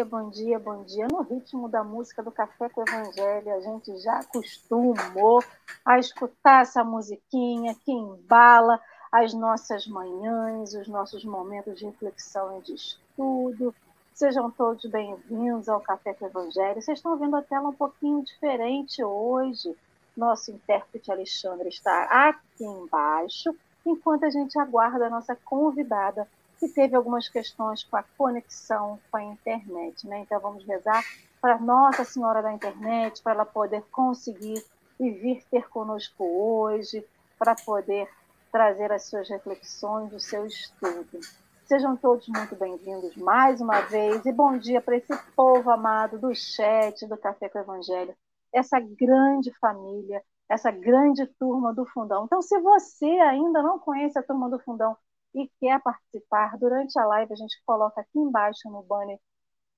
dia, 0.00 0.04
bom 0.04 0.30
dia, 0.30 0.58
bom 0.58 0.82
dia. 0.84 1.08
No 1.08 1.20
ritmo 1.22 1.68
da 1.68 1.84
música 1.84 2.22
do 2.22 2.30
Café 2.30 2.70
com 2.70 2.80
o 2.80 2.84
Evangelho, 2.88 3.54
a 3.54 3.60
gente 3.60 3.98
já 3.98 4.20
acostumou 4.20 5.44
a 5.84 5.98
escutar 5.98 6.62
essa 6.62 6.82
musiquinha 6.82 7.74
que 7.84 7.92
embala 7.92 8.80
as 9.12 9.34
nossas 9.34 9.86
manhãs, 9.86 10.72
os 10.72 10.88
nossos 10.88 11.22
momentos 11.24 11.78
de 11.78 11.84
reflexão 11.84 12.58
e 12.58 12.62
de 12.62 12.74
estudo. 12.74 13.74
Sejam 14.14 14.50
todos 14.50 14.90
bem-vindos 14.90 15.68
ao 15.68 15.80
Café 15.80 16.14
com 16.14 16.24
o 16.24 16.28
Evangelho. 16.28 16.80
Vocês 16.80 16.98
estão 16.98 17.18
vendo 17.18 17.36
a 17.36 17.42
tela 17.42 17.68
um 17.68 17.74
pouquinho 17.74 18.24
diferente 18.24 19.04
hoje. 19.04 19.76
Nosso 20.16 20.50
intérprete 20.50 21.12
Alexandre 21.12 21.68
está 21.68 22.04
aqui 22.28 22.64
embaixo, 22.64 23.54
enquanto 23.84 24.24
a 24.24 24.30
gente 24.30 24.58
aguarda 24.58 25.06
a 25.06 25.10
nossa 25.10 25.36
convidada 25.44 26.26
que 26.60 26.68
teve 26.68 26.94
algumas 26.94 27.26
questões 27.26 27.82
com 27.82 27.96
a 27.96 28.04
conexão 28.18 29.00
com 29.10 29.16
a 29.16 29.24
internet. 29.24 30.06
Né? 30.06 30.20
Então, 30.20 30.38
vamos 30.38 30.62
rezar 30.66 31.02
para 31.40 31.58
Nossa 31.58 32.04
Senhora 32.04 32.42
da 32.42 32.52
Internet, 32.52 33.22
para 33.22 33.32
ela 33.32 33.46
poder 33.46 33.82
conseguir 33.90 34.62
e 35.00 35.10
vir 35.10 35.42
ter 35.50 35.66
conosco 35.70 36.22
hoje, 36.22 37.02
para 37.38 37.54
poder 37.54 38.06
trazer 38.52 38.92
as 38.92 39.06
suas 39.06 39.26
reflexões, 39.30 40.12
o 40.12 40.20
seu 40.20 40.44
estudo. 40.44 41.18
Sejam 41.64 41.96
todos 41.96 42.28
muito 42.28 42.54
bem-vindos 42.56 43.16
mais 43.16 43.60
uma 43.60 43.80
vez 43.82 44.26
e 44.26 44.32
bom 44.32 44.58
dia 44.58 44.82
para 44.82 44.96
esse 44.96 45.16
povo 45.34 45.70
amado 45.70 46.18
do 46.18 46.34
chat 46.34 47.06
do 47.06 47.16
Café 47.16 47.48
com 47.48 47.58
o 47.58 47.62
Evangelho, 47.62 48.14
essa 48.52 48.78
grande 48.80 49.50
família, 49.60 50.22
essa 50.48 50.70
grande 50.70 51.24
turma 51.38 51.72
do 51.72 51.86
Fundão. 51.86 52.24
Então, 52.24 52.42
se 52.42 52.58
você 52.58 53.06
ainda 53.06 53.62
não 53.62 53.78
conhece 53.78 54.18
a 54.18 54.22
turma 54.22 54.50
do 54.50 54.58
Fundão, 54.58 54.96
e 55.34 55.48
quer 55.60 55.80
participar, 55.82 56.58
durante 56.58 56.98
a 56.98 57.06
live 57.06 57.32
a 57.32 57.36
gente 57.36 57.62
coloca 57.64 58.00
aqui 58.00 58.18
embaixo 58.18 58.68
no 58.70 58.82
banner 58.82 59.18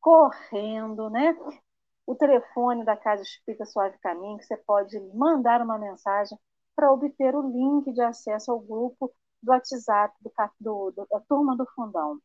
correndo, 0.00 1.08
né? 1.10 1.36
O 2.06 2.14
telefone 2.14 2.84
da 2.84 2.96
Casa 2.96 3.22
Espírita 3.22 3.64
Suave 3.64 3.98
Caminho, 3.98 4.38
que 4.38 4.44
você 4.44 4.56
pode 4.56 4.98
mandar 5.14 5.62
uma 5.62 5.78
mensagem 5.78 6.36
para 6.74 6.90
obter 6.90 7.34
o 7.34 7.48
link 7.48 7.92
de 7.92 8.00
acesso 8.00 8.50
ao 8.50 8.58
grupo 8.58 9.12
do 9.42 9.50
WhatsApp 9.52 10.14
do, 10.20 10.32
do, 10.60 10.90
do, 10.90 11.06
da 11.10 11.20
turma 11.20 11.56
do 11.56 11.66
Fundão. 11.74 12.18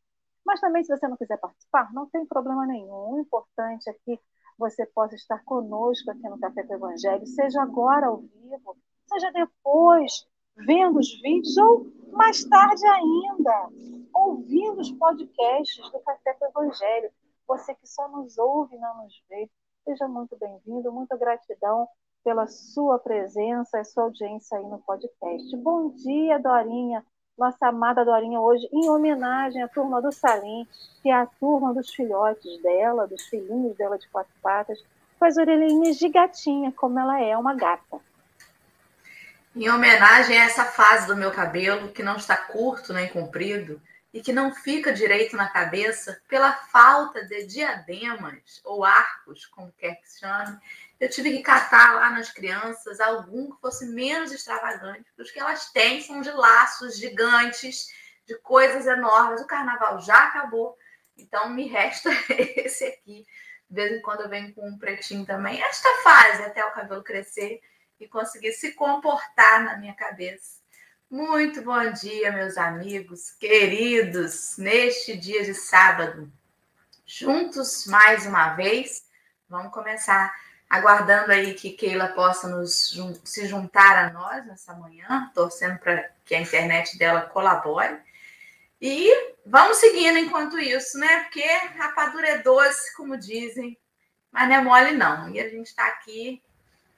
Mas 0.44 0.60
também, 0.60 0.82
se 0.82 0.96
você 0.96 1.06
não 1.06 1.16
quiser 1.16 1.38
participar, 1.38 1.92
não 1.92 2.08
tem 2.08 2.24
problema 2.26 2.66
nenhum. 2.66 3.12
O 3.12 3.20
importante 3.20 3.88
é 3.88 3.92
que 4.04 4.18
você 4.58 4.86
possa 4.86 5.14
estar 5.14 5.44
conosco 5.44 6.10
aqui 6.10 6.28
no 6.28 6.38
Café 6.38 6.64
com 6.64 6.72
o 6.72 6.76
Evangelho, 6.76 7.26
seja 7.26 7.62
agora 7.62 8.06
ao 8.06 8.18
vivo, 8.18 8.76
seja 9.06 9.30
depois, 9.30 10.26
vendo 10.56 10.98
os 10.98 11.20
vídeos, 11.20 11.56
ou 11.58 11.86
mais 12.12 12.44
tarde 12.44 12.86
ainda, 12.86 13.68
ouvindo 14.14 14.80
os 14.80 14.90
podcasts 14.92 15.90
do 15.90 16.00
Café 16.00 16.34
com 16.34 16.46
Evangelho. 16.46 17.10
Você 17.46 17.74
que 17.74 17.86
só 17.86 18.08
nos 18.08 18.36
ouve 18.38 18.76
e 18.76 18.78
não 18.78 19.02
nos 19.02 19.22
vê, 19.28 19.48
seja 19.84 20.06
muito 20.06 20.36
bem-vindo, 20.36 20.92
muita 20.92 21.16
gratidão 21.16 21.88
pela 22.22 22.46
sua 22.46 22.98
presença 22.98 23.80
e 23.80 23.84
sua 23.84 24.04
audiência 24.04 24.58
aí 24.58 24.66
no 24.66 24.78
podcast. 24.80 25.56
Bom 25.56 25.90
dia, 25.90 26.38
Dorinha, 26.38 27.04
nossa 27.38 27.68
amada 27.68 28.04
Dorinha, 28.04 28.40
hoje 28.40 28.68
em 28.72 28.88
homenagem 28.90 29.62
à 29.62 29.68
turma 29.68 30.02
do 30.02 30.12
Salim, 30.12 30.66
que 31.02 31.08
é 31.08 31.14
a 31.14 31.26
turma 31.26 31.72
dos 31.72 31.90
filhotes 31.94 32.60
dela, 32.62 33.06
dos 33.06 33.22
filhinhos 33.26 33.76
dela 33.76 33.98
de 33.98 34.08
quatro 34.10 34.34
patas, 34.42 34.78
com 35.18 35.24
as 35.24 35.36
orelhinhas 35.36 35.96
de 35.96 36.08
gatinha, 36.08 36.72
como 36.72 36.98
ela 36.98 37.20
é, 37.20 37.36
uma 37.36 37.54
gata 37.54 38.00
em 39.64 39.68
homenagem 39.70 40.38
a 40.38 40.44
essa 40.44 40.64
fase 40.64 41.08
do 41.08 41.16
meu 41.16 41.32
cabelo 41.32 41.90
que 41.90 42.02
não 42.02 42.16
está 42.16 42.36
curto 42.36 42.92
nem 42.92 43.08
comprido 43.08 43.82
e 44.14 44.20
que 44.20 44.32
não 44.32 44.54
fica 44.54 44.92
direito 44.92 45.36
na 45.36 45.48
cabeça 45.48 46.22
pela 46.28 46.52
falta 46.52 47.24
de 47.26 47.44
diademas 47.44 48.60
ou 48.64 48.84
arcos, 48.84 49.46
como 49.46 49.72
quer 49.72 49.96
que 49.96 50.08
se 50.08 50.20
chame, 50.20 50.56
eu 51.00 51.10
tive 51.10 51.32
que 51.32 51.42
catar 51.42 51.96
lá 51.96 52.10
nas 52.10 52.30
crianças 52.30 53.00
algum 53.00 53.50
que 53.50 53.60
fosse 53.60 53.86
menos 53.86 54.30
extravagante, 54.30 55.04
porque 55.10 55.22
os 55.22 55.30
que 55.32 55.40
elas 55.40 55.70
têm 55.70 56.00
são 56.00 56.20
de 56.20 56.30
laços 56.30 56.96
gigantes, 56.96 57.88
de 58.26 58.36
coisas 58.36 58.86
enormes. 58.86 59.40
O 59.40 59.46
carnaval 59.46 60.00
já 60.00 60.28
acabou, 60.28 60.76
então 61.16 61.48
me 61.50 61.66
resta 61.66 62.10
esse 62.30 62.84
aqui. 62.84 63.26
De 63.68 63.74
vez 63.74 63.92
em 63.92 64.02
quando 64.02 64.20
eu 64.20 64.28
venho 64.28 64.54
com 64.54 64.68
um 64.68 64.78
pretinho 64.78 65.26
também. 65.26 65.60
Esta 65.60 65.88
fase 66.02 66.42
até 66.44 66.64
o 66.64 66.70
cabelo 66.70 67.02
crescer 67.02 67.60
e 68.00 68.06
conseguir 68.06 68.52
se 68.52 68.72
comportar 68.72 69.64
na 69.64 69.76
minha 69.76 69.94
cabeça. 69.94 70.58
Muito 71.10 71.62
bom 71.62 71.90
dia, 71.92 72.30
meus 72.30 72.56
amigos 72.56 73.30
queridos, 73.32 74.56
neste 74.58 75.16
dia 75.16 75.42
de 75.42 75.54
sábado. 75.54 76.30
Juntos 77.06 77.86
mais 77.86 78.26
uma 78.26 78.54
vez, 78.54 79.06
vamos 79.48 79.72
começar 79.72 80.34
aguardando 80.68 81.32
aí 81.32 81.54
que 81.54 81.72
Keila 81.72 82.08
possa 82.08 82.46
nos 82.46 82.94
se 83.24 83.46
juntar 83.46 83.96
a 83.96 84.12
nós 84.12 84.46
nessa 84.46 84.74
manhã, 84.74 85.30
torcendo 85.34 85.78
para 85.78 86.10
que 86.24 86.34
a 86.34 86.40
internet 86.40 86.98
dela 86.98 87.22
colabore. 87.22 87.98
E 88.80 89.10
vamos 89.46 89.78
seguindo 89.78 90.18
enquanto 90.18 90.58
isso, 90.58 90.98
né? 90.98 91.24
Porque 91.24 91.42
rapadura 91.76 92.28
é 92.28 92.38
doce, 92.38 92.94
como 92.94 93.16
dizem, 93.16 93.76
mas 94.30 94.46
não 94.46 94.56
é 94.56 94.60
mole 94.60 94.92
não. 94.92 95.30
E 95.30 95.40
a 95.40 95.48
gente 95.48 95.68
está 95.68 95.86
aqui 95.86 96.42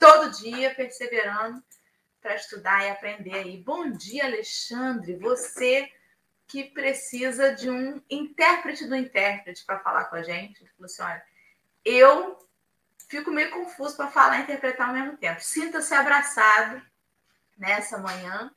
todo 0.01 0.31
dia, 0.31 0.75
perseverando 0.75 1.63
para 2.21 2.35
estudar 2.35 2.85
e 2.85 2.91
aprender 2.91 3.35
aí. 3.35 3.59
Bom 3.59 3.91
dia, 3.91 4.25
Alexandre. 4.25 5.17
Você 5.17 5.93
que 6.49 6.65
precisa 6.65 7.55
de 7.55 7.71
um 7.71 8.03
intérprete 8.11 8.87
do 8.87 8.97
intérprete 8.97 9.65
para 9.65 9.79
falar 9.79 10.07
com 10.07 10.17
a 10.17 10.23
gente. 10.23 10.61
Ele 10.61 10.71
falou 10.71 10.87
assim: 10.87 11.03
olha, 11.03 11.23
eu 11.85 12.49
fico 13.09 13.31
meio 13.31 13.51
confuso 13.51 13.97
para 13.97 14.11
falar 14.11 14.41
e 14.41 14.43
interpretar 14.43 14.89
ao 14.89 14.95
mesmo 14.95 15.17
tempo. 15.17 15.41
Sinta-se 15.41 15.95
abraçado 15.95 16.83
nessa 17.57 17.99
manhã 17.99 18.51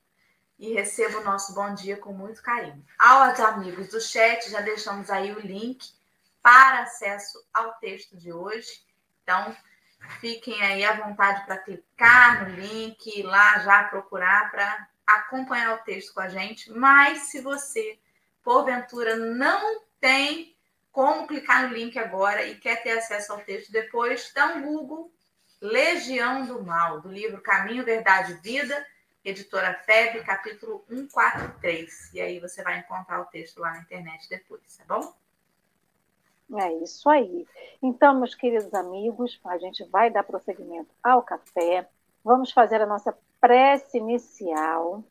e 0.57 0.73
receba 0.73 1.19
o 1.19 1.23
nosso 1.23 1.53
bom 1.53 1.75
dia 1.75 1.97
com 1.97 2.13
muito 2.13 2.41
carinho. 2.41 2.83
Aos 2.97 3.39
amigos 3.39 3.89
do 3.89 3.99
chat, 3.99 4.49
já 4.49 4.61
deixamos 4.61 5.09
aí 5.09 5.31
o 5.33 5.39
link 5.39 5.91
para 6.41 6.83
acesso 6.83 7.45
ao 7.53 7.73
texto 7.75 8.17
de 8.17 8.31
hoje. 8.31 8.81
Então, 9.21 9.55
Fiquem 10.19 10.61
aí 10.61 10.83
à 10.83 10.93
vontade 10.93 11.45
para 11.45 11.57
clicar 11.57 12.43
no 12.43 12.55
link, 12.55 13.07
ir 13.07 13.23
lá 13.23 13.59
já 13.59 13.83
procurar 13.85 14.51
para 14.51 14.87
acompanhar 15.05 15.75
o 15.75 15.83
texto 15.83 16.13
com 16.13 16.21
a 16.21 16.29
gente. 16.29 16.71
Mas 16.71 17.23
se 17.29 17.41
você, 17.41 17.99
porventura, 18.43 19.15
não 19.15 19.81
tem 19.99 20.55
como 20.91 21.27
clicar 21.27 21.67
no 21.67 21.73
link 21.73 21.97
agora 21.97 22.45
e 22.45 22.55
quer 22.55 22.83
ter 22.83 22.91
acesso 22.91 23.33
ao 23.33 23.41
texto 23.41 23.71
depois, 23.71 24.31
dá 24.33 24.47
um 24.47 24.61
Google 24.61 25.11
Legião 25.59 26.45
do 26.45 26.63
Mal, 26.63 27.01
do 27.01 27.09
livro 27.09 27.41
Caminho, 27.41 27.85
Verdade 27.85 28.33
e 28.33 28.35
Vida, 28.35 28.85
editora 29.23 29.73
FEB, 29.85 30.23
capítulo 30.23 30.83
143. 30.89 32.13
E 32.13 32.21
aí 32.21 32.39
você 32.39 32.61
vai 32.61 32.79
encontrar 32.79 33.21
o 33.21 33.25
texto 33.25 33.59
lá 33.59 33.71
na 33.71 33.79
internet 33.79 34.27
depois, 34.29 34.61
tá 34.77 34.83
bom? 34.85 35.22
É 36.60 36.74
isso 36.84 37.10
aí. 37.10 37.48
Então, 37.81 38.19
meus 38.19 38.36
queridos 38.36 38.74
amigos, 38.74 39.40
a 39.45 39.57
gente 39.57 39.84
vai 39.86 40.10
dar 40.10 40.24
prosseguimento 40.24 40.90
ao 41.04 41.22
café. 41.22 41.88
Vamos 42.24 42.51
fazer 42.51 42.81
a 42.81 42.86
nossa 42.86 43.16
prece 43.40 43.98
inicial. 43.98 45.04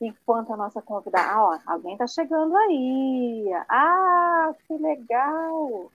Enquanto 0.00 0.52
a 0.52 0.56
nossa 0.56 0.80
convidada. 0.80 1.30
Ah, 1.30 1.44
ó, 1.44 1.58
alguém 1.66 1.92
está 1.92 2.06
chegando 2.06 2.56
aí. 2.56 3.50
Ah, 3.68 4.54
que 4.66 4.74
legal! 4.78 5.90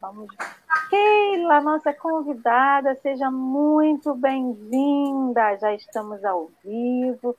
Vamos 0.00 0.28
Keila, 0.90 1.60
nossa 1.60 1.92
convidada, 1.92 2.94
seja 2.96 3.30
muito 3.30 4.14
bem-vinda. 4.14 5.56
Já 5.56 5.72
estamos 5.74 6.24
ao 6.24 6.50
vivo. 6.62 7.36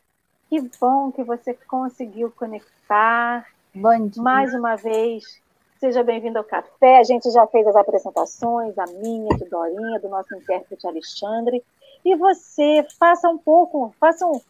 Que 0.50 0.62
bom 0.80 1.12
que 1.12 1.24
você 1.24 1.54
conseguiu 1.54 2.32
conectar. 2.32 3.46
Bom 3.74 4.08
dia. 4.08 4.24
Mais 4.24 4.54
uma 4.54 4.76
vez, 4.76 5.42
Seja 5.86 6.04
bem-vindo 6.04 6.40
ao 6.40 6.44
café. 6.44 6.98
A 6.98 7.04
gente 7.04 7.30
já 7.30 7.46
fez 7.46 7.68
as 7.68 7.76
apresentações, 7.76 8.76
a 8.76 8.88
minha, 8.88 9.30
de 9.38 9.46
Dorinha, 9.46 10.00
do 10.00 10.10
nosso 10.10 10.34
intérprete 10.36 10.88
Alexandre. 10.88 11.64
E 12.04 12.16
você, 12.16 12.84
faça 12.98 13.30
um 13.30 13.38
pouco, 13.38 13.94
faça 14.00 14.26
um, 14.26 14.42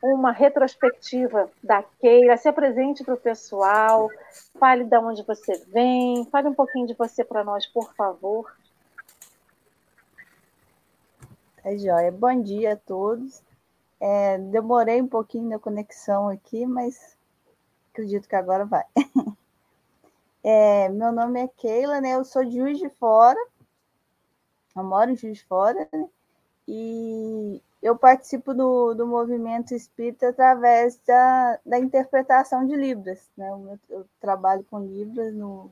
uma 0.00 0.30
retrospectiva 0.30 1.50
da 1.64 1.82
Keira, 1.82 2.36
se 2.36 2.48
apresente 2.48 3.02
para 3.02 3.14
o 3.14 3.18
pessoal, 3.18 4.08
fale 4.56 4.84
de 4.84 4.96
onde 4.98 5.24
você 5.24 5.60
vem, 5.66 6.24
fale 6.26 6.46
um 6.46 6.54
pouquinho 6.54 6.86
de 6.86 6.94
você 6.94 7.24
para 7.24 7.42
nós, 7.42 7.66
por 7.66 7.92
favor. 7.96 8.48
Tá 11.60 11.76
joia. 11.76 12.12
Bom 12.12 12.40
dia 12.40 12.74
a 12.74 12.76
todos. 12.76 13.42
É, 13.98 14.38
demorei 14.38 15.02
um 15.02 15.08
pouquinho 15.08 15.48
na 15.48 15.58
conexão 15.58 16.28
aqui, 16.28 16.64
mas 16.66 17.16
acredito 17.90 18.28
que 18.28 18.36
agora 18.36 18.64
vai. 18.64 18.84
É, 20.50 20.88
meu 20.88 21.12
nome 21.12 21.42
é 21.42 21.46
Keila, 21.46 22.00
né? 22.00 22.14
Eu 22.14 22.24
sou 22.24 22.42
de 22.42 22.56
Juiz 22.56 22.78
de 22.78 22.88
Fora. 22.88 23.38
Eu 24.74 24.82
moro 24.82 25.10
em 25.10 25.14
Juiz 25.14 25.36
de 25.36 25.44
Fora, 25.44 25.86
né? 25.92 26.08
E 26.66 27.60
eu 27.82 27.98
participo 27.98 28.54
do, 28.54 28.94
do 28.94 29.06
movimento 29.06 29.74
espírita 29.74 30.30
através 30.30 30.98
da, 31.06 31.58
da 31.66 31.78
interpretação 31.78 32.66
de 32.66 32.74
Libras. 32.74 33.28
Né? 33.36 33.46
Eu, 33.50 33.78
eu 33.90 34.06
trabalho 34.18 34.64
com 34.70 34.80
Libras 34.80 35.34
no, 35.34 35.70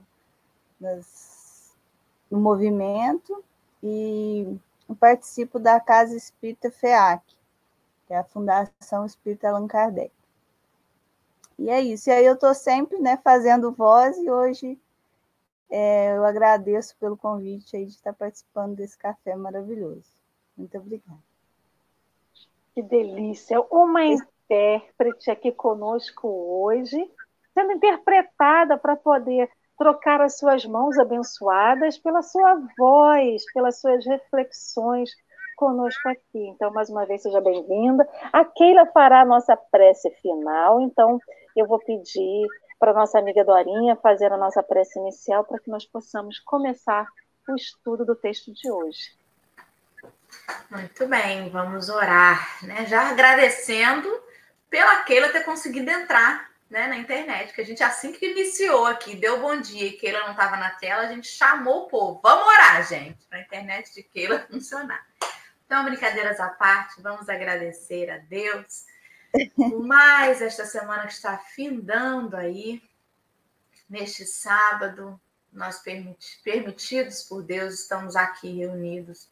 nas, 0.78 1.74
no 2.30 2.38
movimento 2.38 3.42
e 3.82 4.58
participo 5.00 5.58
da 5.58 5.80
Casa 5.80 6.14
Espírita 6.14 6.70
FEAC, 6.70 7.24
que 8.06 8.12
é 8.12 8.18
a 8.18 8.24
Fundação 8.24 9.06
Espírita 9.06 9.48
Allan 9.48 9.66
Kardec. 9.66 10.12
E 11.58 11.70
é 11.70 11.80
isso. 11.80 12.08
E 12.08 12.12
aí 12.12 12.26
eu 12.26 12.34
estou 12.34 12.54
sempre 12.54 12.98
né, 12.98 13.18
fazendo 13.22 13.72
voz 13.72 14.16
e 14.18 14.30
hoje 14.30 14.78
é, 15.70 16.16
eu 16.16 16.24
agradeço 16.24 16.96
pelo 16.98 17.16
convite 17.16 17.76
aí 17.76 17.86
de 17.86 17.92
estar 17.92 18.12
participando 18.12 18.76
desse 18.76 18.96
café 18.98 19.34
maravilhoso. 19.34 20.10
Muito 20.56 20.76
obrigada. 20.78 21.18
Que 22.74 22.82
delícia! 22.82 23.60
Uma 23.70 24.04
intérprete 24.04 25.30
aqui 25.30 25.50
conosco 25.50 26.28
hoje, 26.28 27.10
sendo 27.54 27.72
interpretada 27.72 28.76
para 28.76 28.94
poder 28.94 29.50
trocar 29.78 30.20
as 30.20 30.38
suas 30.38 30.64
mãos 30.64 30.98
abençoadas 30.98 31.98
pela 31.98 32.22
sua 32.22 32.62
voz, 32.78 33.44
pelas 33.52 33.80
suas 33.80 34.04
reflexões 34.06 35.10
conosco 35.56 36.08
aqui. 36.08 36.48
Então, 36.48 36.70
mais 36.72 36.88
uma 36.90 37.06
vez, 37.06 37.22
seja 37.22 37.40
bem-vinda. 37.40 38.06
A 38.32 38.44
Keila 38.44 38.86
fará 38.86 39.22
a 39.22 39.26
nossa 39.26 39.56
prece 39.56 40.10
final, 40.22 40.80
então 40.80 41.18
eu 41.56 41.66
vou 41.66 41.78
pedir 41.78 42.46
para 42.78 42.92
nossa 42.92 43.18
amiga 43.18 43.44
Dorinha 43.44 43.96
fazer 43.96 44.32
a 44.32 44.36
nossa 44.36 44.62
prece 44.62 44.98
inicial 44.98 45.44
para 45.44 45.58
que 45.58 45.70
nós 45.70 45.84
possamos 45.86 46.38
começar 46.40 47.06
o 47.48 47.54
estudo 47.54 48.04
do 48.04 48.14
texto 48.14 48.52
de 48.52 48.70
hoje. 48.70 49.16
Muito 50.70 51.06
bem, 51.06 51.48
vamos 51.48 51.88
orar, 51.88 52.64
né? 52.64 52.86
Já 52.86 53.10
agradecendo 53.10 54.08
pela 54.68 55.02
Keila 55.04 55.28
ter 55.28 55.44
conseguido 55.44 55.90
entrar 55.90 56.50
né, 56.68 56.88
na 56.88 56.96
internet, 56.96 57.52
que 57.54 57.60
a 57.60 57.64
gente 57.64 57.82
assim 57.82 58.12
que 58.12 58.32
iniciou 58.32 58.86
aqui, 58.86 59.14
deu 59.14 59.40
bom 59.40 59.60
dia 59.60 59.86
e 59.86 59.92
Keila 59.92 60.20
não 60.20 60.32
estava 60.32 60.56
na 60.56 60.70
tela, 60.70 61.02
a 61.02 61.12
gente 61.12 61.28
chamou 61.28 61.84
o 61.84 61.88
povo. 61.88 62.20
Vamos 62.22 62.46
orar, 62.46 62.86
gente, 62.86 63.24
para 63.26 63.38
a 63.38 63.42
internet 63.42 63.94
de 63.94 64.02
Keila 64.02 64.40
funcionar. 64.50 65.06
Então, 65.64 65.84
brincadeiras 65.84 66.38
à 66.38 66.48
parte, 66.48 67.00
vamos 67.00 67.28
agradecer 67.28 68.10
a 68.10 68.18
Deus 68.18 68.84
mais 69.82 70.42
esta 70.42 70.64
semana 70.64 71.06
que 71.06 71.12
está 71.12 71.38
findando 71.38 72.36
aí, 72.36 72.82
neste 73.88 74.24
sábado, 74.26 75.20
nós 75.52 75.82
permitidos 76.44 77.22
por 77.22 77.42
Deus, 77.42 77.80
estamos 77.80 78.14
aqui 78.16 78.58
reunidos 78.58 79.28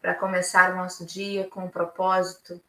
para 0.00 0.14
começar 0.14 0.72
o 0.72 0.76
nosso 0.76 1.04
dia 1.06 1.48
com 1.48 1.64
o 1.64 1.70
propósito 1.70 2.60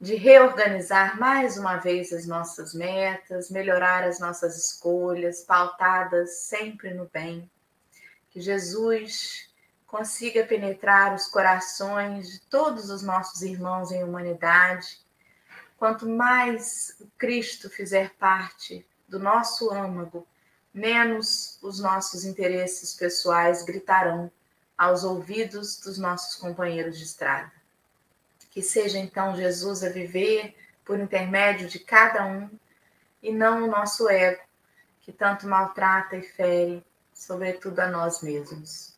de 0.00 0.14
reorganizar 0.14 1.18
mais 1.18 1.56
uma 1.56 1.76
vez 1.76 2.12
as 2.12 2.26
nossas 2.26 2.74
metas, 2.74 3.50
melhorar 3.50 4.04
as 4.04 4.18
nossas 4.18 4.56
escolhas, 4.56 5.42
pautadas 5.42 6.38
sempre 6.40 6.92
no 6.92 7.08
bem. 7.12 7.50
Que 8.30 8.40
Jesus 8.40 9.48
consiga 9.86 10.44
penetrar 10.44 11.14
os 11.14 11.26
corações 11.26 12.30
de 12.30 12.40
todos 12.42 12.90
os 12.90 13.02
nossos 13.02 13.42
irmãos 13.42 13.90
em 13.90 14.04
humanidade 14.04 15.05
Quanto 15.76 16.08
mais 16.08 16.96
Cristo 17.18 17.68
fizer 17.68 18.14
parte 18.14 18.86
do 19.06 19.18
nosso 19.18 19.70
âmago, 19.70 20.26
menos 20.72 21.58
os 21.62 21.78
nossos 21.80 22.24
interesses 22.24 22.94
pessoais 22.94 23.62
gritarão 23.62 24.30
aos 24.76 25.04
ouvidos 25.04 25.78
dos 25.80 25.98
nossos 25.98 26.36
companheiros 26.36 26.98
de 26.98 27.04
estrada. 27.04 27.52
Que 28.50 28.62
seja 28.62 28.98
então 28.98 29.36
Jesus 29.36 29.84
a 29.84 29.90
viver 29.90 30.56
por 30.84 30.98
intermédio 30.98 31.68
de 31.68 31.78
cada 31.78 32.24
um 32.24 32.48
e 33.22 33.32
não 33.32 33.64
o 33.64 33.70
nosso 33.70 34.08
ego, 34.08 34.42
que 35.00 35.12
tanto 35.12 35.46
maltrata 35.46 36.16
e 36.16 36.22
fere, 36.22 36.84
sobretudo 37.12 37.80
a 37.80 37.88
nós 37.88 38.22
mesmos. 38.22 38.94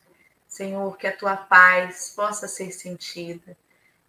Senhor, 0.46 0.96
que 0.96 1.06
a 1.06 1.16
tua 1.16 1.36
paz 1.36 2.12
possa 2.14 2.46
ser 2.46 2.70
sentida 2.72 3.56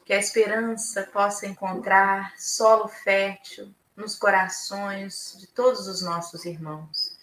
que 0.10 0.14
a 0.14 0.18
esperança 0.18 1.04
possa 1.04 1.46
encontrar 1.46 2.34
solo 2.36 2.88
fértil 2.88 3.72
nos 3.96 4.16
corações 4.16 5.38
de 5.38 5.46
todos 5.46 5.88
os 5.88 6.02
nossos 6.02 6.46
irmãos. 6.46 7.16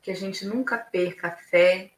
Que 0.00 0.10
a 0.10 0.16
gente 0.16 0.46
nunca 0.46 0.78
perca 0.78 1.28
a 1.28 1.36
fé 1.36 1.90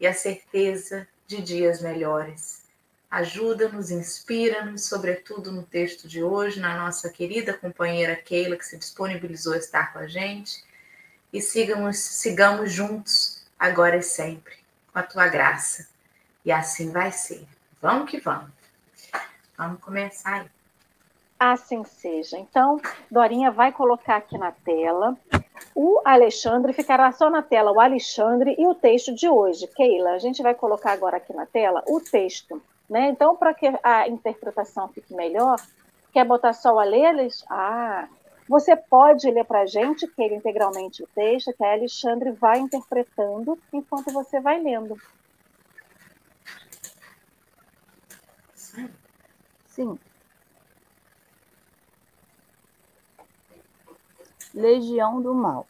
e 0.00 0.06
a 0.06 0.14
certeza 0.14 1.06
de 1.26 1.42
dias 1.42 1.82
melhores. 1.82 2.62
Ajuda-nos, 3.10 3.90
inspira-nos, 3.90 4.86
sobretudo 4.86 5.52
no 5.52 5.62
texto 5.62 6.08
de 6.08 6.22
hoje, 6.22 6.58
na 6.58 6.74
nossa 6.78 7.10
querida 7.10 7.52
companheira 7.52 8.16
Keila, 8.16 8.56
que 8.56 8.64
se 8.64 8.78
disponibilizou 8.78 9.52
a 9.52 9.58
estar 9.58 9.92
com 9.92 9.98
a 9.98 10.06
gente. 10.06 10.64
E 11.30 11.42
sigamos, 11.42 11.98
sigamos 11.98 12.72
juntos, 12.72 13.44
agora 13.58 13.98
e 13.98 14.02
sempre, 14.02 14.54
com 14.90 14.98
a 14.98 15.02
tua 15.02 15.28
graça. 15.28 15.86
E 16.46 16.50
assim 16.50 16.90
vai 16.90 17.12
ser. 17.12 17.46
Vamos 17.82 18.10
que 18.10 18.18
vamos. 18.18 18.55
Vamos 19.56 19.80
começar 19.80 20.42
aí. 20.42 20.46
Assim 21.38 21.84
seja. 21.84 22.38
Então, 22.38 22.80
Dorinha 23.10 23.50
vai 23.50 23.70
colocar 23.70 24.16
aqui 24.16 24.38
na 24.38 24.52
tela. 24.52 25.16
O 25.74 26.00
Alexandre 26.04 26.72
ficará 26.72 27.12
só 27.12 27.28
na 27.28 27.42
tela, 27.42 27.72
o 27.72 27.80
Alexandre 27.80 28.54
e 28.58 28.66
o 28.66 28.74
texto 28.74 29.14
de 29.14 29.28
hoje. 29.28 29.66
Keila, 29.66 30.12
a 30.12 30.18
gente 30.18 30.42
vai 30.42 30.54
colocar 30.54 30.92
agora 30.92 31.18
aqui 31.18 31.34
na 31.34 31.44
tela 31.44 31.82
o 31.86 32.00
texto. 32.00 32.62
Né? 32.88 33.08
Então, 33.08 33.36
para 33.36 33.52
que 33.52 33.66
a 33.82 34.08
interpretação 34.08 34.88
fique 34.88 35.14
melhor, 35.14 35.56
quer 36.12 36.24
botar 36.24 36.52
só 36.52 36.74
o 36.74 36.78
Aleles? 36.78 37.44
Ah, 37.50 38.08
você 38.48 38.76
pode 38.76 39.30
ler 39.30 39.44
para 39.44 39.62
a 39.62 39.66
gente, 39.66 40.06
Keila, 40.06 40.36
integralmente 40.36 41.02
o 41.02 41.08
texto, 41.14 41.52
que 41.52 41.64
a 41.64 41.72
Alexandre 41.72 42.30
vai 42.30 42.58
interpretando 42.58 43.58
enquanto 43.72 44.12
você 44.12 44.40
vai 44.40 44.62
lendo. 44.62 44.96
Sim. 49.76 49.98
Legião 54.54 55.20
do 55.20 55.34
Mal. 55.34 55.68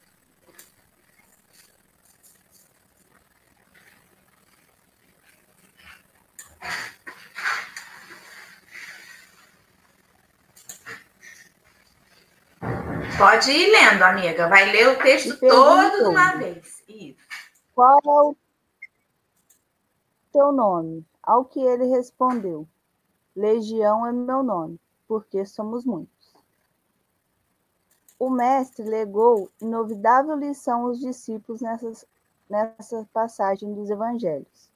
Pode 13.19 13.51
ir 13.51 13.73
lendo, 13.73 14.03
amiga. 14.05 14.49
Vai 14.49 14.71
ler 14.71 14.89
o 14.89 14.99
texto 15.03 15.37
todo 15.41 15.99
de 15.99 16.05
uma 16.05 16.37
vez. 16.37 16.81
Isso. 16.87 17.19
Qual 17.75 17.99
é 18.05 18.09
o 18.09 18.37
teu 20.33 20.53
nome? 20.53 21.05
Ao 21.25 21.45
que 21.45 21.59
ele 21.59 21.87
respondeu: 21.87 22.69
Legião 23.37 24.07
é 24.07 24.13
meu 24.13 24.43
nome, 24.43 24.81
porque 25.07 25.45
somos 25.45 25.85
muitos. 25.85 26.35
O 28.19 28.31
mestre 28.31 28.83
legou 28.83 29.51
inovidável 29.61 30.35
lição 30.35 30.87
aos 30.87 30.99
discípulos 30.99 31.61
nessas, 31.61 32.07
nessa 32.49 33.07
passagem 33.13 33.75
dos 33.75 33.91
evangelhos. 33.91 34.71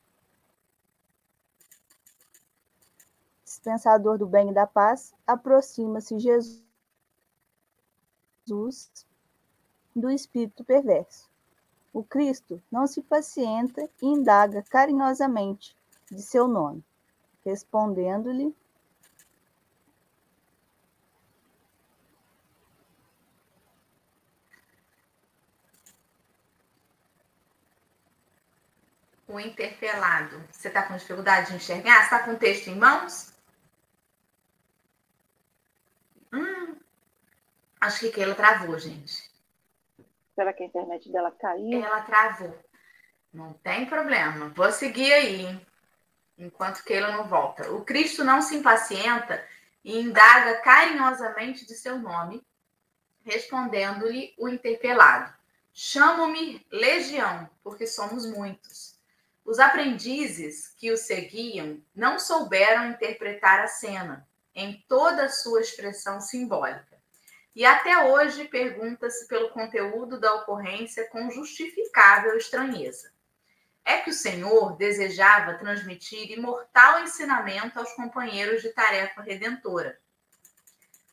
Dispensador 3.43 4.19
do 4.19 4.26
bem 4.26 4.50
e 4.50 4.55
da 4.55 4.67
paz, 4.67 5.14
aproxima-se 5.26 6.19
Jesus 6.19 6.62
do 9.97 10.11
espírito 10.11 10.62
perverso. 10.64 11.31
O 11.95 12.05
Cristo 12.05 12.62
não 12.71 12.87
se 12.87 13.00
pacienta 13.00 13.88
e 14.02 14.07
indaga 14.07 14.62
carinhosamente 14.64 15.75
de 16.11 16.21
seu 16.21 16.47
nome 16.47 16.85
respondendo-lhe 17.44 18.54
o 29.30 29.38
interpelado. 29.38 30.42
Você 30.50 30.68
está 30.68 30.82
com 30.82 30.97
dificuldade 30.97 31.50
de 31.50 31.56
enxergar? 31.56 31.99
Você 31.99 32.04
está 32.04 32.25
com 32.25 32.32
o 32.32 32.38
texto 32.38 32.68
em 32.68 32.76
mãos? 32.76 33.32
Hum, 36.32 36.76
acho 37.80 38.00
que 38.00 38.11
Keila 38.11 38.35
travou, 38.35 38.78
gente. 38.78 39.30
Será 40.35 40.52
que 40.52 40.62
a 40.62 40.66
internet 40.66 41.11
dela 41.11 41.30
caiu? 41.32 41.85
Ela 41.85 42.02
travou. 42.02 42.59
Não 43.32 43.52
tem 43.54 43.87
problema. 43.87 44.49
Vou 44.49 44.73
seguir 44.73 45.12
aí, 45.12 45.47
hein? 45.47 45.66
Enquanto 46.40 46.82
Keila 46.85 47.12
não 47.12 47.28
volta. 47.28 47.70
O 47.70 47.85
Cristo 47.85 48.25
não 48.25 48.40
se 48.40 48.56
impacienta 48.56 49.44
e 49.85 49.99
indaga 49.99 50.61
carinhosamente 50.61 51.66
de 51.66 51.75
seu 51.75 51.99
nome, 51.99 52.44
respondendo-lhe 53.23 54.35
o 54.38 54.49
interpelado: 54.49 55.32
Chamo-me 55.73 56.66
Legião, 56.70 57.49
porque 57.62 57.87
somos 57.87 58.26
muitos. 58.26 58.99
Os 59.44 59.59
aprendizes 59.59 60.68
que 60.78 60.90
o 60.92 60.97
seguiam 60.97 61.82
não 61.94 62.18
souberam 62.18 62.90
interpretar 62.90 63.61
a 63.61 63.66
cena, 63.66 64.26
em 64.54 64.85
toda 64.88 65.25
a 65.25 65.28
sua 65.28 65.61
expressão 65.61 66.20
simbólica. 66.20 66.99
E 67.54 67.64
até 67.64 68.04
hoje 68.04 68.44
pergunta-se 68.44 69.26
pelo 69.26 69.50
conteúdo 69.50 70.20
da 70.20 70.35
ocorrência 70.35 71.09
com 71.09 71.30
justificável 71.30 72.37
estranheza. 72.37 73.12
É 73.85 73.99
que 73.99 74.11
o 74.11 74.15
Senhor 74.15 74.77
desejava 74.77 75.55
transmitir 75.55 76.31
imortal 76.31 77.01
ensinamento 77.01 77.79
aos 77.79 77.93
companheiros 77.93 78.63
de 78.63 78.71
tarefa 78.71 79.23
redentora. 79.23 79.99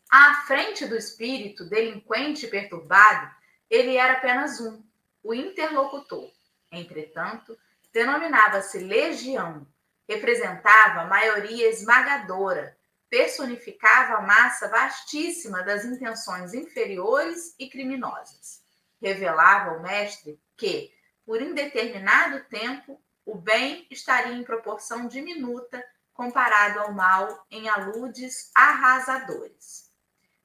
À 0.10 0.44
frente 0.46 0.86
do 0.86 0.96
espírito 0.96 1.66
delinquente 1.66 2.46
e 2.46 2.50
perturbado, 2.50 3.30
ele 3.70 3.98
era 3.98 4.14
apenas 4.14 4.60
um, 4.62 4.82
o 5.22 5.34
interlocutor. 5.34 6.32
Entretanto, 6.72 7.58
denominava-se 7.92 8.80
legião, 8.80 9.68
representava 10.08 11.02
a 11.02 11.08
maioria 11.08 11.70
esmagadora, 11.70 12.78
personificava 13.10 14.16
a 14.16 14.22
massa 14.22 14.68
vastíssima 14.70 15.64
das 15.64 15.84
intenções 15.84 16.54
inferiores 16.54 17.56
e 17.60 17.70
criminosas. 17.70 18.62
Revelava 19.02 19.72
ao 19.72 19.82
mestre 19.82 20.40
que, 20.56 20.94
por 21.28 21.42
indeterminado 21.42 22.46
tempo, 22.46 23.04
o 23.26 23.36
bem 23.36 23.86
estaria 23.92 24.34
em 24.34 24.46
proporção 24.46 25.10
diminuta 25.10 25.84
comparado 26.14 26.80
ao 26.80 26.94
mal 26.94 27.46
em 27.52 27.68
aludes 27.68 28.50
arrasadores. 28.56 29.92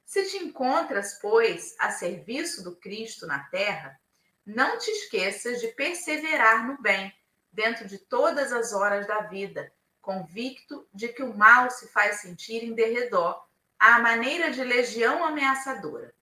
Se 0.04 0.28
te 0.28 0.38
encontras, 0.38 1.20
pois, 1.22 1.76
a 1.78 1.92
serviço 1.92 2.64
do 2.64 2.74
Cristo 2.74 3.28
na 3.28 3.38
terra, 3.44 3.96
não 4.44 4.76
te 4.76 4.90
esqueças 4.90 5.60
de 5.60 5.68
perseverar 5.68 6.66
no 6.66 6.82
bem 6.82 7.14
dentro 7.52 7.86
de 7.86 7.98
todas 7.98 8.52
as 8.52 8.72
horas 8.72 9.06
da 9.06 9.20
vida, 9.20 9.72
convicto 10.00 10.84
de 10.92 11.06
que 11.10 11.22
o 11.22 11.32
mal 11.32 11.70
se 11.70 11.86
faz 11.92 12.16
sentir 12.16 12.64
em 12.64 12.74
derredor, 12.74 13.40
à 13.78 14.00
maneira 14.00 14.50
de 14.50 14.64
legião 14.64 15.24
ameaçadora, 15.24 16.12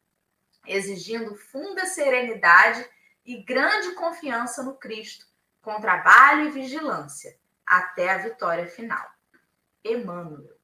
exigindo 0.67 1.35
funda 1.35 1.87
serenidade 1.87 2.87
e 3.31 3.43
grande 3.45 3.95
confiança 3.95 4.61
no 4.61 4.75
Cristo, 4.75 5.25
com 5.63 5.81
trabalho 5.81 6.49
e 6.49 6.51
vigilância, 6.51 7.39
até 7.65 8.11
a 8.11 8.19
vitória 8.19 8.67
final. 8.67 9.09
Emmanuel. 9.85 10.59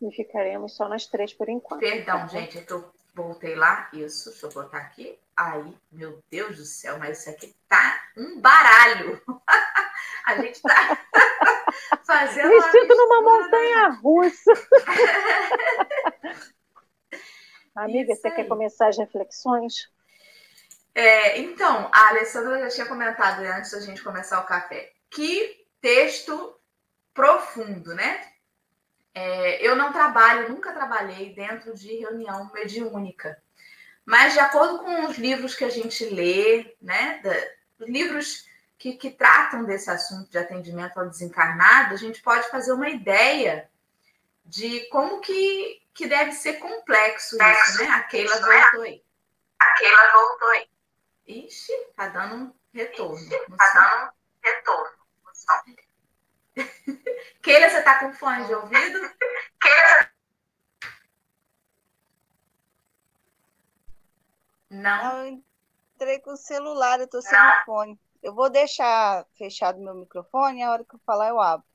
E 0.00 0.10
ficaremos 0.12 0.74
só 0.74 0.88
nós 0.88 1.06
três 1.06 1.34
por 1.34 1.50
enquanto. 1.50 1.80
Perdão, 1.80 2.20
tá 2.20 2.26
gente, 2.28 2.56
é 2.56 2.62
que 2.62 2.72
eu 2.72 2.90
voltei 3.14 3.54
lá. 3.56 3.90
Isso, 3.92 4.30
deixa 4.30 4.46
eu 4.46 4.52
botar 4.52 4.78
aqui. 4.78 5.18
Aí, 5.36 5.76
meu 5.92 6.22
Deus 6.30 6.56
do 6.56 6.64
céu, 6.64 6.98
mas 6.98 7.20
isso 7.20 7.30
aqui 7.30 7.54
tá 7.68 8.10
um 8.16 8.40
baralho. 8.40 9.20
A 10.24 10.36
gente 10.36 10.60
tá 10.62 11.07
fazendo. 12.04 12.48
Vestido 12.48 12.94
numa 12.94 13.22
montanha 13.22 13.88
russa. 14.02 14.52
Amiga, 17.74 18.12
isso 18.12 18.22
você 18.22 18.28
aí. 18.28 18.34
quer 18.34 18.48
começar 18.48 18.88
as 18.88 18.98
reflexões? 18.98 19.88
É, 20.94 21.38
então, 21.38 21.88
a 21.92 22.08
Alessandra 22.08 22.58
já 22.60 22.68
tinha 22.68 22.86
comentado 22.86 23.40
antes 23.40 23.70
da 23.70 23.80
gente 23.80 24.02
começar 24.02 24.40
o 24.40 24.46
café. 24.46 24.92
Que 25.08 25.64
texto 25.80 26.56
profundo, 27.14 27.94
né? 27.94 28.20
É, 29.14 29.64
eu 29.64 29.76
não 29.76 29.92
trabalho, 29.92 30.48
nunca 30.48 30.72
trabalhei 30.72 31.32
dentro 31.34 31.74
de 31.74 31.98
reunião 31.98 32.50
mediúnica. 32.52 33.40
Mas, 34.04 34.32
de 34.32 34.40
acordo 34.40 34.78
com 34.78 35.06
os 35.06 35.18
livros 35.18 35.54
que 35.54 35.64
a 35.64 35.70
gente 35.70 36.04
lê, 36.06 36.74
né, 36.80 37.20
da, 37.22 37.32
os 37.78 37.88
livros 37.88 38.48
que, 38.78 38.94
que 38.94 39.10
tratam 39.10 39.64
desse 39.64 39.90
assunto 39.90 40.30
de 40.30 40.38
atendimento 40.38 40.98
ao 40.98 41.08
desencarnado, 41.08 41.94
a 41.94 41.96
gente 41.96 42.22
pode 42.22 42.48
fazer 42.48 42.72
uma 42.72 42.88
ideia 42.88 43.68
de 44.44 44.86
como 44.88 45.20
que, 45.20 45.82
que 45.92 46.06
deve 46.06 46.32
ser 46.32 46.54
complexo 46.54 47.36
isso, 47.36 47.82
né? 47.82 47.90
A 47.90 48.02
Keila 48.04 48.40
voltou 48.40 48.82
aí. 48.82 49.04
A 49.58 49.70
Keila 49.74 50.12
voltou 50.12 50.48
aí. 50.50 50.70
Ixi, 51.26 51.72
tá 51.96 52.08
dando 52.08 52.34
um 52.36 52.54
retorno. 52.72 53.16
Ixi, 53.16 53.56
tá 53.56 53.72
dando 53.74 54.04
um 54.04 54.10
retorno. 54.42 54.98
Keila, 57.42 57.68
você 57.68 57.82
tá 57.82 57.98
com 57.98 58.12
fone 58.12 58.46
de 58.46 58.54
ouvido? 58.54 59.00
Keila, 59.60 60.10
Não. 64.70 65.02
Não, 65.02 65.26
eu 65.26 65.42
entrei 65.94 66.20
com 66.20 66.32
o 66.32 66.36
celular, 66.36 67.00
eu 67.00 67.08
tô 67.08 67.20
sem 67.22 67.38
o 67.38 67.64
fone. 67.64 67.98
Eu 68.22 68.34
vou 68.34 68.50
deixar 68.50 69.24
fechado 69.36 69.80
meu 69.80 69.94
microfone, 69.94 70.62
a 70.62 70.70
hora 70.70 70.84
que 70.84 70.94
eu 70.94 71.00
falar 71.00 71.28
eu 71.28 71.40
abro. 71.40 71.66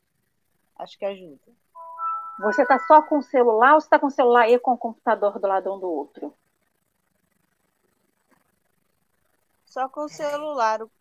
Acho 0.78 0.98
que 0.98 1.06
ajuda. 1.06 1.40
Você 2.40 2.66
tá 2.66 2.80
só 2.80 3.02
com 3.02 3.20
o 3.20 3.24
celular 3.24 3.76
ou 3.76 3.82
você 3.82 3.90
tá 3.90 4.00
com 4.00 4.08
o 4.08 4.12
celular 4.12 4.50
e 4.50 4.60
com 4.60 4.74
o 4.74 4.78
computador 4.78 5.40
do 5.40 5.48
lado 5.48 5.74
um 5.74 5.80
do 5.80 5.88
outro? 5.88 6.34
Só 9.66 9.88
com 9.88 10.02
o 10.02 10.10
celular. 10.10 10.82
O, 10.82 10.92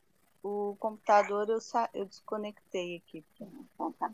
o 0.42 0.76
computador 0.78 1.49
eu, 1.49 1.58
eu 1.94 2.04
desconectei 2.04 2.96
aqui. 2.96 3.25
Então, 3.40 3.92
tá. 3.92 4.12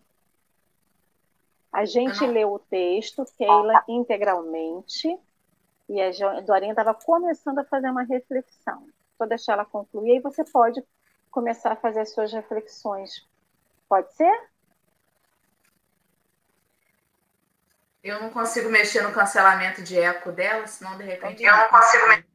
A 1.73 1.85
gente 1.85 2.26
leu 2.26 2.54
o 2.54 2.58
texto, 2.58 3.25
Keila, 3.37 3.85
integralmente, 3.87 5.18
e 5.88 6.00
a 6.00 6.40
Dorinha 6.40 6.73
estava 6.73 6.94
começando 6.94 7.58
a 7.58 7.64
fazer 7.64 7.90
uma 7.90 8.02
reflexão. 8.02 8.88
Vou 9.18 9.28
deixar 9.28 9.52
ela 9.52 9.64
concluir, 9.64 10.16
e 10.16 10.20
você 10.20 10.44
pode 10.44 10.82
começar 11.30 11.73
a 11.73 11.76
fazer 11.76 12.00
as 12.00 12.12
suas 12.12 12.32
reflexões. 12.32 13.26
Pode 13.88 14.12
ser? 14.14 14.49
Eu 18.02 18.20
não 18.20 18.30
consigo 18.30 18.70
mexer 18.70 19.02
no 19.02 19.12
cancelamento 19.12 19.82
de 19.82 19.99
eco 19.99 20.32
dela, 20.32 20.66
senão 20.66 20.97
de 20.97 21.04
repente. 21.04 21.42
Eu 21.42 21.56
não 21.56 21.68
consigo 21.68 22.08
mexer. 22.08 22.26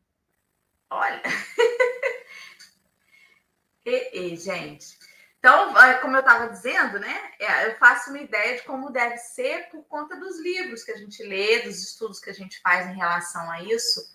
Olha. 0.90 1.22
e, 3.86 4.20
e, 4.20 4.36
gente. 4.36 4.98
Então, 5.40 5.74
como 6.02 6.16
eu 6.16 6.22
estava 6.22 6.50
dizendo, 6.50 7.00
né? 7.00 7.32
É, 7.40 7.68
eu 7.68 7.76
faço 7.76 8.12
uma 8.12 8.20
ideia 8.20 8.56
de 8.56 8.64
como 8.64 8.92
deve 8.92 9.18
ser 9.18 9.70
por 9.70 9.84
conta 9.86 10.16
dos 10.16 10.40
livros 10.40 10.84
que 10.84 10.92
a 10.92 10.98
gente 10.98 11.22
lê, 11.24 11.64
dos 11.64 11.84
estudos 11.84 12.20
que 12.20 12.30
a 12.30 12.34
gente 12.34 12.62
faz 12.62 12.88
em 12.88 12.96
relação 12.96 13.50
a 13.52 13.62
isso. 13.62 14.13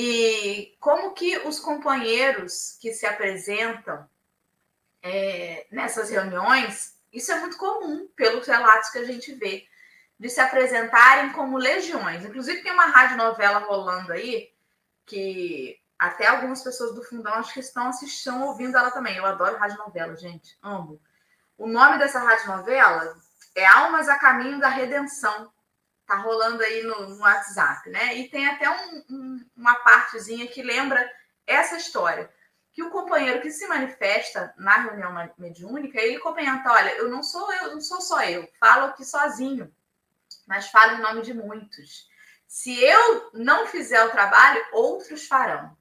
E 0.00 0.76
como 0.78 1.10
que 1.10 1.38
os 1.38 1.58
companheiros 1.58 2.78
que 2.80 2.92
se 2.92 3.04
apresentam 3.04 4.08
é, 5.02 5.66
nessas 5.72 6.08
reuniões, 6.08 6.96
isso 7.12 7.32
é 7.32 7.40
muito 7.40 7.56
comum 7.56 8.06
pelos 8.14 8.46
relatos 8.46 8.90
que 8.90 8.98
a 8.98 9.04
gente 9.04 9.34
vê, 9.34 9.66
de 10.16 10.30
se 10.30 10.40
apresentarem 10.40 11.32
como 11.32 11.58
legiões. 11.58 12.24
Inclusive 12.24 12.62
tem 12.62 12.70
uma 12.70 12.86
rádio 12.86 13.16
novela 13.16 13.58
rolando 13.58 14.12
aí, 14.12 14.52
que 15.04 15.76
até 15.98 16.28
algumas 16.28 16.62
pessoas 16.62 16.94
do 16.94 17.02
fundão 17.02 17.34
acho 17.34 17.54
que 17.54 17.58
estão 17.58 17.88
assistindo, 17.88 18.44
ouvindo 18.44 18.78
ela 18.78 18.92
também. 18.92 19.16
Eu 19.16 19.26
adoro 19.26 19.58
rádio 19.58 19.78
novela, 19.78 20.14
gente, 20.14 20.56
amo. 20.62 21.02
O 21.56 21.66
nome 21.66 21.98
dessa 21.98 22.20
rádio 22.20 22.46
novela 22.46 23.16
é 23.52 23.66
Almas 23.66 24.08
a 24.08 24.16
Caminho 24.16 24.60
da 24.60 24.68
Redenção 24.68 25.52
tá 26.08 26.16
rolando 26.16 26.62
aí 26.62 26.82
no, 26.82 27.10
no 27.10 27.18
WhatsApp, 27.18 27.90
né? 27.90 28.16
E 28.16 28.30
tem 28.30 28.48
até 28.48 28.68
um, 28.68 29.04
um, 29.10 29.50
uma 29.54 29.74
partezinha 29.74 30.48
que 30.48 30.62
lembra 30.62 31.08
essa 31.46 31.76
história. 31.76 32.32
Que 32.72 32.82
o 32.82 32.90
companheiro 32.90 33.42
que 33.42 33.50
se 33.50 33.66
manifesta 33.66 34.54
na 34.56 34.78
reunião 34.78 35.12
mediúnica, 35.36 36.00
ele 36.00 36.18
comenta: 36.18 36.72
olha, 36.72 36.96
eu 36.96 37.10
não 37.10 37.22
sou 37.22 37.52
eu, 37.52 37.74
não 37.74 37.80
sou 37.82 38.00
só 38.00 38.22
eu, 38.22 38.48
falo 38.58 38.86
aqui 38.86 39.04
sozinho, 39.04 39.70
mas 40.46 40.70
falo 40.70 40.96
em 40.96 41.02
nome 41.02 41.20
de 41.20 41.34
muitos. 41.34 42.08
Se 42.46 42.82
eu 42.82 43.30
não 43.34 43.66
fizer 43.66 44.02
o 44.04 44.10
trabalho, 44.10 44.64
outros 44.72 45.26
farão. 45.26 45.76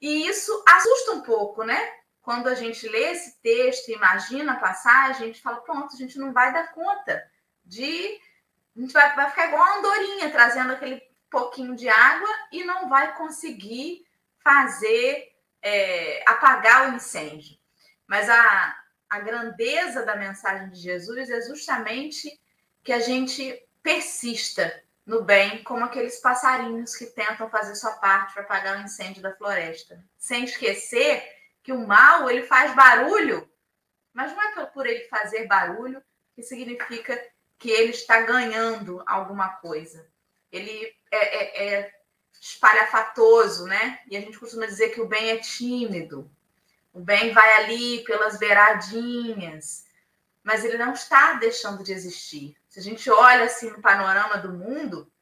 E 0.00 0.26
isso 0.26 0.64
assusta 0.66 1.12
um 1.12 1.20
pouco, 1.20 1.62
né? 1.62 1.92
Quando 2.22 2.48
a 2.48 2.54
gente 2.54 2.88
lê 2.88 3.12
esse 3.12 3.40
texto, 3.40 3.90
imagina 3.90 4.54
a 4.54 4.60
passagem, 4.60 5.22
a 5.22 5.26
gente 5.26 5.40
fala: 5.40 5.60
pronto, 5.60 5.94
a 5.94 5.96
gente 5.96 6.18
não 6.18 6.32
vai 6.32 6.52
dar 6.52 6.72
conta 6.72 7.22
de 7.64 8.18
a 8.80 8.82
gente 8.82 8.92
vai, 8.94 9.14
vai 9.14 9.28
ficar 9.28 9.48
igual 9.48 9.62
uma 9.62 9.78
andorinha, 9.78 10.30
trazendo 10.30 10.72
aquele 10.72 11.02
pouquinho 11.28 11.76
de 11.76 11.88
água 11.88 12.28
e 12.50 12.64
não 12.64 12.88
vai 12.88 13.14
conseguir 13.14 14.06
fazer 14.42 15.28
é, 15.60 16.24
apagar 16.26 16.90
o 16.90 16.96
incêndio. 16.96 17.58
Mas 18.06 18.28
a, 18.30 18.76
a 19.10 19.20
grandeza 19.20 20.04
da 20.04 20.16
mensagem 20.16 20.70
de 20.70 20.80
Jesus 20.80 21.28
é 21.28 21.42
justamente 21.42 22.40
que 22.82 22.92
a 22.92 23.00
gente 23.00 23.62
persista 23.82 24.82
no 25.04 25.22
bem, 25.22 25.62
como 25.62 25.84
aqueles 25.84 26.18
passarinhos 26.20 26.96
que 26.96 27.06
tentam 27.06 27.50
fazer 27.50 27.74
sua 27.74 27.92
parte 27.92 28.32
para 28.32 28.44
apagar 28.44 28.78
o 28.78 28.82
incêndio 28.82 29.20
da 29.20 29.34
floresta, 29.36 30.02
sem 30.16 30.44
esquecer 30.44 31.22
que 31.62 31.72
o 31.72 31.86
mal 31.86 32.30
ele 32.30 32.44
faz 32.44 32.74
barulho, 32.74 33.50
mas 34.12 34.34
não 34.34 34.42
é 34.42 34.66
por 34.66 34.86
ele 34.86 35.04
fazer 35.08 35.46
barulho 35.46 36.02
que 36.34 36.42
significa 36.42 37.20
que 37.60 37.70
ele 37.70 37.90
está 37.90 38.22
ganhando 38.22 39.02
alguma 39.06 39.50
coisa. 39.50 40.08
Ele 40.50 40.96
é, 41.10 41.18
é, 41.18 41.74
é 41.74 41.94
espalhafatoso, 42.40 43.66
né? 43.66 44.00
E 44.08 44.16
a 44.16 44.20
gente 44.20 44.38
costuma 44.38 44.64
dizer 44.64 44.88
que 44.88 45.00
o 45.00 45.06
bem 45.06 45.30
é 45.30 45.36
tímido. 45.36 46.28
O 46.90 47.00
bem 47.00 47.32
vai 47.34 47.52
ali 47.58 48.02
pelas 48.04 48.38
beiradinhas, 48.38 49.84
mas 50.42 50.64
ele 50.64 50.78
não 50.78 50.94
está 50.94 51.34
deixando 51.34 51.84
de 51.84 51.92
existir. 51.92 52.56
Se 52.66 52.80
a 52.80 52.82
gente 52.82 53.10
olha 53.10 53.44
assim 53.44 53.70
no 53.70 53.82
panorama 53.82 54.38
do 54.38 54.52
mundo, 54.52 55.12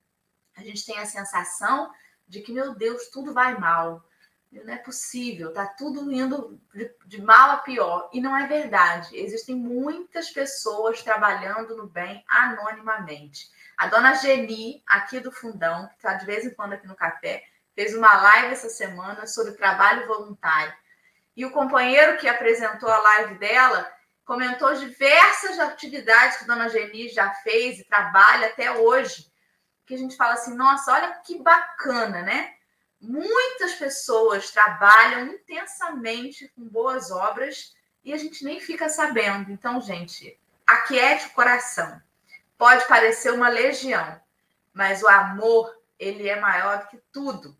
a 0.56 0.62
gente 0.62 0.86
tem 0.86 0.96
a 0.98 1.06
sensação 1.06 1.92
de 2.26 2.40
que, 2.40 2.52
meu 2.52 2.72
Deus, 2.72 3.08
tudo 3.08 3.34
vai 3.34 3.58
mal. 3.58 4.07
Não 4.50 4.72
é 4.72 4.78
possível, 4.78 5.52
tá 5.52 5.66
tudo 5.66 6.10
indo 6.10 6.58
de, 6.72 6.90
de, 7.04 7.20
mal 7.20 7.50
a 7.50 7.56
pior. 7.58 8.08
E 8.12 8.20
não 8.20 8.34
é 8.36 8.46
verdade. 8.46 9.16
Existem 9.16 9.54
muitas 9.54 10.30
pessoas 10.30 11.02
trabalhando 11.02 11.76
no 11.76 11.86
bem 11.86 12.24
anonimamente. 12.26 13.50
A 13.76 13.86
dona 13.86 14.14
Geni, 14.14 14.82
aqui 14.86 15.20
do 15.20 15.30
Fundão, 15.30 15.86
que 15.88 15.96
está 15.96 16.14
de 16.14 16.24
vez 16.24 16.44
em 16.44 16.54
quando 16.54 16.72
aqui 16.72 16.86
no 16.86 16.96
café, 16.96 17.44
fez 17.74 17.94
uma 17.94 18.22
live 18.22 18.52
essa 18.52 18.70
semana 18.70 19.26
sobre 19.26 19.52
trabalho 19.52 20.06
voluntário. 20.06 20.74
E 21.36 21.44
o 21.44 21.52
companheiro 21.52 22.18
que 22.18 22.26
apresentou 22.26 22.90
a 22.90 22.98
live 22.98 23.34
dela 23.34 23.88
comentou 24.24 24.74
diversas 24.74 25.58
atividades 25.58 26.38
que 26.38 26.44
a 26.44 26.46
dona 26.46 26.68
Geni 26.68 27.08
já 27.08 27.32
fez 27.34 27.78
e 27.78 27.84
trabalha 27.84 28.48
até 28.48 28.72
hoje. 28.72 29.30
Que 29.86 29.94
a 29.94 29.98
gente 29.98 30.16
fala 30.16 30.34
assim, 30.34 30.54
nossa, 30.54 30.92
olha 30.92 31.12
que 31.24 31.40
bacana, 31.42 32.22
né? 32.22 32.57
Muitas 33.00 33.74
pessoas 33.74 34.50
trabalham 34.50 35.28
intensamente 35.28 36.48
com 36.48 36.62
boas 36.62 37.10
obras 37.10 37.74
e 38.04 38.12
a 38.12 38.16
gente 38.16 38.44
nem 38.44 38.60
fica 38.60 38.88
sabendo. 38.88 39.52
Então, 39.52 39.80
gente, 39.80 40.38
aquiete 40.66 41.26
o 41.26 41.32
coração. 41.32 42.00
Pode 42.56 42.86
parecer 42.88 43.32
uma 43.32 43.48
legião, 43.48 44.20
mas 44.72 45.02
o 45.02 45.08
amor, 45.08 45.72
ele 45.98 46.28
é 46.28 46.40
maior 46.40 46.80
do 46.80 46.88
que 46.88 46.98
tudo. 47.12 47.56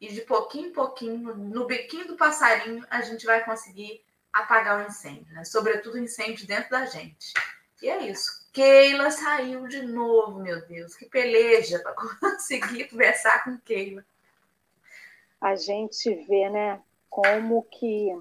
E 0.00 0.08
de 0.08 0.22
pouquinho 0.22 0.68
em 0.68 0.72
pouquinho, 0.72 1.36
no 1.36 1.66
biquinho 1.66 2.08
do 2.08 2.16
passarinho, 2.16 2.84
a 2.90 3.00
gente 3.02 3.24
vai 3.26 3.44
conseguir 3.44 4.02
apagar 4.32 4.78
o 4.78 4.88
incêndio, 4.88 5.32
né? 5.34 5.44
Sobretudo 5.44 5.98
incêndio 5.98 6.46
dentro 6.46 6.70
da 6.70 6.86
gente. 6.86 7.34
E 7.82 7.88
é 7.88 8.08
isso. 8.08 8.48
Keila 8.52 9.10
saiu 9.10 9.68
de 9.68 9.82
novo, 9.82 10.40
meu 10.40 10.66
Deus. 10.66 10.96
Que 10.96 11.06
peleja 11.06 11.78
para 11.78 11.92
conseguir 12.18 12.88
conversar 12.88 13.44
com 13.44 13.58
Keila 13.58 14.04
a 15.40 15.54
gente 15.54 16.12
vê 16.26 16.50
né, 16.50 16.82
como 17.08 17.62
que 17.62 18.12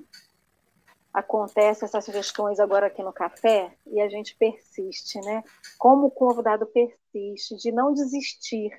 acontece 1.14 1.84
essas 1.84 2.06
questões 2.06 2.60
agora 2.60 2.88
aqui 2.88 3.04
no 3.04 3.12
café 3.12 3.76
e 3.88 4.00
a 4.00 4.08
gente 4.08 4.36
persiste, 4.36 5.20
né? 5.22 5.44
Como 5.78 6.08
o 6.08 6.12
convidado 6.12 6.66
persiste 6.68 7.56
de 7.58 7.72
não 7.72 7.94
desistir. 7.94 8.72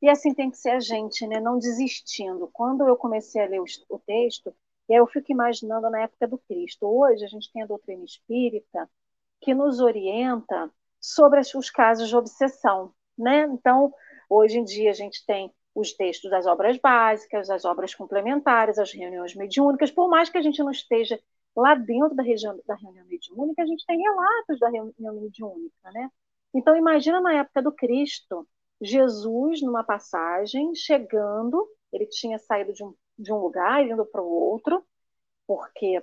E 0.00 0.08
assim 0.08 0.32
tem 0.32 0.50
que 0.50 0.56
ser 0.56 0.70
a 0.70 0.80
gente, 0.80 1.26
né? 1.26 1.40
Não 1.40 1.58
desistindo. 1.58 2.48
Quando 2.52 2.86
eu 2.86 2.96
comecei 2.96 3.42
a 3.42 3.48
ler 3.48 3.60
o, 3.60 3.98
texto, 3.98 4.54
e 4.88 4.94
aí 4.94 4.98
eu 4.98 5.06
fico 5.06 5.30
imaginando 5.30 5.90
na 5.90 6.02
época 6.02 6.26
do 6.26 6.38
Cristo. 6.38 6.86
Hoje 6.86 7.24
a 7.24 7.28
gente 7.28 7.52
tem 7.52 7.62
a 7.62 7.66
doutrina 7.66 8.04
espírita 8.04 8.88
que 9.40 9.54
nos 9.54 9.80
orienta 9.80 10.70
sobre 11.00 11.40
os 11.40 11.70
casos 11.70 12.08
de 12.08 12.16
obsessão, 12.16 12.92
né? 13.18 13.42
Então, 13.52 13.92
hoje 14.30 14.58
em 14.58 14.64
dia 14.64 14.90
a 14.90 14.94
gente 14.94 15.24
tem 15.26 15.52
os 15.74 15.92
textos 15.92 16.30
das 16.30 16.46
obras 16.46 16.78
básicas, 16.78 17.48
as 17.50 17.64
obras 17.64 17.94
complementares, 17.94 18.78
as 18.78 18.92
reuniões 18.92 19.34
mediúnicas, 19.34 19.90
por 19.90 20.08
mais 20.08 20.28
que 20.28 20.38
a 20.38 20.42
gente 20.42 20.62
não 20.62 20.70
esteja 20.70 21.18
lá 21.56 21.74
dentro 21.74 22.14
da, 22.14 22.22
região, 22.22 22.58
da 22.66 22.74
reunião 22.74 23.06
mediúnica, 23.06 23.62
a 23.62 23.66
gente 23.66 23.84
tem 23.86 23.98
relatos 24.00 24.58
da 24.58 24.68
reunião 24.68 25.14
mediúnica, 25.20 25.90
né? 25.92 26.10
Então, 26.54 26.76
imagina 26.76 27.20
na 27.20 27.34
época 27.34 27.62
do 27.62 27.72
Cristo, 27.72 28.46
Jesus, 28.80 29.62
numa 29.62 29.84
passagem, 29.84 30.74
chegando, 30.74 31.66
ele 31.92 32.06
tinha 32.06 32.38
saído 32.38 32.72
de 32.72 32.84
um, 32.84 32.94
de 33.18 33.32
um 33.32 33.38
lugar 33.38 33.82
e 33.82 33.90
indo 33.90 34.04
para 34.04 34.22
o 34.22 34.28
outro, 34.28 34.84
porque 35.46 36.02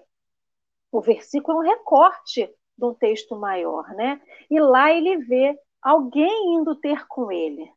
o 0.91 1.01
versículo 1.01 1.59
é 1.59 1.61
um 1.61 1.69
recorte 1.69 2.47
de 2.77 2.85
um 2.85 2.93
texto 2.93 3.35
maior, 3.35 3.87
né? 3.95 4.21
E 4.49 4.59
lá 4.59 4.91
ele 4.91 5.17
vê 5.17 5.59
alguém 5.81 6.55
indo 6.55 6.75
ter 6.75 7.05
com 7.07 7.31
ele. 7.31 7.71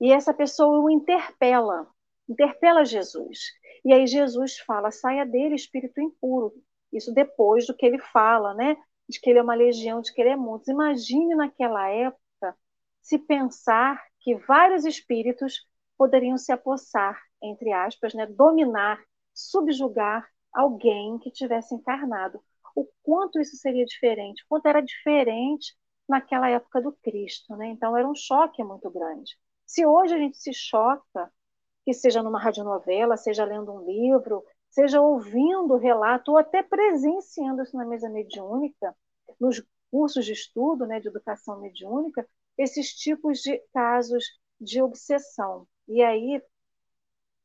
E 0.00 0.12
essa 0.12 0.32
pessoa 0.32 0.80
o 0.80 0.90
interpela, 0.90 1.88
interpela 2.28 2.84
Jesus. 2.84 3.38
E 3.84 3.92
aí 3.92 4.06
Jesus 4.06 4.58
fala: 4.60 4.90
saia 4.90 5.24
dele, 5.26 5.54
espírito 5.54 6.00
impuro. 6.00 6.52
Isso 6.92 7.12
depois 7.12 7.66
do 7.66 7.76
que 7.76 7.84
ele 7.84 7.98
fala, 7.98 8.54
né? 8.54 8.76
De 9.08 9.20
que 9.20 9.30
ele 9.30 9.38
é 9.38 9.42
uma 9.42 9.54
legião, 9.54 10.00
de 10.00 10.12
que 10.12 10.20
ele 10.20 10.30
é 10.30 10.36
muitos. 10.36 10.68
Imagine 10.68 11.34
naquela 11.34 11.88
época 11.88 12.56
se 13.02 13.18
pensar 13.18 14.02
que 14.20 14.34
vários 14.34 14.84
espíritos 14.84 15.66
poderiam 15.96 16.36
se 16.38 16.52
apossar, 16.52 17.20
entre 17.42 17.72
aspas, 17.72 18.14
né? 18.14 18.26
dominar, 18.26 19.02
subjugar 19.34 20.28
alguém 20.52 21.18
que 21.18 21.30
tivesse 21.30 21.74
encarnado. 21.74 22.40
O 22.74 22.86
quanto 23.02 23.40
isso 23.40 23.56
seria 23.56 23.84
diferente, 23.84 24.42
o 24.44 24.46
quanto 24.48 24.66
era 24.66 24.80
diferente 24.80 25.74
naquela 26.08 26.48
época 26.48 26.80
do 26.80 26.92
Cristo, 26.92 27.56
né? 27.56 27.68
Então 27.68 27.96
era 27.96 28.08
um 28.08 28.14
choque 28.14 28.62
muito 28.62 28.90
grande. 28.90 29.36
Se 29.68 29.84
hoje 29.84 30.14
a 30.14 30.18
gente 30.18 30.38
se 30.38 30.50
choca, 30.54 31.30
que 31.84 31.92
seja 31.92 32.22
numa 32.22 32.40
radionovela, 32.40 33.18
seja 33.18 33.44
lendo 33.44 33.70
um 33.70 33.84
livro, 33.84 34.42
seja 34.70 34.98
ouvindo 34.98 35.76
relato 35.76 36.32
ou 36.32 36.38
até 36.38 36.62
presenciando 36.62 37.62
isso 37.62 37.76
na 37.76 37.84
mesa 37.84 38.08
mediúnica, 38.08 38.96
nos 39.38 39.62
cursos 39.90 40.24
de 40.24 40.32
estudo 40.32 40.86
né, 40.86 41.00
de 41.00 41.08
educação 41.08 41.60
mediúnica, 41.60 42.26
esses 42.56 42.94
tipos 42.94 43.40
de 43.40 43.58
casos 43.74 44.24
de 44.58 44.80
obsessão. 44.80 45.68
E 45.86 46.02
aí, 46.02 46.42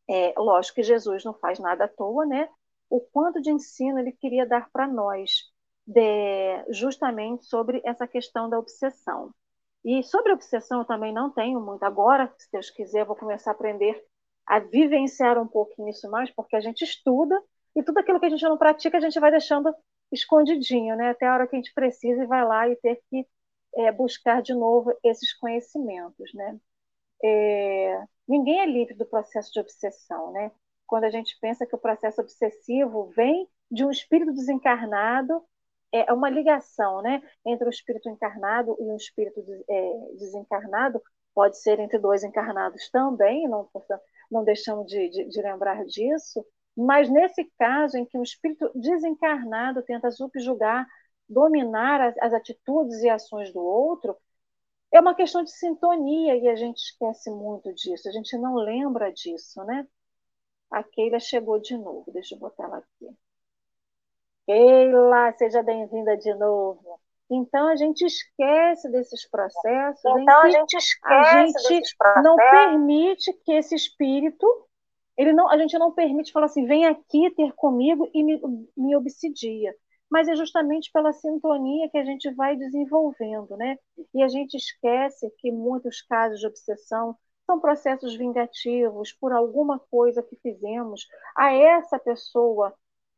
é, 0.09 0.33
lógico 0.38 0.75
que 0.75 0.83
Jesus 0.83 1.25
não 1.25 1.33
faz 1.33 1.59
nada 1.59 1.83
à 1.83 1.88
toa, 1.89 2.25
né? 2.25 2.47
O 2.89 3.01
quanto 3.01 3.41
de 3.41 3.51
ensino 3.51 3.99
ele 3.99 4.13
queria 4.13 4.45
dar 4.45 4.69
para 4.71 4.88
nós, 4.88 5.51
de, 5.86 6.63
justamente 6.69 7.45
sobre 7.45 7.81
essa 7.83 8.07
questão 8.07 8.49
da 8.49 8.57
obsessão. 8.57 9.33
E 9.84 10.02
sobre 10.04 10.32
obsessão 10.32 10.80
eu 10.80 10.86
também 10.86 11.13
não 11.13 11.30
tenho 11.30 11.60
muito. 11.60 11.84
Agora, 11.84 12.34
se 12.38 12.50
Deus 12.52 12.69
quiser, 12.69 13.02
eu 13.02 13.06
vou 13.06 13.15
começar 13.15 13.52
a 13.52 13.54
aprender 13.54 14.02
a 14.46 14.60
vivenciar 14.60 15.38
um 15.38 15.48
pouquinho 15.48 15.89
isso 15.89 16.10
mais, 16.10 16.30
porque 16.32 16.56
a 16.56 16.62
gente 16.62 16.84
estuda 16.84 17.41
e 17.76 17.84
tudo 17.84 18.00
aquilo 18.00 18.19
que 18.19 18.26
a 18.26 18.30
gente 18.30 18.43
não 18.43 18.58
pratica 18.58 18.98
a 18.98 19.02
gente 19.02 19.19
vai 19.19 19.32
deixando 19.32 19.74
escondidinho, 20.12 20.96
né? 20.96 21.10
Até 21.10 21.28
a 21.28 21.34
hora 21.34 21.48
que 21.48 21.56
a 21.56 21.60
gente 21.60 21.74
precisa 21.74 22.24
e 22.24 22.28
vai 22.28 22.46
lá 22.46 22.67
e 22.67 22.76
ter 22.78 23.02
que 23.10 23.28
é, 23.78 23.91
buscar 23.91 24.41
de 24.41 24.54
novo 24.54 24.93
esses 25.04 25.34
conhecimentos, 25.34 26.34
né? 26.34 26.60
É, 27.24 28.04
ninguém 28.28 28.60
é 28.60 28.65
livre 28.65 28.93
do 28.96 29.06
processo 29.06 29.52
de 29.52 29.60
obsessão, 29.60 30.32
né? 30.32 30.52
Quando 30.86 31.06
a 31.06 31.10
gente 31.10 31.38
pensa 31.39 31.65
que 31.65 31.76
o 31.76 31.80
processo 31.80 32.22
obsessivo 32.22 33.12
vem 33.15 33.48
de 33.72 33.84
um 33.84 33.89
espírito 33.89 34.34
desencarnado 34.34 35.43
é 35.93 36.12
uma 36.12 36.29
ligação 36.29 37.01
né, 37.03 37.21
entre 37.45 37.67
o 37.67 37.69
espírito 37.69 38.10
encarnado 38.10 38.75
e 38.79 38.91
o 38.91 38.95
espírito 38.95 39.43
é, 39.69 39.93
desencarnado, 40.17 41.01
pode 41.36 41.60
ser 41.60 41.79
entre 41.79 41.99
dois 41.99 42.23
encarnados 42.23 42.89
também, 42.89 43.47
não, 43.47 43.69
não 44.29 44.43
deixamos 44.43 44.88
de, 44.88 45.10
de, 45.10 45.25
de 45.29 45.41
lembrar 45.41 45.86
disso, 45.86 46.45
mas 46.75 47.10
nesse 47.10 47.45
caso 47.60 47.97
em 47.97 48.06
que 48.06 48.17
um 48.17 48.23
espírito 48.23 48.71
desencarnado 48.73 49.84
tenta 49.84 50.10
subjugar, 50.12 50.88
dominar 51.29 52.01
as, 52.01 52.17
as 52.19 52.34
atitudes 52.34 53.01
e 53.03 53.10
ações 53.10 53.53
do 53.53 53.62
outro, 53.62 54.17
é 54.91 54.99
uma 54.99 55.15
questão 55.15 55.43
de 55.43 55.51
sintonia 55.51 56.36
e 56.38 56.47
a 56.47 56.56
gente 56.56 56.77
esquece 56.77 57.29
muito 57.29 57.73
disso, 57.73 58.10
a 58.10 58.12
gente 58.12 58.38
não 58.38 58.56
lembra 58.56 59.12
disso, 59.12 59.63
né? 59.63 59.88
A 60.71 60.84
Keila 60.84 61.19
chegou 61.19 61.60
de 61.60 61.77
novo, 61.77 62.12
deixa 62.12 62.36
eu 62.36 62.39
botar 62.39 62.65
ela 62.65 62.77
aqui. 62.77 63.15
Keila, 64.45 65.34
seja 65.38 65.63
bem-vinda 65.63 66.17
de 66.17 66.34
novo. 66.36 66.99
Então 67.29 67.67
a 67.67 67.75
gente 67.75 68.03
esquece 68.06 68.89
desses 68.91 69.27
processos. 69.29 70.03
Então 70.03 70.41
a 70.41 70.49
gente 70.49 70.73
esquece 70.75 71.58
a 71.58 71.71
gente 71.71 71.95
não 72.23 72.36
permite 72.36 73.34
que 73.45 73.53
esse 73.53 73.73
espírito, 73.73 74.45
ele 75.17 75.34
não, 75.34 75.49
a 75.49 75.58
gente 75.58 75.77
não 75.77 75.91
permite 75.93 76.32
falar 76.32 76.47
assim, 76.47 76.65
vem 76.65 76.86
aqui 76.86 77.32
ter 77.36 77.53
comigo 77.53 78.10
e 78.13 78.23
me, 78.23 78.41
me 78.75 78.95
obsidia. 78.95 79.73
Mas 80.10 80.27
é 80.27 80.36
justamente 80.36 80.91
pela 80.91 81.12
sintonia 81.12 81.89
que 81.89 81.97
a 81.97 82.06
gente 82.06 82.29
vai 82.36 82.56
desenvolvendo, 82.56 83.58
né? 83.58 83.77
E 84.13 84.21
a 84.21 84.27
gente 84.27 84.56
esquece 84.56 85.27
que 85.39 85.51
muitos 85.51 86.01
casos 86.01 86.39
de 86.39 86.45
obsessão 86.45 87.15
são 87.45 87.60
processos 87.60 88.15
vingativos 88.15 89.12
por 89.13 89.32
alguma 89.32 89.79
coisa 89.89 90.21
que 90.21 90.36
fizemos 90.36 91.08
a 91.36 91.51
essa 91.51 91.97
pessoa 91.97 92.73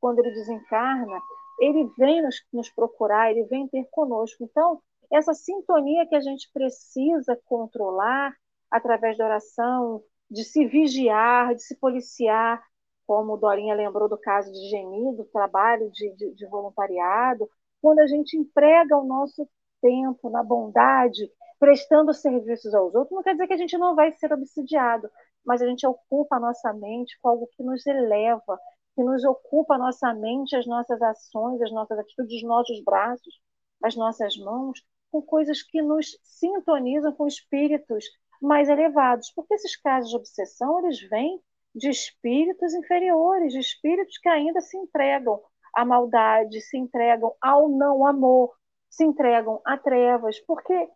quando 0.05 0.19
ele 0.19 0.35
desencarna, 0.35 1.19
ele 1.59 1.89
vem 1.97 2.21
nos, 2.21 2.35
nos 2.53 2.69
procurar, 2.69 3.31
ele 3.31 3.43
vem 3.45 3.67
ter 3.67 3.87
conosco. 3.89 4.43
Então, 4.43 4.79
essa 5.11 5.33
sintonia 5.33 6.05
que 6.05 6.15
a 6.15 6.19
gente 6.19 6.47
precisa 6.53 7.35
controlar 7.45 8.31
através 8.69 9.17
da 9.17 9.25
oração, 9.25 10.03
de 10.29 10.43
se 10.43 10.63
vigiar, 10.67 11.55
de 11.55 11.63
se 11.63 11.75
policiar, 11.79 12.63
como 13.07 13.35
Dorinha 13.35 13.73
lembrou 13.73 14.07
do 14.07 14.15
caso 14.15 14.51
de 14.51 14.69
Geni, 14.69 15.15
do 15.15 15.25
trabalho 15.25 15.89
de, 15.89 16.15
de, 16.15 16.35
de, 16.35 16.47
voluntariado, 16.49 17.49
quando 17.81 17.97
a 17.97 18.05
gente 18.05 18.37
emprega 18.37 18.95
o 18.95 19.05
nosso 19.05 19.49
tempo 19.81 20.29
na 20.29 20.43
bondade, 20.43 21.27
prestando 21.59 22.13
serviços 22.13 22.75
aos 22.75 22.93
outros, 22.93 23.15
não 23.15 23.23
quer 23.23 23.31
dizer 23.31 23.47
que 23.47 23.53
a 23.53 23.57
gente 23.57 23.75
não 23.75 23.95
vai 23.95 24.11
ser 24.11 24.31
obsidiado, 24.31 25.09
mas 25.43 25.63
a 25.63 25.67
gente 25.67 25.87
ocupa 25.87 26.35
a 26.35 26.39
nossa 26.39 26.71
mente 26.73 27.17
com 27.19 27.29
algo 27.29 27.49
que 27.57 27.63
nos 27.63 27.83
eleva, 27.87 28.59
que 28.95 29.03
nos 29.03 29.23
ocupa 29.25 29.75
a 29.75 29.77
nossa 29.77 30.13
mente, 30.13 30.55
as 30.55 30.65
nossas 30.65 31.01
ações, 31.01 31.61
as 31.61 31.71
nossas 31.71 31.99
atitudes, 31.99 32.37
os 32.37 32.43
nossos 32.43 32.83
braços, 32.83 33.39
as 33.83 33.95
nossas 33.95 34.37
mãos, 34.37 34.81
com 35.11 35.21
coisas 35.21 35.61
que 35.61 35.81
nos 35.81 36.17
sintonizam 36.23 37.13
com 37.13 37.27
espíritos 37.27 38.05
mais 38.41 38.69
elevados. 38.69 39.31
Porque 39.35 39.53
esses 39.53 39.75
casos 39.75 40.09
de 40.09 40.15
obsessão, 40.15 40.79
eles 40.79 41.01
vêm 41.09 41.41
de 41.75 41.89
espíritos 41.89 42.73
inferiores, 42.73 43.51
de 43.51 43.59
espíritos 43.59 44.17
que 44.17 44.29
ainda 44.29 44.61
se 44.61 44.77
entregam 44.77 45.41
à 45.73 45.83
maldade, 45.83 46.61
se 46.61 46.77
entregam 46.77 47.35
ao 47.41 47.67
não 47.67 48.05
amor, 48.07 48.55
se 48.89 49.03
entregam 49.03 49.61
a 49.65 49.77
trevas, 49.77 50.39
porque 50.41 50.89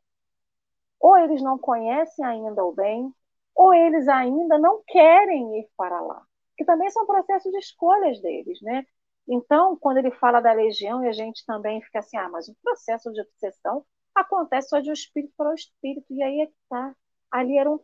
ou 1.00 1.18
eles 1.18 1.42
não 1.42 1.58
conhecem 1.58 2.26
ainda 2.26 2.64
o 2.64 2.74
bem, 2.74 3.14
ou 3.56 3.74
eles 3.74 4.08
ainda 4.08 4.58
não 4.58 4.82
querem 4.88 5.60
ir 5.60 5.70
para 5.76 6.00
lá, 6.02 6.26
que 6.60 6.66
também 6.66 6.90
são 6.90 7.06
processos 7.06 7.50
de 7.54 7.58
escolhas 7.58 8.20
deles, 8.22 8.62
né? 8.62 8.86
Então, 9.26 9.78
quando 9.78 10.00
ele 10.00 10.12
fala 10.12 10.42
da 10.42 10.52
legião, 10.52 11.02
e 11.02 11.08
a 11.08 11.14
gente 11.14 11.46
também 11.46 11.82
fica 11.82 12.00
assim, 12.00 12.18
ah, 12.18 12.28
mas 12.28 12.50
o 12.50 12.56
processo 12.62 13.10
de 13.14 13.22
obsessão 13.22 13.86
acontece 14.14 14.68
só 14.68 14.82
de 14.82 14.90
um 14.90 14.94
espírito 14.94 15.34
para 15.38 15.48
o 15.48 15.52
um 15.52 15.56
espírito, 15.56 16.14
e 16.14 16.22
aí 16.22 16.42
é 16.42 16.48
que 16.48 16.54
está. 16.64 16.94
Ali 17.32 17.58
eram 17.58 17.80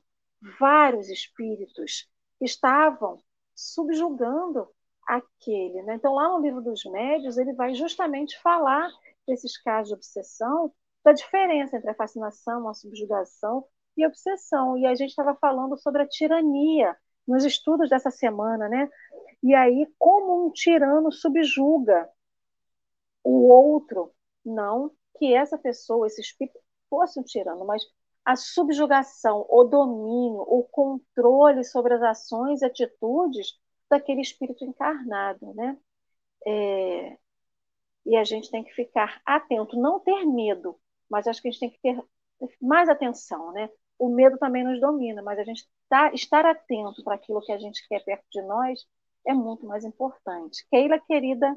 vários 0.59 1.07
espíritos 1.09 2.09
que 2.37 2.43
estavam 2.43 3.17
subjugando 3.55 4.67
aquele. 5.07 5.81
Né? 5.83 5.95
Então, 5.95 6.13
lá 6.13 6.27
no 6.27 6.41
livro 6.41 6.61
dos 6.61 6.83
médios, 6.83 7.37
ele 7.37 7.53
vai 7.53 7.73
justamente 7.75 8.37
falar 8.41 8.91
desses 9.25 9.57
casos 9.57 9.87
de 9.87 9.95
obsessão, 9.95 10.73
da 11.01 11.13
diferença 11.13 11.77
entre 11.77 11.91
a 11.91 11.95
fascinação, 11.95 12.67
a 12.67 12.73
subjugação 12.73 13.65
e 13.95 14.03
a 14.03 14.07
obsessão. 14.09 14.77
E 14.77 14.85
a 14.85 14.95
gente 14.95 15.11
estava 15.11 15.33
falando 15.35 15.77
sobre 15.77 16.01
a 16.01 16.07
tirania 16.07 16.93
nos 17.27 17.43
estudos 17.43 17.89
dessa 17.89 18.11
semana, 18.11 18.69
né? 18.69 18.89
E 19.43 19.53
aí, 19.53 19.87
como 19.97 20.45
um 20.45 20.51
tirano 20.51 21.11
subjuga 21.11 22.09
o 23.23 23.47
outro, 23.47 24.13
não 24.45 24.91
que 25.17 25.33
essa 25.33 25.57
pessoa, 25.57 26.07
esse 26.07 26.21
espírito, 26.21 26.59
fosse 26.89 27.19
um 27.19 27.23
tirano, 27.23 27.65
mas 27.65 27.83
a 28.23 28.35
subjugação, 28.35 29.45
o 29.49 29.63
domínio, 29.63 30.41
o 30.41 30.63
controle 30.63 31.63
sobre 31.63 31.93
as 31.93 32.01
ações 32.01 32.61
e 32.61 32.65
atitudes 32.65 33.53
daquele 33.89 34.21
espírito 34.21 34.65
encarnado, 34.65 35.53
né? 35.53 35.77
É, 36.47 37.17
e 38.05 38.15
a 38.15 38.23
gente 38.23 38.51
tem 38.51 38.63
que 38.63 38.73
ficar 38.73 39.21
atento, 39.25 39.77
não 39.79 39.99
ter 39.99 40.25
medo, 40.25 40.79
mas 41.09 41.27
acho 41.27 41.41
que 41.41 41.47
a 41.47 41.51
gente 41.51 41.59
tem 41.59 41.69
que 41.71 41.79
ter 41.81 42.03
mais 42.61 42.89
atenção, 42.89 43.51
né? 43.51 43.69
O 43.97 44.09
medo 44.09 44.37
também 44.37 44.63
nos 44.63 44.79
domina, 44.79 45.21
mas 45.21 45.39
a 45.39 45.43
gente 45.43 45.67
tá, 45.89 46.11
estar 46.13 46.45
atento 46.45 47.03
para 47.03 47.15
aquilo 47.15 47.41
que 47.41 47.51
a 47.51 47.57
gente 47.57 47.87
quer 47.87 48.03
perto 48.03 48.25
de 48.31 48.41
nós 48.41 48.85
é 49.25 49.33
muito 49.33 49.65
mais 49.65 49.83
importante. 49.83 50.65
Keila, 50.69 50.99
querida. 50.99 51.55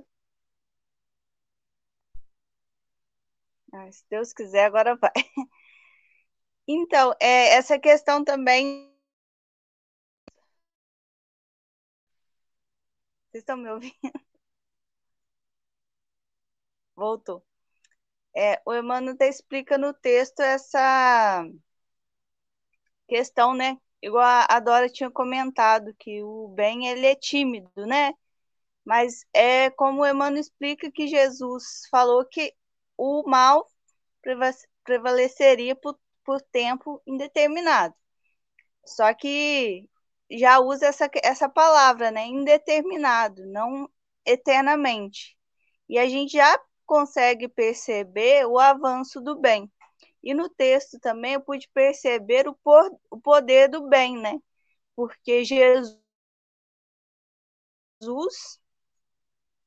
Se 3.92 4.04
Deus 4.10 4.32
quiser, 4.32 4.64
agora 4.66 4.96
vai. 4.96 5.12
Então, 6.68 7.14
é, 7.20 7.54
essa 7.56 7.78
questão 7.78 8.22
também. 8.24 8.92
Vocês 13.30 13.42
estão 13.42 13.56
me 13.56 13.70
ouvindo? 13.70 13.94
Voltou. 16.96 17.42
É, 18.36 18.60
o 18.66 18.74
Emmanuel 18.74 19.14
até 19.14 19.28
explica 19.28 19.78
no 19.78 19.94
texto 19.94 20.40
essa 20.40 21.44
questão, 23.08 23.54
né? 23.54 23.78
Igual 24.02 24.24
a 24.48 24.60
Dora 24.60 24.88
tinha 24.88 25.10
comentado, 25.10 25.94
que 25.98 26.22
o 26.22 26.48
bem 26.48 26.88
ele 26.88 27.06
é 27.06 27.14
tímido, 27.16 27.70
né? 27.86 28.12
Mas 28.84 29.26
é 29.34 29.70
como 29.70 30.02
o 30.02 30.06
Emmanuel 30.06 30.40
explica 30.40 30.90
que 30.90 31.08
Jesus 31.08 31.86
falou 31.90 32.24
que 32.24 32.54
o 32.96 33.28
mal 33.28 33.68
prevaleceria 34.84 35.74
por, 35.76 35.98
por 36.24 36.40
tempo 36.40 37.02
indeterminado. 37.06 37.94
Só 38.86 39.12
que 39.14 39.88
já 40.30 40.60
usa 40.60 40.86
essa, 40.86 41.10
essa 41.22 41.48
palavra, 41.48 42.10
né? 42.10 42.26
Indeterminado, 42.26 43.46
não 43.46 43.88
eternamente. 44.24 45.36
E 45.88 45.98
a 45.98 46.08
gente 46.08 46.32
já 46.32 46.60
consegue 46.86 47.48
perceber 47.48 48.46
o 48.46 48.58
avanço 48.58 49.20
do 49.20 49.38
bem. 49.38 49.70
E 50.28 50.34
no 50.34 50.48
texto 50.50 51.00
também 51.00 51.32
eu 51.34 51.40
pude 51.40 51.68
perceber 51.74 52.46
o, 52.48 52.54
por, 52.56 52.84
o 53.10 53.18
poder 53.20 53.68
do 53.68 53.88
bem, 53.88 54.16
né? 54.20 54.38
Porque 54.96 55.44
Jesus, 55.44 55.98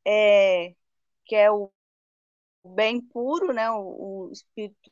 é, 0.05 0.75
que 1.25 1.35
é 1.35 1.51
o 1.51 1.71
bem 2.65 3.01
puro, 3.01 3.53
né? 3.53 3.69
O, 3.71 4.27
o 4.29 4.31
espírito, 4.31 4.91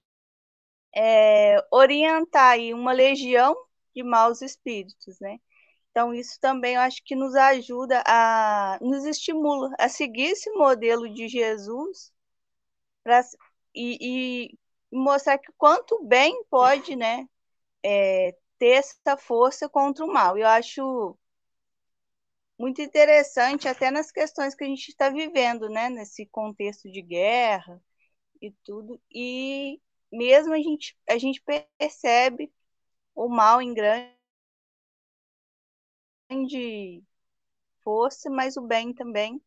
é, 0.96 1.58
orientar 1.72 2.52
aí 2.54 2.74
uma 2.74 2.92
legião 2.92 3.56
de 3.96 4.04
maus 4.04 4.42
espíritos, 4.42 5.20
né? 5.20 5.38
Então, 5.92 6.14
isso 6.14 6.40
também 6.42 6.76
eu 6.76 6.82
acho 6.82 7.04
que 7.06 7.16
nos 7.16 7.36
ajuda 7.36 8.04
a, 8.08 8.80
nos 8.82 9.06
estimula 9.06 9.72
a 9.80 9.90
seguir 9.90 10.32
esse 10.32 10.50
modelo 10.54 11.10
de 11.14 11.28
Jesus 11.30 12.14
pra, 13.04 13.22
e, 13.76 14.48
e 14.52 14.59
mostrar 14.92 15.38
que 15.38 15.52
quanto 15.58 16.04
bem 16.04 16.44
pode 16.50 16.96
né, 16.96 17.28
é, 17.84 18.36
ter 18.58 18.78
essa 18.80 19.18
força 19.18 19.70
contra 19.70 20.06
o 20.06 20.12
mal. 20.12 20.38
Eu 20.38 20.48
acho 20.48 21.18
muito 22.58 22.82
interessante, 22.82 23.68
até 23.68 23.90
nas 23.90 24.12
questões 24.12 24.54
que 24.54 24.64
a 24.64 24.68
gente 24.68 24.90
está 24.90 25.10
vivendo, 25.10 25.70
né, 25.70 25.90
nesse 25.90 26.26
contexto 26.26 26.92
de 26.92 27.02
guerra 27.02 27.82
e 28.42 28.52
tudo, 28.64 29.02
e 29.12 29.82
mesmo 30.12 30.54
a 30.54 30.58
gente, 30.58 30.98
a 31.10 31.18
gente 31.18 31.42
percebe 31.42 32.52
o 33.16 33.30
mal 33.30 33.62
em 33.62 33.74
grande 33.74 34.14
força, 37.84 38.30
mas 38.30 38.58
o 38.58 38.62
bem 38.62 38.94
também 38.94 39.42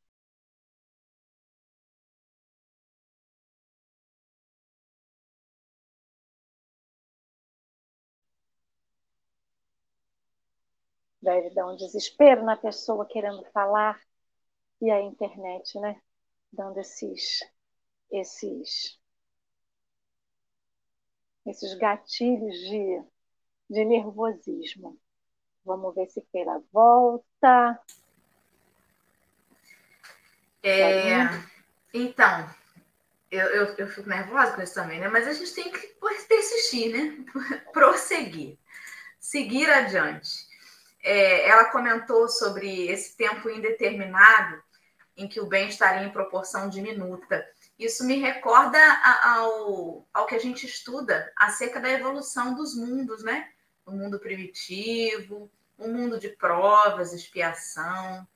deve 11.22 11.50
dar 11.50 11.68
um 11.68 11.76
desespero 11.76 12.44
na 12.44 12.56
pessoa 12.56 13.06
querendo 13.06 13.44
falar 13.52 13.98
e 14.80 14.90
a 14.90 15.00
internet, 15.00 15.78
né? 15.78 16.00
Dando 16.52 16.80
esses 16.80 17.40
esses 18.10 19.00
esses 21.46 21.74
gatilhos 21.74 22.56
de, 22.56 23.02
de 23.70 23.84
nervosismo. 23.84 24.98
Vamos 25.64 25.94
ver 25.94 26.08
se 26.08 26.20
Keila 26.32 26.62
volta. 26.72 27.80
É, 30.62 31.24
então, 31.92 32.48
eu, 33.30 33.46
eu, 33.48 33.74
eu, 33.76 33.88
fico 33.88 34.08
nervosa 34.08 34.54
com 34.54 34.62
isso 34.62 34.74
também, 34.74 35.00
né? 35.00 35.08
Mas 35.08 35.26
a 35.26 35.32
gente 35.32 35.52
tem 35.52 35.70
que 35.72 35.88
persistir, 36.28 36.92
né? 36.92 37.24
Prosseguir, 37.72 38.56
seguir 39.18 39.68
adiante 39.68 40.51
é, 41.02 41.48
ela 41.48 41.64
comentou 41.66 42.28
sobre 42.28 42.86
esse 42.86 43.16
tempo 43.16 43.50
indeterminado 43.50 44.62
em 45.16 45.28
que 45.28 45.40
o 45.40 45.46
bem 45.46 45.68
estaria 45.68 46.06
em 46.06 46.12
proporção 46.12 46.68
diminuta. 46.68 47.44
Isso 47.78 48.04
me 48.04 48.18
recorda 48.18 48.78
ao, 49.24 50.06
ao 50.12 50.26
que 50.26 50.34
a 50.34 50.38
gente 50.38 50.64
estuda 50.64 51.30
acerca 51.36 51.80
da 51.80 51.90
evolução 51.90 52.54
dos 52.54 52.74
mundos, 52.74 53.22
né? 53.22 53.50
O 53.84 53.90
mundo 53.90 54.18
primitivo, 54.18 55.50
o 55.76 55.88
mundo 55.88 56.18
de 56.18 56.28
provas, 56.28 57.12
expiação, 57.12 58.26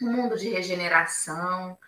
o 0.00 0.06
mundo 0.06 0.36
de 0.36 0.48
regeneração, 0.48 1.78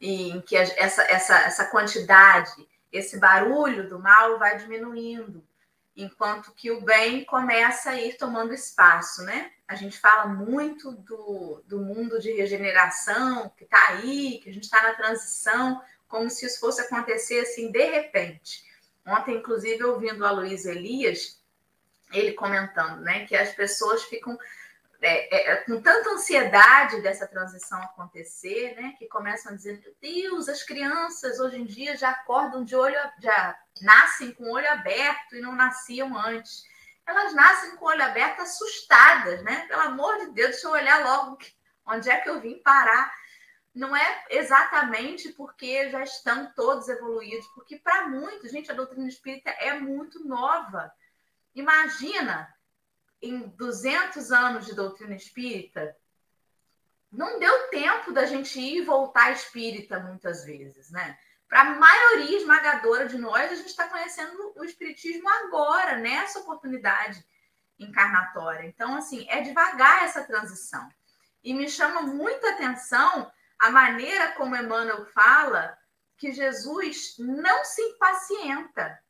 e 0.00 0.30
em 0.30 0.40
que 0.40 0.56
essa, 0.56 1.02
essa, 1.02 1.38
essa 1.40 1.64
quantidade, 1.66 2.68
esse 2.90 3.18
barulho 3.18 3.88
do 3.88 3.98
mal 3.98 4.38
vai 4.38 4.56
diminuindo, 4.56 5.44
enquanto 5.98 6.52
que 6.52 6.70
o 6.70 6.80
bem 6.80 7.24
começa 7.24 7.90
a 7.90 8.00
ir 8.00 8.16
tomando 8.16 8.54
espaço, 8.54 9.24
né? 9.24 9.50
A 9.66 9.74
gente 9.74 9.98
fala 9.98 10.26
muito 10.26 10.92
do, 10.92 11.60
do 11.66 11.80
mundo 11.80 12.20
de 12.20 12.30
regeneração 12.30 13.50
que 13.56 13.64
está 13.64 13.88
aí, 13.88 14.38
que 14.40 14.48
a 14.48 14.52
gente 14.52 14.62
está 14.62 14.80
na 14.80 14.94
transição, 14.94 15.82
como 16.06 16.30
se 16.30 16.46
isso 16.46 16.60
fosse 16.60 16.80
acontecer 16.80 17.40
assim 17.40 17.72
de 17.72 17.84
repente. 17.84 18.64
Ontem, 19.04 19.36
inclusive, 19.36 19.82
ouvindo 19.82 20.24
a 20.24 20.30
Luiz 20.30 20.66
Elias, 20.66 21.42
ele 22.12 22.32
comentando, 22.32 23.00
né, 23.00 23.26
que 23.26 23.34
as 23.34 23.52
pessoas 23.52 24.04
ficam 24.04 24.38
é, 25.00 25.34
é, 25.34 25.52
é, 25.52 25.56
com 25.58 25.80
tanta 25.80 26.10
ansiedade 26.10 27.00
dessa 27.00 27.26
transição 27.26 27.80
acontecer, 27.82 28.74
né, 28.74 28.94
que 28.98 29.06
começam 29.06 29.52
a 29.52 29.54
dizer, 29.54 29.80
meu 29.80 29.94
Deus, 30.00 30.48
as 30.48 30.64
crianças 30.64 31.38
hoje 31.38 31.56
em 31.56 31.64
dia 31.64 31.96
já 31.96 32.10
acordam 32.10 32.64
de 32.64 32.74
olho, 32.74 32.98
já 33.20 33.56
nascem 33.80 34.32
com 34.32 34.44
o 34.44 34.52
olho 34.52 34.68
aberto 34.70 35.36
e 35.36 35.40
não 35.40 35.54
nasciam 35.54 36.18
antes. 36.18 36.64
elas 37.06 37.32
nascem 37.32 37.76
com 37.76 37.84
o 37.84 37.88
olho 37.88 38.02
aberto, 38.02 38.40
assustadas, 38.40 39.42
né? 39.42 39.66
Pelo 39.68 39.82
amor 39.82 40.18
de 40.18 40.32
Deus, 40.32 40.50
deixa 40.50 40.66
eu 40.66 40.72
olhar 40.72 41.02
logo 41.04 41.38
onde 41.86 42.10
é 42.10 42.20
que 42.20 42.28
eu 42.28 42.40
vim 42.40 42.60
parar. 42.62 43.10
Não 43.74 43.96
é 43.96 44.24
exatamente 44.30 45.32
porque 45.32 45.88
já 45.90 46.02
estão 46.02 46.52
todos 46.54 46.88
evoluídos, 46.88 47.46
porque 47.54 47.76
para 47.76 48.08
muitos, 48.08 48.50
gente, 48.50 48.70
a 48.70 48.74
doutrina 48.74 49.08
espírita 49.08 49.50
é 49.50 49.78
muito 49.78 50.26
nova. 50.26 50.92
Imagina, 51.54 52.52
em 53.20 53.48
200 53.48 54.30
anos 54.30 54.66
de 54.66 54.74
doutrina 54.74 55.14
espírita, 55.14 55.96
não 57.10 57.38
deu 57.38 57.68
tempo 57.68 58.12
da 58.12 58.26
gente 58.26 58.60
ir 58.60 58.82
e 58.82 58.84
voltar 58.84 59.32
espírita 59.32 59.98
muitas 60.00 60.44
vezes, 60.44 60.90
né? 60.90 61.18
Para 61.48 61.62
a 61.62 61.74
maioria 61.74 62.36
esmagadora 62.36 63.08
de 63.08 63.16
nós, 63.16 63.50
a 63.50 63.54
gente 63.54 63.68
está 63.68 63.88
conhecendo 63.88 64.52
o 64.54 64.64
espiritismo 64.64 65.28
agora, 65.28 65.96
nessa 65.96 66.40
oportunidade 66.40 67.24
encarnatória. 67.78 68.66
Então, 68.66 68.94
assim, 68.96 69.26
é 69.30 69.40
devagar 69.40 70.04
essa 70.04 70.24
transição. 70.24 70.86
E 71.42 71.54
me 71.54 71.68
chama 71.68 72.02
muita 72.02 72.50
atenção 72.50 73.32
a 73.58 73.70
maneira 73.70 74.32
como 74.32 74.54
Emmanuel 74.54 75.06
fala 75.06 75.76
que 76.18 76.32
Jesus 76.32 77.14
não 77.18 77.64
se 77.64 77.80
impacienta, 77.80 79.02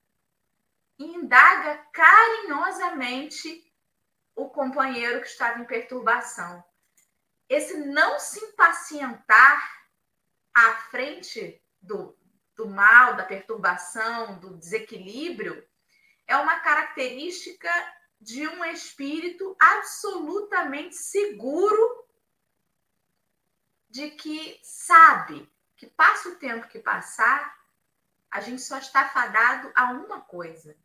indaga 0.98 1.84
carinhosamente 1.92 3.67
o 4.38 4.48
companheiro 4.48 5.20
que 5.20 5.26
estava 5.26 5.58
em 5.58 5.64
perturbação. 5.64 6.64
Esse 7.48 7.76
não 7.76 8.20
se 8.20 8.38
impacientar 8.38 9.88
à 10.54 10.76
frente 10.90 11.60
do, 11.82 12.16
do 12.54 12.68
mal, 12.68 13.16
da 13.16 13.24
perturbação, 13.24 14.38
do 14.38 14.56
desequilíbrio, 14.56 15.66
é 16.24 16.36
uma 16.36 16.60
característica 16.60 17.68
de 18.20 18.46
um 18.46 18.64
espírito 18.64 19.56
absolutamente 19.60 20.94
seguro 20.94 22.06
de 23.90 24.10
que 24.10 24.60
sabe 24.62 25.50
que 25.76 25.86
passa 25.88 26.28
o 26.28 26.36
tempo 26.36 26.68
que 26.68 26.78
passar, 26.78 27.58
a 28.30 28.40
gente 28.40 28.62
só 28.62 28.78
está 28.78 29.08
fadado 29.08 29.72
a 29.74 29.90
uma 29.90 30.20
coisa: 30.20 30.76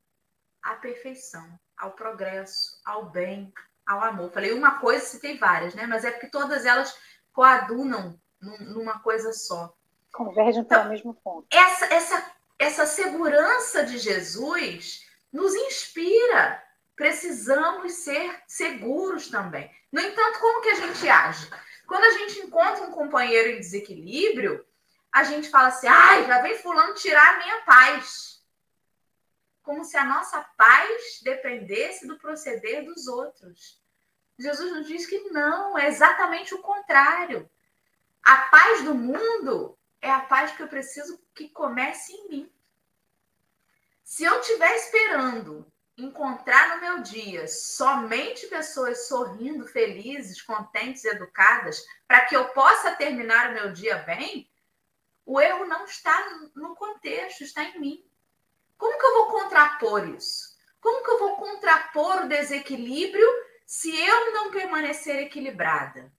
a 0.61 0.75
perfeição, 0.75 1.59
ao 1.77 1.91
progresso, 1.91 2.79
ao 2.85 3.09
bem, 3.09 3.53
ao 3.85 4.01
amor. 4.01 4.31
Falei 4.31 4.51
uma 4.53 4.79
coisa, 4.79 5.05
citei 5.05 5.37
várias, 5.37 5.73
né? 5.73 5.85
Mas 5.85 6.05
é 6.05 6.11
porque 6.11 6.27
todas 6.27 6.65
elas 6.65 6.95
coadunam 7.31 8.19
numa 8.41 8.99
coisa 8.99 9.33
só. 9.33 9.73
Convergem 10.11 10.63
para 10.63 10.85
o 10.85 10.89
mesmo 10.89 11.13
ponto. 11.13 11.47
Essa, 11.51 11.85
essa, 11.85 12.31
essa 12.59 12.85
segurança 12.85 13.83
de 13.83 13.97
Jesus 13.97 15.07
nos 15.31 15.53
inspira. 15.55 16.63
Precisamos 16.95 17.93
ser 17.93 18.39
seguros 18.47 19.29
também. 19.29 19.69
No 19.91 19.99
entanto, 19.99 20.39
como 20.39 20.61
que 20.61 20.69
a 20.69 20.75
gente 20.75 21.09
age? 21.09 21.49
Quando 21.87 22.03
a 22.03 22.11
gente 22.11 22.39
encontra 22.39 22.83
um 22.83 22.91
companheiro 22.91 23.49
em 23.49 23.59
desequilíbrio, 23.59 24.63
a 25.11 25.23
gente 25.23 25.49
fala 25.49 25.67
assim: 25.69 25.87
ai, 25.87 26.25
já 26.25 26.41
vem 26.41 26.57
fulano 26.57 26.93
tirar 26.93 27.33
a 27.33 27.37
minha 27.37 27.61
paz. 27.61 28.32
Como 29.63 29.83
se 29.83 29.97
a 29.97 30.05
nossa 30.05 30.41
paz 30.55 31.21
dependesse 31.23 32.05
do 32.05 32.19
proceder 32.19 32.85
dos 32.85 33.07
outros. 33.07 33.81
Jesus 34.37 34.71
nos 34.71 34.87
diz 34.87 35.05
que 35.05 35.29
não, 35.29 35.77
é 35.77 35.87
exatamente 35.87 36.53
o 36.53 36.61
contrário. 36.61 37.49
A 38.21 38.37
paz 38.49 38.83
do 38.83 38.93
mundo 38.93 39.77
é 40.01 40.11
a 40.11 40.19
paz 40.19 40.51
que 40.51 40.61
eu 40.61 40.67
preciso 40.67 41.19
que 41.33 41.49
comece 41.49 42.13
em 42.13 42.29
mim. 42.29 42.53
Se 44.03 44.23
eu 44.23 44.39
estiver 44.39 44.75
esperando 44.75 45.65
encontrar 45.97 46.75
no 46.75 46.81
meu 46.81 47.01
dia 47.01 47.47
somente 47.47 48.47
pessoas 48.47 49.07
sorrindo, 49.07 49.67
felizes, 49.67 50.41
contentes, 50.41 51.05
educadas, 51.05 51.83
para 52.07 52.25
que 52.25 52.35
eu 52.35 52.49
possa 52.49 52.91
terminar 52.95 53.49
o 53.49 53.53
meu 53.53 53.71
dia 53.71 53.97
bem, 53.99 54.49
o 55.25 55.39
erro 55.39 55.65
não 55.65 55.85
está 55.85 56.49
no 56.53 56.75
contexto, 56.75 57.43
está 57.43 57.63
em 57.63 57.79
mim. 57.79 58.05
Como 58.83 58.99
que 58.99 59.05
eu 59.05 59.13
vou 59.13 59.27
contrapor 59.27 60.09
isso? 60.09 60.57
Como 60.81 61.05
que 61.05 61.11
eu 61.11 61.19
vou 61.19 61.35
contrapor 61.37 62.25
o 62.25 62.27
desequilíbrio 62.27 63.25
se 63.65 63.97
eu 63.97 64.33
não 64.33 64.51
permanecer 64.51 65.19
equilibrada? 65.19 66.11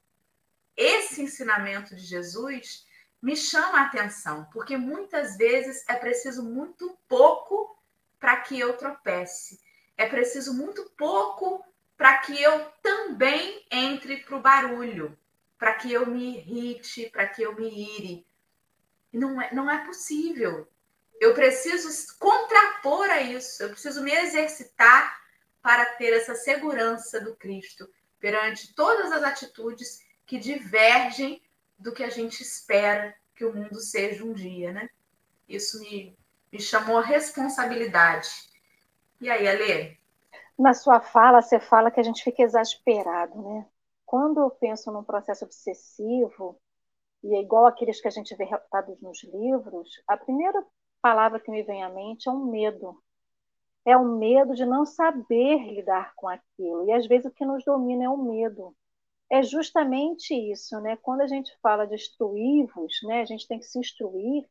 Esse 0.74 1.20
ensinamento 1.20 1.94
de 1.94 2.00
Jesus 2.00 2.86
me 3.20 3.36
chama 3.36 3.80
a 3.80 3.82
atenção, 3.82 4.48
porque 4.50 4.78
muitas 4.78 5.36
vezes 5.36 5.84
é 5.90 5.94
preciso 5.94 6.42
muito 6.42 6.98
pouco 7.06 7.78
para 8.18 8.38
que 8.38 8.58
eu 8.58 8.74
tropece. 8.78 9.60
É 9.94 10.06
preciso 10.06 10.54
muito 10.54 10.90
pouco 10.96 11.62
para 11.98 12.16
que 12.16 12.42
eu 12.42 12.64
também 12.82 13.62
entre 13.70 14.24
para 14.24 14.36
o 14.36 14.40
barulho, 14.40 15.18
para 15.58 15.74
que 15.74 15.92
eu 15.92 16.06
me 16.06 16.38
irrite, 16.38 17.10
para 17.10 17.28
que 17.28 17.42
eu 17.42 17.54
me 17.54 17.98
ire. 17.98 18.26
Não 19.12 19.38
é, 19.38 19.52
não 19.52 19.70
é 19.70 19.84
possível. 19.84 20.66
Eu 21.20 21.34
preciso 21.34 22.18
contrapor 22.18 23.08
a 23.10 23.20
isso, 23.20 23.62
eu 23.62 23.70
preciso 23.70 24.02
me 24.02 24.12
exercitar 24.12 25.16
para 25.62 25.86
ter 25.96 26.12
essa 26.12 26.34
segurança 26.34 27.20
do 27.20 27.34
Cristo 27.36 27.88
perante 28.18 28.74
todas 28.74 29.12
as 29.12 29.22
atitudes 29.22 30.00
que 30.26 30.38
divergem 30.38 31.42
do 31.78 31.92
que 31.92 32.02
a 32.02 32.10
gente 32.10 32.42
espera 32.42 33.14
que 33.34 33.44
o 33.44 33.54
mundo 33.54 33.80
seja 33.80 34.24
um 34.24 34.32
dia, 34.32 34.72
né? 34.72 34.88
Isso 35.48 35.80
me, 35.80 36.16
me 36.52 36.60
chamou 36.60 36.98
a 36.98 37.02
responsabilidade. 37.02 38.28
E 39.20 39.28
aí, 39.30 39.46
Ale? 39.46 39.98
Na 40.58 40.72
sua 40.72 41.00
fala, 41.00 41.42
você 41.42 41.58
fala 41.58 41.90
que 41.90 42.00
a 42.00 42.02
gente 42.02 42.22
fica 42.22 42.42
exasperado, 42.42 43.42
né? 43.42 43.66
Quando 44.06 44.40
eu 44.40 44.50
penso 44.50 44.92
num 44.92 45.02
processo 45.02 45.44
obsessivo, 45.44 46.58
e 47.22 47.34
é 47.34 47.40
igual 47.40 47.66
aqueles 47.66 48.00
que 48.00 48.08
a 48.08 48.10
gente 48.10 48.34
vê 48.36 48.44
relatados 48.44 49.00
nos 49.00 49.24
livros, 49.24 50.02
a 50.06 50.16
primeira 50.16 50.64
palavra 51.04 51.38
que 51.38 51.50
me 51.50 51.62
vem 51.62 51.82
à 51.82 51.90
mente 51.90 52.30
é 52.30 52.32
um 52.32 52.46
medo. 52.46 52.98
É 53.84 53.94
o 53.94 54.06
medo 54.06 54.54
de 54.54 54.64
não 54.64 54.86
saber 54.86 55.58
lidar 55.74 56.14
com 56.16 56.26
aquilo. 56.26 56.88
E 56.88 56.92
às 56.92 57.06
vezes 57.06 57.26
o 57.26 57.30
que 57.30 57.44
nos 57.44 57.62
domina 57.62 58.04
é 58.04 58.08
o 58.08 58.16
medo. 58.16 58.74
É 59.30 59.42
justamente 59.42 60.32
isso, 60.32 60.80
né? 60.80 60.96
Quando 60.96 61.20
a 61.20 61.26
gente 61.26 61.54
fala 61.60 61.86
de 61.86 61.94
instruir-vos, 61.94 62.94
né? 63.02 63.20
A 63.20 63.26
gente 63.26 63.46
tem 63.46 63.58
que 63.58 63.66
se 63.66 63.78
instruir. 63.78 64.48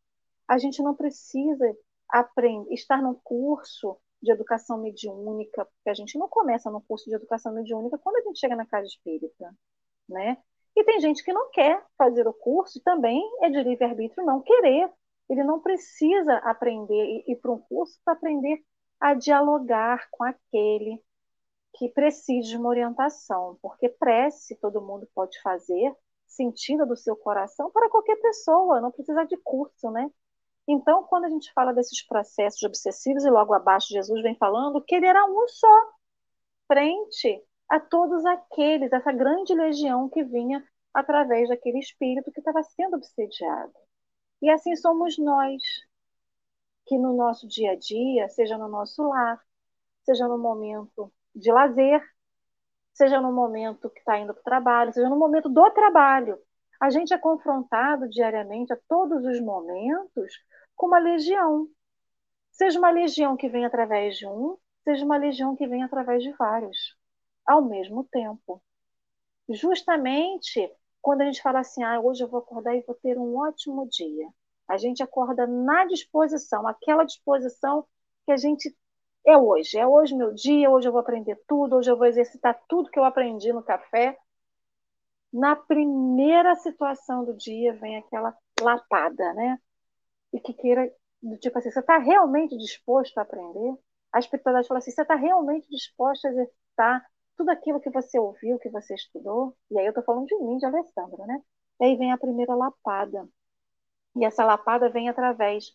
A 0.47 0.59
gente 0.59 0.83
não 0.83 0.93
precisa 0.93 1.75
aprender, 2.07 2.71
estar 2.71 3.01
num 3.01 3.15
curso 3.23 3.97
de 4.21 4.31
educação 4.31 4.77
mediúnica, 4.77 5.65
porque 5.65 5.89
a 5.89 5.95
gente 5.95 6.19
não 6.19 6.29
começa 6.29 6.69
no 6.69 6.81
curso 6.81 7.09
de 7.09 7.15
educação 7.15 7.51
mediúnica 7.51 7.97
quando 7.97 8.17
a 8.17 8.21
gente 8.21 8.39
chega 8.39 8.55
na 8.55 8.67
casa 8.67 8.85
espírita, 8.85 9.51
né? 10.07 10.37
E 10.75 10.83
tem 10.83 10.99
gente 10.99 11.23
que 11.23 11.33
não 11.33 11.49
quer 11.49 11.83
fazer 11.97 12.27
o 12.27 12.33
curso, 12.33 12.79
também 12.83 13.19
é 13.41 13.49
de 13.49 13.63
livre-arbítrio 13.63 14.23
não 14.23 14.39
querer. 14.39 14.91
Ele 15.29 15.43
não 15.43 15.59
precisa 15.59 16.37
aprender 16.37 17.23
ir 17.27 17.35
para 17.37 17.51
um 17.51 17.59
curso 17.59 17.99
para 18.03 18.13
aprender 18.13 18.63
a 18.99 19.13
dialogar 19.13 20.07
com 20.11 20.23
aquele 20.23 21.01
que 21.73 21.89
precisa 21.89 22.49
de 22.49 22.57
uma 22.57 22.69
orientação, 22.69 23.57
porque 23.61 23.89
prece 23.89 24.55
todo 24.57 24.81
mundo 24.81 25.07
pode 25.13 25.41
fazer, 25.41 25.95
sentindo 26.27 26.85
do 26.85 26.95
seu 26.95 27.15
coração, 27.15 27.71
para 27.71 27.89
qualquer 27.89 28.15
pessoa, 28.17 28.79
não 28.79 28.91
precisa 28.91 29.25
de 29.25 29.37
curso, 29.37 29.89
né? 29.91 30.09
Então, 30.67 31.03
quando 31.03 31.25
a 31.25 31.29
gente 31.29 31.51
fala 31.53 31.73
desses 31.73 32.05
processos 32.05 32.63
obsessivos, 32.63 33.25
e 33.25 33.29
logo 33.29 33.53
abaixo 33.53 33.87
Jesus 33.89 34.21
vem 34.21 34.35
falando 34.37 34.81
que 34.81 34.95
ele 34.95 35.05
era 35.05 35.25
um 35.25 35.47
só, 35.47 35.91
frente 36.67 37.43
a 37.69 37.79
todos 37.79 38.23
aqueles, 38.25 38.91
essa 38.93 39.11
grande 39.11 39.53
legião 39.53 40.07
que 40.09 40.23
vinha 40.23 40.63
através 40.93 41.49
daquele 41.49 41.79
espírito 41.79 42.31
que 42.31 42.39
estava 42.39 42.63
sendo 42.63 42.95
obsediado. 42.95 43.73
E 44.43 44.49
assim 44.49 44.75
somos 44.75 45.17
nós, 45.17 45.63
que 46.85 46.97
no 46.97 47.15
nosso 47.15 47.47
dia 47.47 47.71
a 47.71 47.75
dia, 47.77 48.27
seja 48.27 48.57
no 48.57 48.67
nosso 48.67 49.01
lar, 49.07 49.41
seja 50.03 50.27
no 50.27 50.37
momento 50.37 51.09
de 51.33 51.49
lazer, 51.49 52.03
seja 52.93 53.21
no 53.21 53.31
momento 53.31 53.89
que 53.89 53.99
está 53.99 54.19
indo 54.19 54.33
para 54.33 54.41
o 54.41 54.43
trabalho, 54.43 54.91
seja 54.91 55.07
no 55.07 55.17
momento 55.17 55.47
do 55.47 55.71
trabalho, 55.71 56.37
a 56.77 56.89
gente 56.89 57.13
é 57.13 57.17
confrontado 57.17 58.09
diariamente, 58.09 58.73
a 58.73 58.77
todos 58.85 59.23
os 59.25 59.39
momentos, 59.39 60.33
com 60.75 60.87
uma 60.87 60.99
legião. 60.99 61.69
Seja 62.51 62.77
uma 62.77 62.91
legião 62.91 63.37
que 63.37 63.47
vem 63.47 63.63
através 63.63 64.17
de 64.17 64.27
um, 64.27 64.57
seja 64.83 65.05
uma 65.05 65.15
legião 65.15 65.55
que 65.55 65.65
vem 65.65 65.83
através 65.83 66.21
de 66.21 66.33
vários, 66.33 66.97
ao 67.45 67.61
mesmo 67.63 68.03
tempo. 68.11 68.61
Justamente 69.47 70.69
quando 71.03 71.21
a 71.21 71.25
gente 71.25 71.41
fala 71.41 71.59
assim, 71.59 71.83
ah, 71.83 71.99
hoje 71.99 72.23
eu 72.23 72.29
vou 72.29 72.39
acordar 72.39 72.75
e 72.75 72.81
vou 72.81 72.95
ter 72.95 73.17
um 73.19 73.37
ótimo 73.37 73.87
dia. 73.89 74.27
A 74.67 74.77
gente 74.77 75.03
acorda 75.03 75.45
na 75.45 75.85
disposição, 75.85 76.65
aquela 76.65 77.03
disposição 77.03 77.85
que 78.25 78.31
a 78.31 78.37
gente 78.37 78.75
é 79.27 79.37
hoje, 79.37 79.77
é 79.77 79.85
hoje 79.85 80.15
meu 80.15 80.33
dia, 80.33 80.69
hoje 80.71 80.87
eu 80.87 80.93
vou 80.93 81.01
aprender 81.01 81.37
tudo, 81.45 81.75
hoje 81.75 81.91
eu 81.91 81.97
vou 81.97 82.07
exercitar 82.07 82.59
tudo 82.69 82.89
que 82.89 82.97
eu 82.97 83.03
aprendi 83.03 83.51
no 83.51 83.61
café, 83.61 84.17
na 85.31 85.55
primeira 85.55 86.55
situação 86.55 87.25
do 87.25 87.35
dia 87.35 87.73
vem 87.73 87.97
aquela 87.97 88.33
lapada, 88.61 89.33
né? 89.33 89.59
E 90.31 90.39
que 90.39 90.53
queira, 90.53 90.89
tipo 91.41 91.57
assim, 91.57 91.71
você 91.71 91.79
está 91.79 91.97
realmente 91.97 92.57
disposto 92.57 93.17
a 93.17 93.23
aprender? 93.23 93.77
A 94.13 94.19
espiritualidade 94.19 94.67
fala 94.67 94.77
assim: 94.77 94.91
você 94.91 95.01
está 95.01 95.15
realmente 95.15 95.67
disposta 95.69 96.27
a 96.27 96.31
exercitar 96.31 97.05
tudo 97.37 97.49
aquilo 97.49 97.79
que 97.79 97.89
você 97.89 98.19
ouviu, 98.19 98.59
que 98.59 98.69
você 98.69 98.93
estudou? 98.95 99.55
E 99.71 99.79
aí 99.79 99.85
eu 99.85 99.89
estou 99.89 100.03
falando 100.03 100.27
de 100.27 100.37
mim, 100.39 100.57
de 100.57 100.65
Alessandra, 100.65 101.25
né? 101.25 101.41
E 101.81 101.85
aí 101.85 101.95
vem 101.95 102.11
a 102.11 102.17
primeira 102.17 102.55
lapada. 102.55 103.27
E 104.15 104.25
essa 104.25 104.45
lapada 104.45 104.89
vem 104.89 105.09
através 105.09 105.65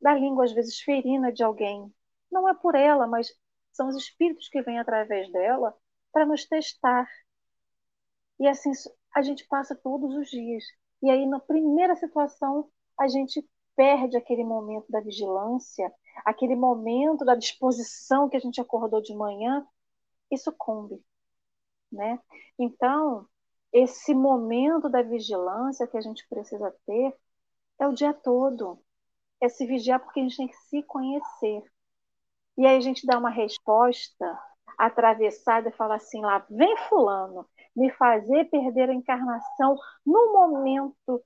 da 0.00 0.14
língua, 0.14 0.44
às 0.44 0.52
vezes 0.52 0.80
ferina 0.80 1.32
de 1.32 1.42
alguém. 1.42 1.92
Não 2.30 2.48
é 2.48 2.54
por 2.54 2.74
ela, 2.74 3.06
mas 3.06 3.28
são 3.72 3.88
os 3.88 3.96
espíritos 3.96 4.48
que 4.48 4.62
vêm 4.62 4.78
através 4.78 5.30
dela 5.32 5.74
para 6.12 6.26
nos 6.26 6.44
testar. 6.46 7.08
E 8.38 8.46
assim 8.46 8.72
a 9.14 9.22
gente 9.22 9.46
passa 9.46 9.74
todos 9.74 10.14
os 10.14 10.28
dias. 10.28 10.64
E 11.02 11.10
aí, 11.10 11.26
na 11.26 11.40
primeira 11.40 11.96
situação, 11.96 12.70
a 12.98 13.08
gente 13.08 13.44
perde 13.76 14.16
aquele 14.16 14.44
momento 14.44 14.90
da 14.90 15.00
vigilância, 15.00 15.92
aquele 16.24 16.56
momento 16.56 17.24
da 17.24 17.34
disposição 17.34 18.28
que 18.28 18.36
a 18.36 18.40
gente 18.40 18.60
acordou 18.60 19.00
de 19.00 19.14
manhã 19.14 19.66
e 20.30 20.36
sucumbe. 20.36 21.02
Né? 21.90 22.20
Então, 22.58 23.26
esse 23.72 24.14
momento 24.14 24.88
da 24.88 25.02
vigilância 25.02 25.86
que 25.86 25.96
a 25.96 26.00
gente 26.00 26.26
precisa 26.28 26.74
ter 26.86 27.14
é 27.78 27.86
o 27.86 27.92
dia 27.92 28.14
todo. 28.14 28.78
É 29.40 29.48
se 29.48 29.66
vigiar 29.66 30.00
porque 30.00 30.20
a 30.20 30.22
gente 30.24 30.36
tem 30.36 30.48
que 30.48 30.56
se 30.56 30.82
conhecer. 30.82 31.62
E 32.56 32.66
aí 32.66 32.76
a 32.76 32.80
gente 32.80 33.06
dá 33.06 33.18
uma 33.18 33.30
resposta 33.30 34.38
atravessada 34.76 35.68
e 35.68 35.72
fala 35.72 35.96
assim 35.96 36.20
lá, 36.20 36.44
vem 36.50 36.76
fulano, 36.88 37.48
me 37.74 37.90
fazer 37.92 38.46
perder 38.46 38.90
a 38.90 38.94
encarnação 38.94 39.76
num 40.04 40.32
momento 40.32 41.24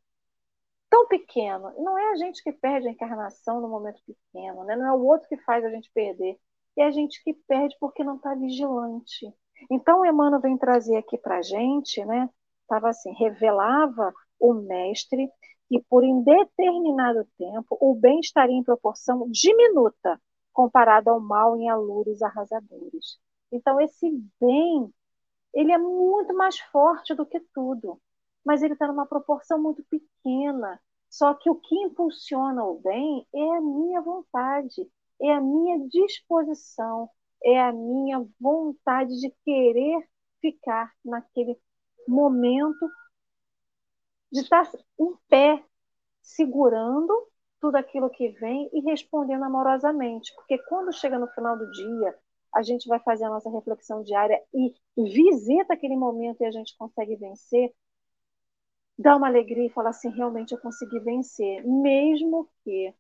tão 0.91 1.07
pequeno. 1.09 1.73
Não 1.83 1.99
é 1.99 2.13
a 2.13 2.17
gente 2.17 2.43
que 2.43 2.53
perde 2.53 2.89
a 2.89 2.91
encarnação 2.91 3.61
no 3.61 3.69
momento 3.69 4.03
pequeno, 4.07 4.65
né? 4.65 4.77
não 4.77 4.87
é 4.87 4.93
o 4.93 5.05
outro 5.05 5.29
que 5.29 5.39
faz 5.39 5.65
a 5.65 5.71
gente 5.71 5.91
perder. 5.93 6.39
É 6.77 6.85
a 6.85 6.91
gente 6.91 7.23
que 7.25 7.35
perde 7.35 7.77
porque 7.81 8.05
não 8.05 8.17
está 8.17 8.35
vigilante. 8.35 9.33
Então, 9.71 10.05
Emmanuel 10.05 10.41
vem 10.41 10.57
trazer 10.59 10.97
aqui 10.97 11.19
para 11.19 11.39
a 11.39 11.43
gente, 11.43 12.05
né? 12.05 12.29
Estava 12.63 12.91
assim, 12.91 13.13
revelava 13.13 14.13
o 14.39 14.55
mestre 14.55 15.31
que 15.69 15.81
por 15.89 16.05
indeterminado 16.05 17.27
tempo 17.39 17.77
o 17.81 17.95
bem 17.95 18.21
estaria 18.21 18.57
em 18.57 18.63
proporção 18.63 19.27
diminuta 19.31 20.21
comparado 20.53 21.11
ao 21.11 21.21
mal 21.21 21.57
em 21.57 21.69
alures 21.71 22.21
arrasadores. 22.23 23.19
Então, 23.51 23.81
esse 23.81 24.11
bem, 24.41 24.93
ele 25.55 25.73
é 25.73 25.79
muito 25.79 26.35
mais 26.35 26.59
forte 26.59 27.15
do 27.15 27.27
que 27.27 27.41
tudo, 27.55 28.01
mas 28.45 28.63
ele 28.63 28.75
está 28.75 28.87
numa 28.87 29.07
proporção 29.07 29.61
muito 29.61 29.83
pequena. 29.85 30.81
Só 31.09 31.35
que 31.35 31.51
o 31.51 31.57
que 31.57 31.75
impulsiona 31.75 32.65
o 32.65 32.81
bem 32.81 33.27
é 33.35 33.57
a 33.57 33.61
minha 33.61 34.01
vontade, 34.01 34.91
é 35.21 35.33
a 35.33 35.41
minha 35.41 35.87
disposição, 35.89 37.09
é 37.45 37.61
a 37.61 37.73
minha 37.73 38.25
vontade 38.41 39.19
de 39.21 39.31
querer 39.45 40.09
ficar 40.41 40.93
naquele 41.05 41.59
momento, 42.07 42.89
de 44.31 44.41
estar 44.41 44.69
em 44.99 45.15
pé, 45.29 45.65
segurando 46.21 47.13
tudo 47.61 47.77
aquilo 47.77 48.11
que 48.11 48.29
vem 48.31 48.69
e 48.73 48.81
respondendo 48.81 49.45
amorosamente. 49.45 50.35
Porque 50.35 50.59
quando 50.65 50.93
chega 50.93 51.19
no 51.19 51.29
final 51.29 51.57
do 51.57 51.71
dia, 51.71 52.19
a 52.55 52.63
gente 52.63 52.89
vai 52.89 53.01
fazer 53.01 53.25
a 53.25 53.31
nossa 53.31 53.51
reflexão 53.51 54.03
diária 54.03 54.41
e 54.53 54.75
visita 54.97 55.75
aquele 55.75 55.97
momento 55.97 56.41
e 56.41 56.45
a 56.45 56.51
gente 56.51 56.77
consegue 56.77 57.17
vencer, 57.17 57.73
dá 58.99 59.17
uma 59.17 59.29
alegria 59.29 59.67
e 59.67 59.71
fala 59.71 59.91
assim: 59.91 60.11
realmente 60.11 60.53
eu 60.53 60.61
consegui 60.61 60.99
vencer, 61.01 61.65
mesmo 61.65 62.49
que 62.65 62.95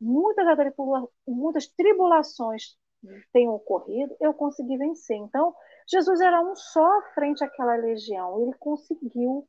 muitas, 0.00 0.46
muitas 1.26 1.66
tribulações 1.68 2.76
tenham 3.32 3.54
ocorrido, 3.54 4.14
eu 4.20 4.32
consegui 4.34 4.76
vencer. 4.76 5.16
Então, 5.16 5.54
Jesus 5.86 6.20
era 6.20 6.40
um 6.40 6.54
só 6.56 7.02
frente 7.14 7.44
àquela 7.44 7.76
legião, 7.76 8.40
ele 8.42 8.54
conseguiu, 8.54 9.46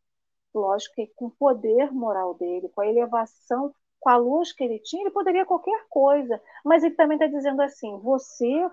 lógico 0.53 0.95
que 0.95 1.07
com 1.15 1.27
o 1.27 1.31
poder 1.31 1.91
moral 1.91 2.33
dele, 2.35 2.69
com 2.69 2.81
a 2.81 2.87
elevação, 2.87 3.73
com 3.99 4.09
a 4.09 4.17
luz 4.17 4.51
que 4.53 4.63
ele 4.63 4.79
tinha, 4.79 5.03
ele 5.03 5.11
poderia 5.11 5.45
qualquer 5.45 5.85
coisa, 5.89 6.41
mas 6.63 6.83
ele 6.83 6.95
também 6.95 7.17
está 7.17 7.27
dizendo 7.27 7.61
assim: 7.61 7.97
você 7.99 8.69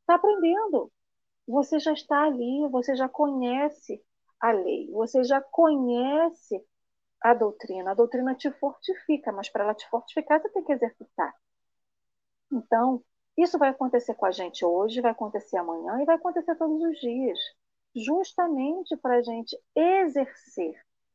está 0.00 0.14
aprendendo, 0.16 0.90
você 1.46 1.78
já 1.78 1.92
está 1.92 2.24
ali, 2.24 2.66
você 2.68 2.96
já 2.96 3.08
conhece 3.08 4.02
a 4.40 4.52
lei, 4.52 4.90
você 4.90 5.24
já 5.24 5.40
conhece 5.40 6.62
a 7.20 7.34
doutrina. 7.34 7.92
A 7.92 7.94
doutrina 7.94 8.34
te 8.34 8.50
fortifica, 8.52 9.32
mas 9.32 9.48
para 9.48 9.64
ela 9.64 9.74
te 9.74 9.88
fortificar, 9.88 10.40
você 10.40 10.48
tem 10.50 10.64
que 10.64 10.72
exercitar. 10.72 11.34
Então, 12.52 13.02
isso 13.36 13.58
vai 13.58 13.70
acontecer 13.70 14.14
com 14.14 14.26
a 14.26 14.30
gente 14.30 14.64
hoje, 14.64 15.00
vai 15.00 15.10
acontecer 15.12 15.56
amanhã 15.56 16.00
e 16.00 16.04
vai 16.04 16.16
acontecer 16.16 16.54
todos 16.56 16.80
os 16.82 16.98
dias, 17.00 17.38
justamente 17.94 18.96
para 18.96 19.16
a 19.16 19.22
gente 19.22 19.58
exercer, 19.74 20.74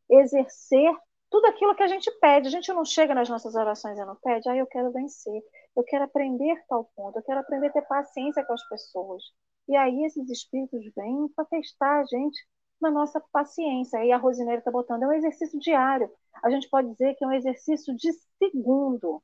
exercer 0.09 0.93
tudo 1.29 1.45
aquilo 1.47 1.75
que 1.75 1.83
a 1.83 1.87
gente 1.87 2.11
pede. 2.19 2.47
A 2.47 2.51
gente 2.51 2.71
não 2.73 2.83
chega 2.83 3.13
nas 3.13 3.29
nossas 3.29 3.55
orações 3.55 3.97
e 3.97 4.05
não 4.05 4.15
pede, 4.15 4.49
ah, 4.49 4.55
eu 4.55 4.67
quero 4.67 4.91
vencer, 4.91 5.41
eu 5.75 5.83
quero 5.83 6.03
aprender 6.05 6.61
tal 6.67 6.89
ponto, 6.95 7.17
eu 7.19 7.23
quero 7.23 7.39
aprender 7.39 7.67
a 7.67 7.71
ter 7.71 7.83
paciência 7.83 8.43
com 8.45 8.53
as 8.53 8.67
pessoas. 8.67 9.23
E 9.67 9.75
aí 9.75 10.03
esses 10.03 10.29
espíritos 10.29 10.81
vêm 10.95 11.27
para 11.35 11.45
testar 11.45 12.01
a 12.01 12.05
gente 12.05 12.39
na 12.81 12.89
nossa 12.89 13.21
paciência. 13.31 13.99
Aí 13.99 14.11
a 14.11 14.17
Rosineira 14.17 14.59
está 14.59 14.71
botando, 14.71 15.03
é 15.03 15.07
um 15.07 15.13
exercício 15.13 15.59
diário. 15.59 16.09
A 16.43 16.49
gente 16.49 16.69
pode 16.69 16.89
dizer 16.91 17.15
que 17.15 17.23
é 17.23 17.27
um 17.27 17.33
exercício 17.33 17.95
de 17.95 18.11
segundo 18.37 19.21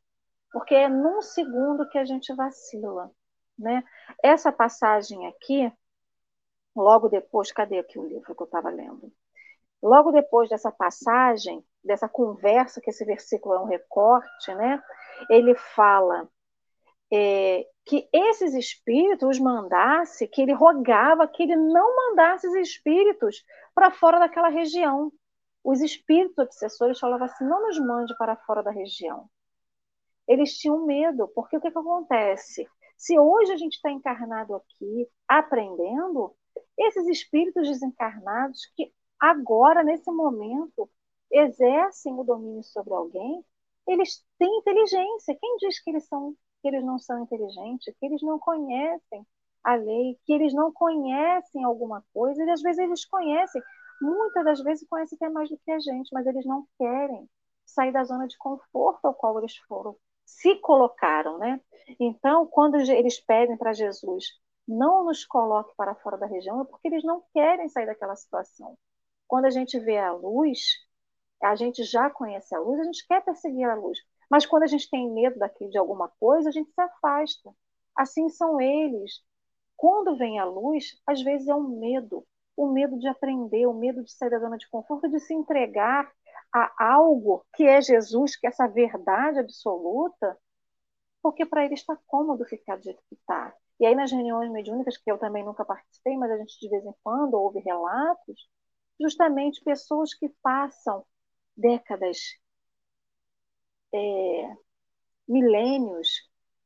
porque 0.55 0.73
é 0.73 0.87
num 0.87 1.21
segundo 1.21 1.85
que 1.89 1.97
a 1.97 2.05
gente 2.05 2.33
vacila. 2.33 3.11
Né? 3.59 3.83
Essa 4.23 4.53
passagem 4.53 5.27
aqui, 5.27 5.69
logo 6.73 7.09
depois, 7.09 7.51
cadê 7.51 7.77
aqui 7.77 7.99
o 7.99 8.07
livro 8.07 8.33
que 8.33 8.41
eu 8.41 8.45
estava 8.45 8.69
lendo? 8.69 9.11
Logo 9.83 10.13
depois 10.13 10.47
dessa 10.47 10.71
passagem, 10.71 11.61
dessa 11.83 12.07
conversa, 12.07 12.79
que 12.79 12.89
esse 12.89 13.03
versículo 13.03 13.55
é 13.55 13.59
um 13.59 13.65
recorte, 13.65 14.55
né? 14.55 14.81
ele 15.29 15.55
fala 15.55 16.25
é, 17.11 17.67
que 17.83 18.07
esses 18.13 18.53
espíritos 18.53 19.37
mandasse, 19.37 20.25
que 20.25 20.41
ele 20.41 20.53
rogava 20.53 21.27
que 21.27 21.43
ele 21.43 21.57
não 21.57 21.97
mandasse 21.97 22.47
esses 22.47 22.69
espíritos 22.69 23.43
para 23.73 23.91
fora 23.91 24.19
daquela 24.19 24.47
região. 24.47 25.11
Os 25.61 25.81
espíritos 25.81 26.37
obsessores 26.37 26.97
falavam 26.97 27.25
assim: 27.25 27.43
não 27.43 27.61
nos 27.63 27.77
mande 27.77 28.15
para 28.17 28.37
fora 28.37 28.63
da 28.63 28.71
região 28.71 29.29
eles 30.27 30.57
tinham 30.57 30.85
medo, 30.85 31.27
porque 31.29 31.57
o 31.57 31.61
que, 31.61 31.71
que 31.71 31.77
acontece? 31.77 32.67
Se 32.97 33.17
hoje 33.19 33.51
a 33.51 33.57
gente 33.57 33.75
está 33.75 33.91
encarnado 33.91 34.55
aqui, 34.55 35.07
aprendendo, 35.27 36.35
esses 36.77 37.07
espíritos 37.07 37.67
desencarnados 37.67 38.61
que 38.75 38.91
agora, 39.19 39.83
nesse 39.83 40.09
momento, 40.11 40.89
exercem 41.31 42.13
o 42.13 42.23
domínio 42.23 42.63
sobre 42.63 42.93
alguém, 42.93 43.43
eles 43.87 44.23
têm 44.39 44.57
inteligência. 44.57 45.37
Quem 45.39 45.57
diz 45.57 45.81
que 45.81 45.89
eles, 45.89 46.07
são, 46.07 46.35
que 46.61 46.67
eles 46.67 46.83
não 46.83 46.97
são 46.97 47.23
inteligentes, 47.23 47.93
que 47.99 48.05
eles 48.05 48.21
não 48.21 48.39
conhecem 48.39 49.25
a 49.63 49.75
lei, 49.75 50.17
que 50.25 50.33
eles 50.33 50.53
não 50.53 50.71
conhecem 50.71 51.63
alguma 51.63 52.03
coisa, 52.13 52.43
e 52.43 52.49
às 52.51 52.61
vezes 52.61 52.79
eles 52.79 53.05
conhecem, 53.05 53.61
muitas 54.01 54.45
das 54.45 54.61
vezes 54.61 54.87
conhecem 54.87 55.15
até 55.15 55.29
mais 55.29 55.49
do 55.49 55.57
que 55.57 55.71
a 55.71 55.79
gente, 55.79 56.09
mas 56.13 56.25
eles 56.27 56.45
não 56.45 56.67
querem 56.77 57.27
sair 57.65 57.91
da 57.91 58.03
zona 58.03 58.27
de 58.27 58.37
conforto 58.37 59.05
ao 59.05 59.13
qual 59.13 59.39
eles 59.39 59.57
foram 59.67 59.95
se 60.25 60.55
colocaram, 60.55 61.37
né? 61.37 61.61
Então, 61.99 62.47
quando 62.47 62.75
eles 62.75 63.19
pedem 63.19 63.57
para 63.57 63.73
Jesus, 63.73 64.25
não 64.67 65.05
nos 65.05 65.23
coloque 65.25 65.75
para 65.75 65.95
fora 65.95 66.17
da 66.17 66.25
região, 66.25 66.61
é 66.61 66.65
porque 66.65 66.87
eles 66.87 67.03
não 67.03 67.23
querem 67.33 67.69
sair 67.69 67.85
daquela 67.85 68.15
situação. 68.15 68.77
Quando 69.27 69.45
a 69.45 69.49
gente 69.49 69.79
vê 69.79 69.97
a 69.97 70.11
luz, 70.11 70.59
a 71.41 71.55
gente 71.55 71.83
já 71.83 72.09
conhece 72.09 72.55
a 72.55 72.59
luz, 72.59 72.79
a 72.79 72.83
gente 72.83 73.05
quer 73.07 73.23
perseguir 73.23 73.69
a 73.69 73.75
luz. 73.75 73.99
Mas 74.29 74.45
quando 74.45 74.63
a 74.63 74.67
gente 74.67 74.89
tem 74.89 75.11
medo 75.11 75.37
daqui 75.37 75.67
de 75.67 75.77
alguma 75.77 76.09
coisa, 76.19 76.49
a 76.49 76.51
gente 76.51 76.71
se 76.71 76.81
afasta. 76.81 77.53
Assim 77.95 78.27
são 78.29 78.59
eles. 78.59 79.21
Quando 79.77 80.17
vem 80.17 80.39
a 80.39 80.45
luz, 80.45 80.99
às 81.05 81.21
vezes 81.21 81.47
é 81.47 81.55
um 81.55 81.79
medo, 81.79 82.25
o 82.57 82.67
medo 82.67 82.97
de 82.97 83.07
aprender, 83.07 83.67
o 83.67 83.73
medo 83.73 84.03
de 84.03 84.11
sair 84.11 84.29
da 84.29 84.39
zona 84.39 84.57
de 84.57 84.67
conforto, 84.69 85.09
de 85.09 85.19
se 85.19 85.33
entregar 85.33 86.11
a 86.55 86.73
algo 86.79 87.45
que 87.55 87.65
é 87.65 87.81
Jesus, 87.81 88.37
que 88.37 88.47
é 88.47 88.49
essa 88.49 88.67
verdade 88.67 89.39
absoluta, 89.39 90.37
porque 91.21 91.45
para 91.45 91.65
ele 91.65 91.73
está 91.75 91.97
cômodo 92.07 92.45
ficar 92.45 92.77
do 92.77 92.83
jeito 92.83 93.03
que 93.09 93.15
está. 93.15 93.53
E 93.79 93.85
aí 93.85 93.95
nas 93.95 94.11
reuniões 94.11 94.51
mediúnicas, 94.51 94.97
que 94.97 95.11
eu 95.11 95.17
também 95.17 95.43
nunca 95.43 95.65
participei, 95.65 96.17
mas 96.17 96.31
a 96.31 96.37
gente 96.37 96.59
de 96.59 96.69
vez 96.69 96.85
em 96.85 96.93
quando 97.03 97.35
ouve 97.35 97.59
relatos, 97.59 98.49
justamente 98.99 99.63
pessoas 99.63 100.13
que 100.13 100.29
passam 100.41 101.05
décadas, 101.57 102.19
é, 103.93 104.55
milênios, 105.27 106.09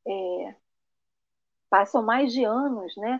é, 0.07 0.55
passam 1.69 2.03
mais 2.03 2.31
de 2.33 2.43
anos, 2.43 2.95
né? 2.97 3.19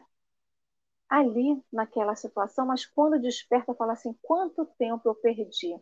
Ali 1.07 1.61
naquela 1.71 2.15
situação, 2.15 2.65
mas 2.65 2.83
quando 2.85 3.19
desperta, 3.21 3.75
fala 3.75 3.93
assim: 3.93 4.13
quanto 4.23 4.65
tempo 4.77 5.07
eu 5.07 5.13
perdi? 5.15 5.75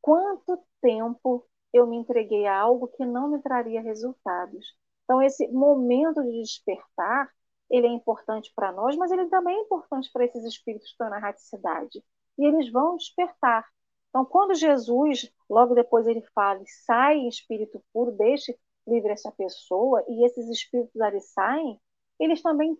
Quanto 0.00 0.62
tempo 0.80 1.46
eu 1.72 1.86
me 1.86 1.96
entreguei 1.96 2.46
a 2.46 2.58
algo 2.58 2.88
que 2.88 3.04
não 3.04 3.28
me 3.28 3.40
traria 3.40 3.80
resultados. 3.80 4.74
Então, 5.04 5.22
esse 5.22 5.48
momento 5.48 6.22
de 6.22 6.40
despertar 6.40 7.30
ele 7.70 7.86
é 7.86 7.90
importante 7.90 8.52
para 8.54 8.72
nós, 8.72 8.96
mas 8.96 9.12
ele 9.12 9.26
também 9.28 9.56
é 9.56 9.60
importante 9.60 10.10
para 10.12 10.24
esses 10.24 10.44
espíritos 10.44 10.88
que 10.88 10.92
estão 10.92 11.08
na 11.08 11.18
raticidade. 11.18 12.02
E 12.36 12.44
eles 12.44 12.70
vão 12.70 12.96
despertar. 12.96 13.64
Então, 14.08 14.24
quando 14.24 14.54
Jesus, 14.54 15.32
logo 15.48 15.74
depois 15.74 16.06
ele 16.06 16.22
fala, 16.34 16.60
sai 16.84 17.28
espírito 17.28 17.80
puro, 17.92 18.10
deixe 18.10 18.58
livre 18.86 19.12
essa 19.12 19.30
pessoa, 19.30 20.04
e 20.08 20.26
esses 20.26 20.48
espíritos 20.48 21.00
ali 21.00 21.20
saem, 21.20 21.80
eles 22.18 22.42
também, 22.42 22.76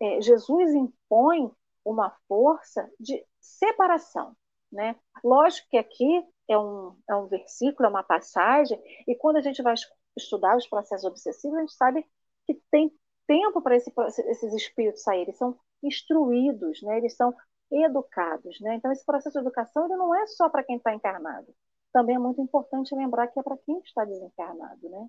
é, 0.00 0.20
Jesus 0.20 0.72
impõe 0.72 1.50
uma 1.84 2.10
força 2.28 2.88
de 3.00 3.24
separação. 3.40 4.36
Né? 4.70 4.96
Lógico 5.22 5.68
que 5.70 5.78
aqui 5.78 6.24
é 6.48 6.58
um, 6.58 6.96
é 7.08 7.14
um 7.14 7.26
versículo, 7.26 7.86
é 7.86 7.90
uma 7.90 8.02
passagem, 8.02 8.80
e 9.06 9.14
quando 9.14 9.36
a 9.36 9.40
gente 9.40 9.62
vai 9.62 9.74
estudar 10.16 10.56
os 10.56 10.66
processos 10.66 11.04
obsessivos, 11.04 11.56
a 11.56 11.60
gente 11.60 11.74
sabe 11.74 12.06
que 12.46 12.54
tem 12.70 12.92
tempo 13.26 13.60
para 13.60 13.76
esse, 13.76 13.92
esses 14.28 14.54
espíritos 14.54 15.02
saírem, 15.02 15.24
eles 15.24 15.38
são 15.38 15.58
instruídos, 15.82 16.80
né? 16.82 16.98
eles 16.98 17.14
são 17.14 17.34
educados. 17.70 18.60
Né? 18.60 18.74
Então, 18.76 18.92
esse 18.92 19.04
processo 19.04 19.34
de 19.34 19.40
educação 19.40 19.84
ele 19.84 19.96
não 19.96 20.14
é 20.14 20.26
só 20.26 20.48
para 20.48 20.62
quem 20.62 20.76
está 20.76 20.94
encarnado. 20.94 21.54
Também 21.92 22.16
é 22.16 22.18
muito 22.18 22.40
importante 22.40 22.94
lembrar 22.94 23.26
que 23.28 23.38
é 23.40 23.42
para 23.42 23.56
quem 23.58 23.78
está 23.80 24.04
desencarnado. 24.04 24.88
Né? 24.88 25.08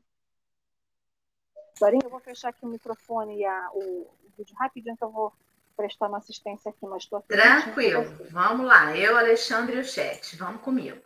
Dorinha, 1.79 2.01
eu 2.03 2.09
vou 2.09 2.19
fechar 2.19 2.49
aqui 2.49 2.65
o 2.65 2.69
microfone 2.69 3.37
e 3.37 3.45
a, 3.45 3.69
o, 3.73 4.01
o 4.01 4.29
vídeo 4.37 4.55
rapidinho 4.55 4.97
que 4.97 5.03
eu 5.03 5.11
vou 5.11 5.31
prestar 5.77 6.07
uma 6.07 6.17
assistência 6.17 6.71
aqui, 6.71 6.85
mas 6.85 7.03
estou 7.03 7.21
Tranquilo, 7.21 8.03
vamos 8.31 8.65
lá. 8.65 8.97
Eu, 8.97 9.15
Alexandre 9.15 9.77
e 9.77 9.79
o 9.79 9.85
chat, 9.85 10.35
vamos 10.35 10.61
comigo. 10.61 10.99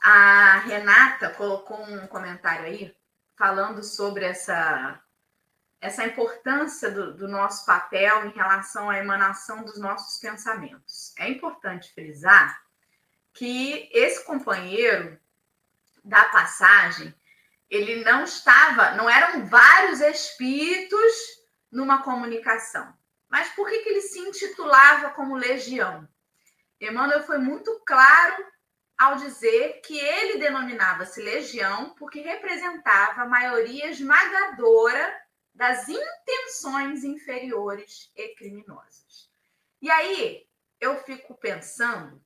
A 0.00 0.58
Renata 0.60 1.30
colocou 1.30 1.82
um 1.82 2.06
comentário 2.06 2.66
aí 2.66 2.96
falando 3.36 3.82
sobre 3.82 4.24
essa, 4.24 5.00
essa 5.80 6.04
importância 6.04 6.90
do, 6.90 7.14
do 7.14 7.28
nosso 7.28 7.66
papel 7.66 8.26
em 8.26 8.30
relação 8.30 8.88
à 8.88 8.98
emanação 8.98 9.64
dos 9.64 9.78
nossos 9.78 10.18
pensamentos. 10.20 11.12
É 11.18 11.28
importante 11.28 11.92
frisar 11.92 12.62
que 13.32 13.88
esse 13.92 14.24
companheiro 14.24 15.18
da 16.04 16.24
passagem, 16.24 17.14
ele 17.68 18.02
não 18.02 18.24
estava, 18.24 18.92
não 18.92 19.10
eram 19.10 19.46
vários 19.46 20.00
espíritos 20.00 21.12
numa 21.70 22.02
comunicação. 22.02 22.97
Mas 23.28 23.48
por 23.50 23.68
que, 23.68 23.80
que 23.80 23.88
ele 23.90 24.00
se 24.00 24.18
intitulava 24.20 25.10
como 25.10 25.36
legião? 25.36 26.08
Emmanuel 26.80 27.22
foi 27.24 27.38
muito 27.38 27.80
claro 27.84 28.46
ao 28.96 29.16
dizer 29.16 29.80
que 29.82 29.96
ele 29.98 30.38
denominava-se 30.38 31.22
legião 31.22 31.94
porque 31.94 32.20
representava 32.20 33.22
a 33.22 33.28
maioria 33.28 33.90
esmagadora 33.90 35.22
das 35.54 35.88
intenções 35.88 37.04
inferiores 37.04 38.10
e 38.14 38.34
criminosas. 38.34 39.30
E 39.80 39.90
aí 39.90 40.46
eu 40.80 41.02
fico 41.04 41.34
pensando 41.34 42.22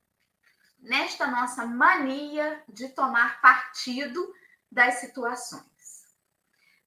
nesta 0.79 1.27
nossa 1.27 1.65
mania 1.65 2.63
de 2.67 2.89
tomar 2.89 3.41
partido 3.41 4.33
das 4.71 4.95
situações. 4.95 5.63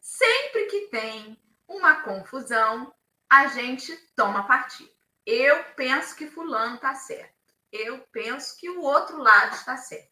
Sempre 0.00 0.66
que 0.66 0.88
tem 0.88 1.40
uma 1.66 2.02
confusão, 2.02 2.94
a 3.28 3.48
gente 3.48 3.96
toma 4.14 4.46
partido. 4.46 4.90
Eu 5.24 5.64
penso 5.74 6.14
que 6.14 6.30
fulano 6.30 6.76
está 6.76 6.94
certo. 6.94 7.34
Eu 7.72 8.00
penso 8.12 8.56
que 8.56 8.70
o 8.70 8.80
outro 8.80 9.18
lado 9.18 9.54
está 9.54 9.76
certo. 9.76 10.10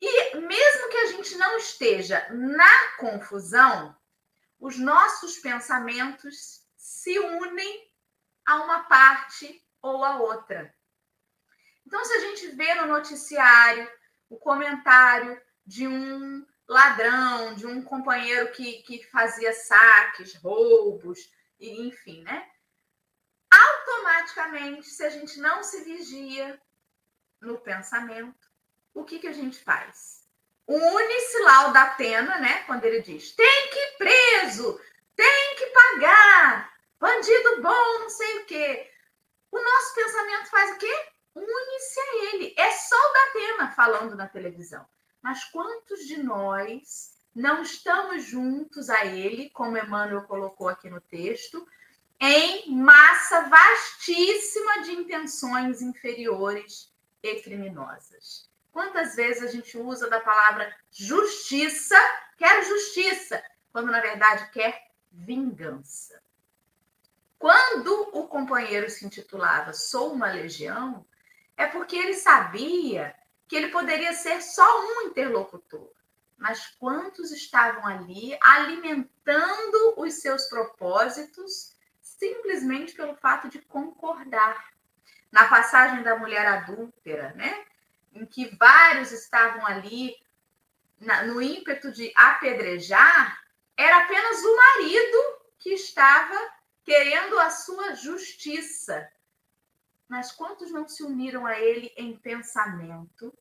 E 0.00 0.36
mesmo 0.36 0.88
que 0.88 0.96
a 0.96 1.06
gente 1.08 1.36
não 1.36 1.58
esteja 1.58 2.26
na 2.30 2.96
confusão, 2.96 3.94
os 4.58 4.78
nossos 4.78 5.38
pensamentos 5.38 6.62
se 6.76 7.18
unem 7.18 7.90
a 8.46 8.62
uma 8.62 8.84
parte 8.84 9.62
ou 9.82 10.04
a 10.04 10.18
outra. 10.18 10.74
Então, 11.86 12.04
se 12.04 12.12
a 12.12 12.20
gente 12.20 12.48
vê 12.48 12.74
no 12.74 12.86
noticiário 12.86 13.90
o 14.28 14.38
comentário 14.38 15.40
de 15.66 15.86
um 15.86 16.46
ladrão, 16.68 17.54
de 17.54 17.66
um 17.66 17.82
companheiro 17.82 18.52
que, 18.52 18.82
que 18.82 19.04
fazia 19.10 19.52
saques, 19.52 20.34
roubos, 20.36 21.30
e 21.60 21.88
enfim, 21.88 22.22
né? 22.22 22.50
Automaticamente, 23.52 24.86
se 24.86 25.04
a 25.04 25.10
gente 25.10 25.38
não 25.38 25.62
se 25.62 25.84
vigia 25.84 26.60
no 27.40 27.58
pensamento, 27.58 28.50
o 28.94 29.04
que, 29.04 29.18
que 29.18 29.28
a 29.28 29.32
gente 29.32 29.62
faz? 29.62 30.26
Une-se 30.66 31.38
lá 31.40 31.68
o 31.68 31.72
da 31.72 31.82
Atena, 31.82 32.38
né? 32.38 32.62
Quando 32.64 32.84
ele 32.84 33.02
diz: 33.02 33.32
tem 33.32 33.70
que 33.70 33.78
ir 33.78 33.96
preso, 33.98 34.80
tem 35.16 35.56
que 35.56 35.66
pagar, 35.66 36.72
bandido 36.98 37.62
bom, 37.62 37.98
não 37.98 38.08
sei 38.08 38.38
o 38.38 38.46
quê. 38.46 38.90
O 39.50 39.60
nosso 39.60 39.94
pensamento 39.94 40.48
faz 40.48 40.70
o 40.72 40.78
quê? 40.78 41.08
Une-se 41.34 42.00
a 42.00 42.16
ele. 42.26 42.54
É 42.56 42.70
só 42.70 42.96
o 42.96 43.12
da 43.12 43.22
Atena 43.24 43.70
falando 43.72 44.16
na 44.16 44.28
televisão. 44.28 44.86
Mas 45.20 45.44
quantos 45.44 46.06
de 46.06 46.22
nós 46.22 47.19
não 47.34 47.62
estamos 47.62 48.24
juntos 48.24 48.90
a 48.90 49.04
ele, 49.06 49.50
como 49.50 49.78
Emmanuel 49.78 50.22
colocou 50.22 50.68
aqui 50.68 50.90
no 50.90 51.00
texto, 51.00 51.66
em 52.18 52.74
massa 52.74 53.48
vastíssima 53.48 54.82
de 54.82 54.92
intenções 54.92 55.80
inferiores 55.80 56.92
e 57.22 57.36
criminosas. 57.36 58.50
Quantas 58.72 59.14
vezes 59.14 59.42
a 59.42 59.46
gente 59.46 59.76
usa 59.78 60.08
da 60.08 60.20
palavra 60.20 60.74
justiça, 60.90 61.96
quero 62.36 62.68
justiça, 62.68 63.42
quando 63.72 63.90
na 63.90 64.00
verdade 64.00 64.50
quer 64.50 64.90
vingança. 65.10 66.20
Quando 67.38 68.10
o 68.12 68.28
companheiro 68.28 68.90
se 68.90 69.06
intitulava 69.06 69.72
Sou 69.72 70.12
uma 70.12 70.30
legião, 70.30 71.06
é 71.56 71.66
porque 71.66 71.96
ele 71.96 72.14
sabia 72.14 73.14
que 73.48 73.56
ele 73.56 73.68
poderia 73.68 74.12
ser 74.12 74.42
só 74.42 74.62
um 74.82 75.02
interlocutor 75.08 75.90
mas 76.40 76.68
quantos 76.78 77.30
estavam 77.30 77.86
ali 77.86 78.36
alimentando 78.42 79.94
os 79.98 80.14
seus 80.14 80.46
propósitos 80.46 81.76
simplesmente 82.00 82.94
pelo 82.94 83.14
fato 83.14 83.50
de 83.50 83.60
concordar. 83.60 84.70
Na 85.30 85.48
passagem 85.48 86.02
da 86.02 86.16
mulher 86.16 86.46
adúltera, 86.46 87.34
né? 87.34 87.66
Em 88.12 88.24
que 88.24 88.56
vários 88.56 89.12
estavam 89.12 89.64
ali 89.66 90.16
na, 90.98 91.24
no 91.24 91.42
ímpeto 91.42 91.92
de 91.92 92.10
apedrejar, 92.16 93.38
era 93.76 94.04
apenas 94.04 94.42
o 94.42 94.56
marido 94.56 95.40
que 95.58 95.74
estava 95.74 96.52
querendo 96.82 97.38
a 97.38 97.50
sua 97.50 97.94
justiça. 97.94 99.08
Mas 100.08 100.32
quantos 100.32 100.72
não 100.72 100.88
se 100.88 101.04
uniram 101.04 101.46
a 101.46 101.60
ele 101.60 101.92
em 101.96 102.16
pensamento, 102.16 103.32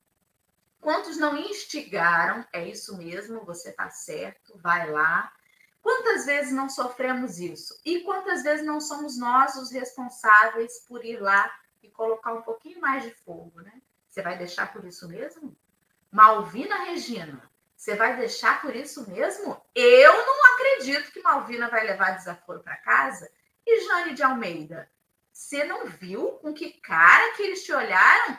Quantos 0.81 1.17
não 1.17 1.37
instigaram? 1.37 2.45
É 2.53 2.67
isso 2.67 2.97
mesmo, 2.97 3.45
você 3.45 3.69
está 3.69 3.89
certo, 3.89 4.57
vai 4.57 4.89
lá. 4.89 5.31
Quantas 5.81 6.25
vezes 6.25 6.51
não 6.51 6.69
sofremos 6.69 7.39
isso? 7.39 7.79
E 7.85 8.01
quantas 8.01 8.43
vezes 8.43 8.65
não 8.65 8.79
somos 8.79 9.17
nós 9.17 9.55
os 9.55 9.71
responsáveis 9.71 10.85
por 10.87 11.03
ir 11.03 11.19
lá 11.19 11.51
e 11.81 11.89
colocar 11.89 12.33
um 12.33 12.41
pouquinho 12.41 12.81
mais 12.81 13.03
de 13.03 13.11
fogo, 13.11 13.61
né? 13.61 13.81
Você 14.07 14.21
vai 14.21 14.37
deixar 14.37 14.71
por 14.73 14.83
isso 14.85 15.07
mesmo? 15.07 15.55
Malvina 16.11 16.85
Regina, 16.85 17.49
você 17.75 17.95
vai 17.95 18.17
deixar 18.17 18.61
por 18.61 18.75
isso 18.75 19.09
mesmo? 19.09 19.61
Eu 19.73 20.13
não 20.13 20.53
acredito 20.53 21.11
que 21.11 21.21
Malvina 21.21 21.69
vai 21.69 21.85
levar 21.85 22.11
desaforo 22.11 22.61
para 22.61 22.75
casa. 22.77 23.31
E 23.65 23.85
Jane 23.85 24.13
de 24.13 24.23
Almeida, 24.23 24.89
você 25.31 25.63
não 25.63 25.85
viu 25.85 26.31
com 26.41 26.53
que 26.53 26.71
cara 26.81 27.33
que 27.35 27.43
eles 27.43 27.63
te 27.63 27.71
olharam? 27.71 28.37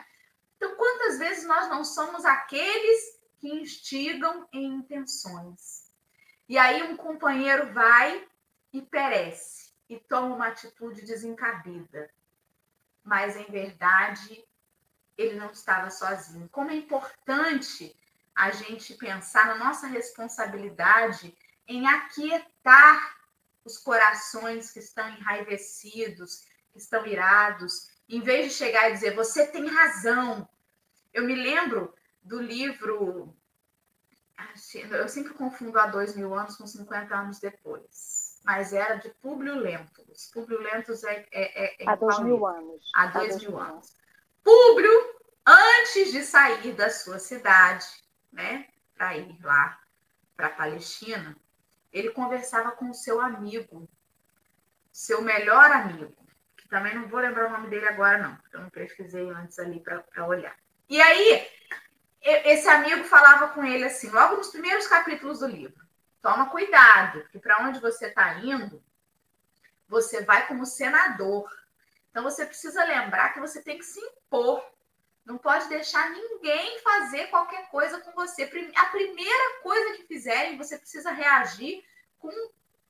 Então, 0.61 0.75
quantas 0.75 1.17
vezes 1.17 1.43
nós 1.47 1.67
não 1.69 1.83
somos 1.83 2.23
aqueles 2.23 3.19
que 3.39 3.49
instigam 3.49 4.47
em 4.53 4.75
intenções? 4.75 5.91
E 6.47 6.55
aí 6.55 6.83
um 6.83 6.95
companheiro 6.95 7.73
vai 7.73 8.27
e 8.71 8.79
perece 8.79 9.73
e 9.89 9.97
toma 9.97 10.35
uma 10.35 10.49
atitude 10.49 11.01
desencabida. 11.01 12.11
Mas 13.03 13.35
em 13.35 13.45
verdade, 13.45 14.45
ele 15.17 15.33
não 15.33 15.49
estava 15.49 15.89
sozinho. 15.89 16.47
Como 16.49 16.69
é 16.69 16.75
importante 16.75 17.99
a 18.35 18.51
gente 18.51 18.93
pensar 18.93 19.47
na 19.47 19.55
nossa 19.55 19.87
responsabilidade 19.87 21.35
em 21.67 21.87
aquietar 21.87 23.17
os 23.65 23.79
corações 23.79 24.69
que 24.69 24.77
estão 24.77 25.09
enraivecidos, 25.09 26.45
que 26.71 26.77
estão 26.77 27.03
irados, 27.07 27.89
em 28.15 28.21
vez 28.21 28.47
de 28.47 28.53
chegar 28.53 28.89
e 28.89 28.93
dizer 28.93 29.15
você 29.15 29.47
tem 29.47 29.67
razão. 29.67 30.47
Eu 31.13 31.23
me 31.23 31.35
lembro 31.35 31.93
do 32.21 32.41
livro. 32.41 33.35
Eu 34.89 35.07
sempre 35.07 35.33
confundo 35.33 35.77
há 35.79 35.87
dois 35.87 36.15
mil 36.15 36.33
anos 36.33 36.57
com 36.57 36.65
50 36.65 37.15
anos 37.15 37.39
depois. 37.39 38.41
Mas 38.43 38.73
era 38.73 38.95
de 38.95 39.09
Públio 39.21 39.55
Lentulus. 39.55 40.31
Públio 40.33 40.59
Lentulus 40.59 41.03
é. 41.03 41.25
é, 41.31 41.83
é 41.83 41.89
há 41.89 41.95
dois 41.95 42.19
mil 42.19 42.45
anos. 42.45 42.91
Há 42.95 43.07
dois, 43.07 43.29
dois 43.29 43.43
mil 43.43 43.59
anos. 43.59 43.71
anos. 43.71 43.97
Públio, 44.43 44.91
antes 45.45 46.11
de 46.11 46.23
sair 46.23 46.73
da 46.73 46.89
sua 46.89 47.19
cidade, 47.19 47.85
né, 48.31 48.67
para 48.95 49.15
ir 49.17 49.39
lá 49.43 49.79
para 50.35 50.47
a 50.47 50.51
Palestina, 50.51 51.37
ele 51.93 52.09
conversava 52.09 52.71
com 52.71 52.89
o 52.89 52.93
seu 52.93 53.21
amigo 53.21 53.87
seu 54.91 55.21
melhor 55.21 55.71
amigo, 55.71 56.13
também 56.71 56.95
não 56.95 57.05
vou 57.09 57.19
lembrar 57.19 57.47
o 57.47 57.51
nome 57.51 57.67
dele 57.67 57.85
agora, 57.85 58.17
não, 58.17 58.35
porque 58.37 58.55
eu 58.55 58.61
não 58.61 58.69
pesquisei 58.69 59.29
antes 59.29 59.59
ali 59.59 59.81
para 59.81 60.25
olhar. 60.25 60.55
E 60.89 61.01
aí, 61.01 61.45
esse 62.21 62.65
amigo 62.69 63.03
falava 63.03 63.49
com 63.49 63.61
ele 63.61 63.83
assim, 63.83 64.09
logo 64.09 64.37
nos 64.37 64.47
primeiros 64.47 64.87
capítulos 64.87 65.39
do 65.39 65.47
livro: 65.47 65.85
toma 66.21 66.49
cuidado, 66.49 67.27
que 67.27 67.39
para 67.39 67.67
onde 67.67 67.81
você 67.81 68.07
está 68.07 68.35
indo, 68.35 68.81
você 69.85 70.23
vai 70.23 70.47
como 70.47 70.65
senador. 70.65 71.51
Então 72.09 72.23
você 72.23 72.45
precisa 72.45 72.85
lembrar 72.85 73.33
que 73.33 73.41
você 73.41 73.61
tem 73.61 73.77
que 73.77 73.85
se 73.85 73.99
impor. 73.99 74.65
Não 75.25 75.37
pode 75.37 75.67
deixar 75.67 76.09
ninguém 76.09 76.79
fazer 76.79 77.27
qualquer 77.27 77.69
coisa 77.69 77.99
com 77.99 78.13
você. 78.13 78.43
A 78.77 78.85
primeira 78.85 79.59
coisa 79.61 79.97
que 79.97 80.07
fizerem, 80.07 80.57
você 80.57 80.77
precisa 80.77 81.11
reagir 81.11 81.83
com 82.17 82.31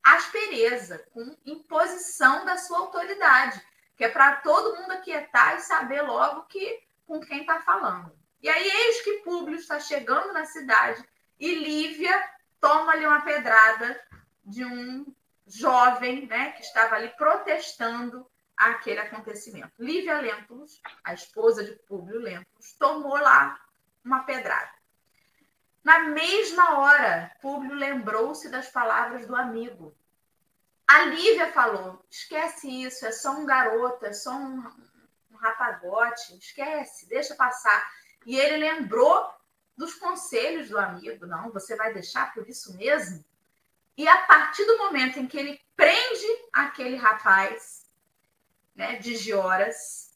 aspereza, 0.04 1.00
com 1.12 1.36
imposição 1.46 2.46
da 2.46 2.58
sua 2.58 2.80
autoridade, 2.80 3.62
que 4.02 4.06
é 4.06 4.10
para 4.10 4.38
todo 4.38 4.76
mundo 4.78 4.94
aquietar 4.94 5.58
e 5.58 5.62
saber 5.62 6.02
logo 6.02 6.48
que 6.48 6.82
com 7.06 7.20
quem 7.20 7.42
está 7.42 7.62
falando. 7.62 8.12
E 8.42 8.50
aí, 8.50 8.68
eis 8.68 9.04
que 9.04 9.20
Públio 9.20 9.60
está 9.60 9.80
chegando 9.80 10.34
na 10.34 10.44
cidade 10.44 11.08
e 11.40 11.54
Lívia 11.54 12.20
toma-lhe 12.60 13.06
uma 13.06 13.22
pedrada 13.22 14.02
de 14.44 14.66
um 14.66 15.06
jovem 15.46 16.26
né, 16.26 16.50
que 16.54 16.64
estava 16.64 16.96
ali 16.96 17.10
protestando 17.10 18.26
aquele 18.58 19.02
acontecimento. 19.02 19.72
Lívia 19.78 20.20
Lentulus, 20.20 20.82
a 21.04 21.14
esposa 21.14 21.64
de 21.64 21.74
Públio 21.88 22.20
Lentulus, 22.20 22.74
tomou 22.80 23.20
lá 23.20 23.64
uma 24.04 24.24
pedrada. 24.24 24.74
Na 25.84 26.00
mesma 26.00 26.80
hora, 26.80 27.32
Públio 27.40 27.76
lembrou-se 27.76 28.50
das 28.50 28.68
palavras 28.68 29.28
do 29.28 29.36
amigo. 29.36 29.96
A 30.92 31.06
Lívia 31.06 31.50
falou: 31.54 32.06
esquece 32.10 32.68
isso, 32.68 33.06
é 33.06 33.14
só 33.14 33.32
um 33.32 33.46
garoto, 33.46 34.06
é 34.06 34.12
só 34.12 34.32
um, 34.34 34.58
um 35.32 35.38
rapagote, 35.38 36.38
esquece, 36.38 37.08
deixa 37.08 37.34
passar. 37.34 37.90
E 38.26 38.38
ele 38.38 38.58
lembrou 38.58 39.34
dos 39.78 39.94
conselhos 39.94 40.68
do 40.68 40.78
amigo: 40.78 41.26
não, 41.26 41.50
você 41.50 41.78
vai 41.78 41.94
deixar 41.94 42.34
por 42.34 42.46
isso 42.50 42.76
mesmo? 42.76 43.24
E 43.96 44.06
a 44.06 44.18
partir 44.24 44.66
do 44.66 44.78
momento 44.80 45.18
em 45.18 45.28
que 45.28 45.38
ele 45.38 45.62
prende 45.78 46.28
aquele 46.52 46.98
rapaz 46.98 47.86
né, 48.76 48.98
de 48.98 49.16
Gioras, 49.16 50.11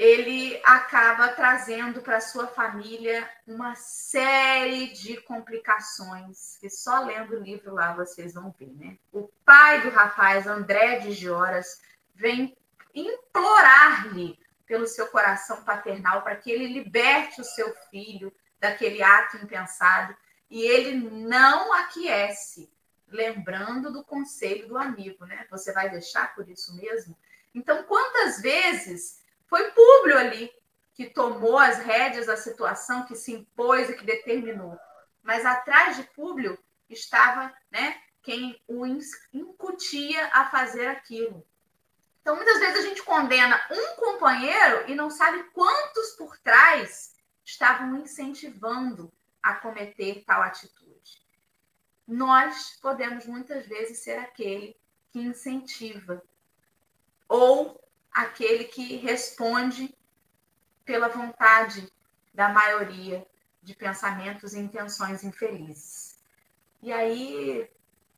ele 0.00 0.58
acaba 0.64 1.28
trazendo 1.28 2.00
para 2.00 2.22
sua 2.22 2.46
família 2.46 3.28
uma 3.46 3.74
série 3.74 4.86
de 4.94 5.20
complicações 5.20 6.56
que 6.58 6.70
só 6.70 7.04
lendo 7.04 7.34
o 7.34 7.42
livro 7.42 7.74
lá 7.74 7.92
vocês 7.92 8.32
vão 8.32 8.50
ver, 8.58 8.72
né? 8.78 8.96
O 9.12 9.28
pai 9.44 9.82
do 9.82 9.90
rapaz, 9.90 10.46
André 10.46 11.00
de 11.00 11.12
Gioras, 11.12 11.82
vem 12.14 12.56
implorar-lhe 12.94 14.38
pelo 14.66 14.86
seu 14.86 15.06
coração 15.08 15.64
paternal 15.64 16.22
para 16.22 16.36
que 16.36 16.50
ele 16.50 16.72
liberte 16.72 17.42
o 17.42 17.44
seu 17.44 17.70
filho 17.90 18.32
daquele 18.58 19.02
ato 19.02 19.36
impensado 19.36 20.16
e 20.48 20.62
ele 20.62 20.94
não 21.10 21.74
aquece, 21.74 22.72
lembrando 23.06 23.92
do 23.92 24.02
conselho 24.02 24.66
do 24.66 24.78
amigo, 24.78 25.26
né? 25.26 25.46
Você 25.50 25.74
vai 25.74 25.90
deixar 25.90 26.34
por 26.34 26.48
isso 26.48 26.74
mesmo? 26.74 27.14
Então, 27.54 27.82
quantas 27.82 28.40
vezes 28.40 29.19
foi 29.50 29.72
Públio 29.72 30.16
ali 30.16 30.50
que 30.94 31.10
tomou 31.10 31.58
as 31.58 31.78
rédeas 31.78 32.26
da 32.26 32.36
situação, 32.36 33.04
que 33.04 33.16
se 33.16 33.32
impôs 33.32 33.90
e 33.90 33.96
que 33.96 34.04
determinou. 34.04 34.78
Mas 35.22 35.44
atrás 35.44 35.96
de 35.96 36.04
Públio 36.04 36.56
estava, 36.88 37.52
né, 37.70 38.00
quem 38.22 38.62
o 38.68 38.86
incutia 38.86 40.26
a 40.32 40.48
fazer 40.50 40.86
aquilo. 40.86 41.44
Então, 42.20 42.36
muitas 42.36 42.60
vezes 42.60 42.84
a 42.84 42.88
gente 42.88 43.02
condena 43.02 43.60
um 43.70 43.96
companheiro 43.96 44.88
e 44.88 44.94
não 44.94 45.10
sabe 45.10 45.42
quantos 45.52 46.10
por 46.10 46.38
trás 46.38 47.14
estavam 47.44 47.96
incentivando 47.96 49.12
a 49.42 49.54
cometer 49.54 50.22
tal 50.24 50.42
atitude. 50.42 51.26
Nós 52.06 52.78
podemos 52.80 53.26
muitas 53.26 53.66
vezes 53.66 54.04
ser 54.04 54.18
aquele 54.18 54.76
que 55.10 55.18
incentiva 55.18 56.22
ou 57.26 57.80
aquele 58.12 58.64
que 58.64 58.96
responde 58.96 59.94
pela 60.84 61.08
vontade 61.08 61.90
da 62.34 62.48
maioria 62.48 63.26
de 63.62 63.74
pensamentos 63.74 64.54
e 64.54 64.58
intenções 64.58 65.22
infelizes. 65.22 66.18
E 66.82 66.92
aí 66.92 67.68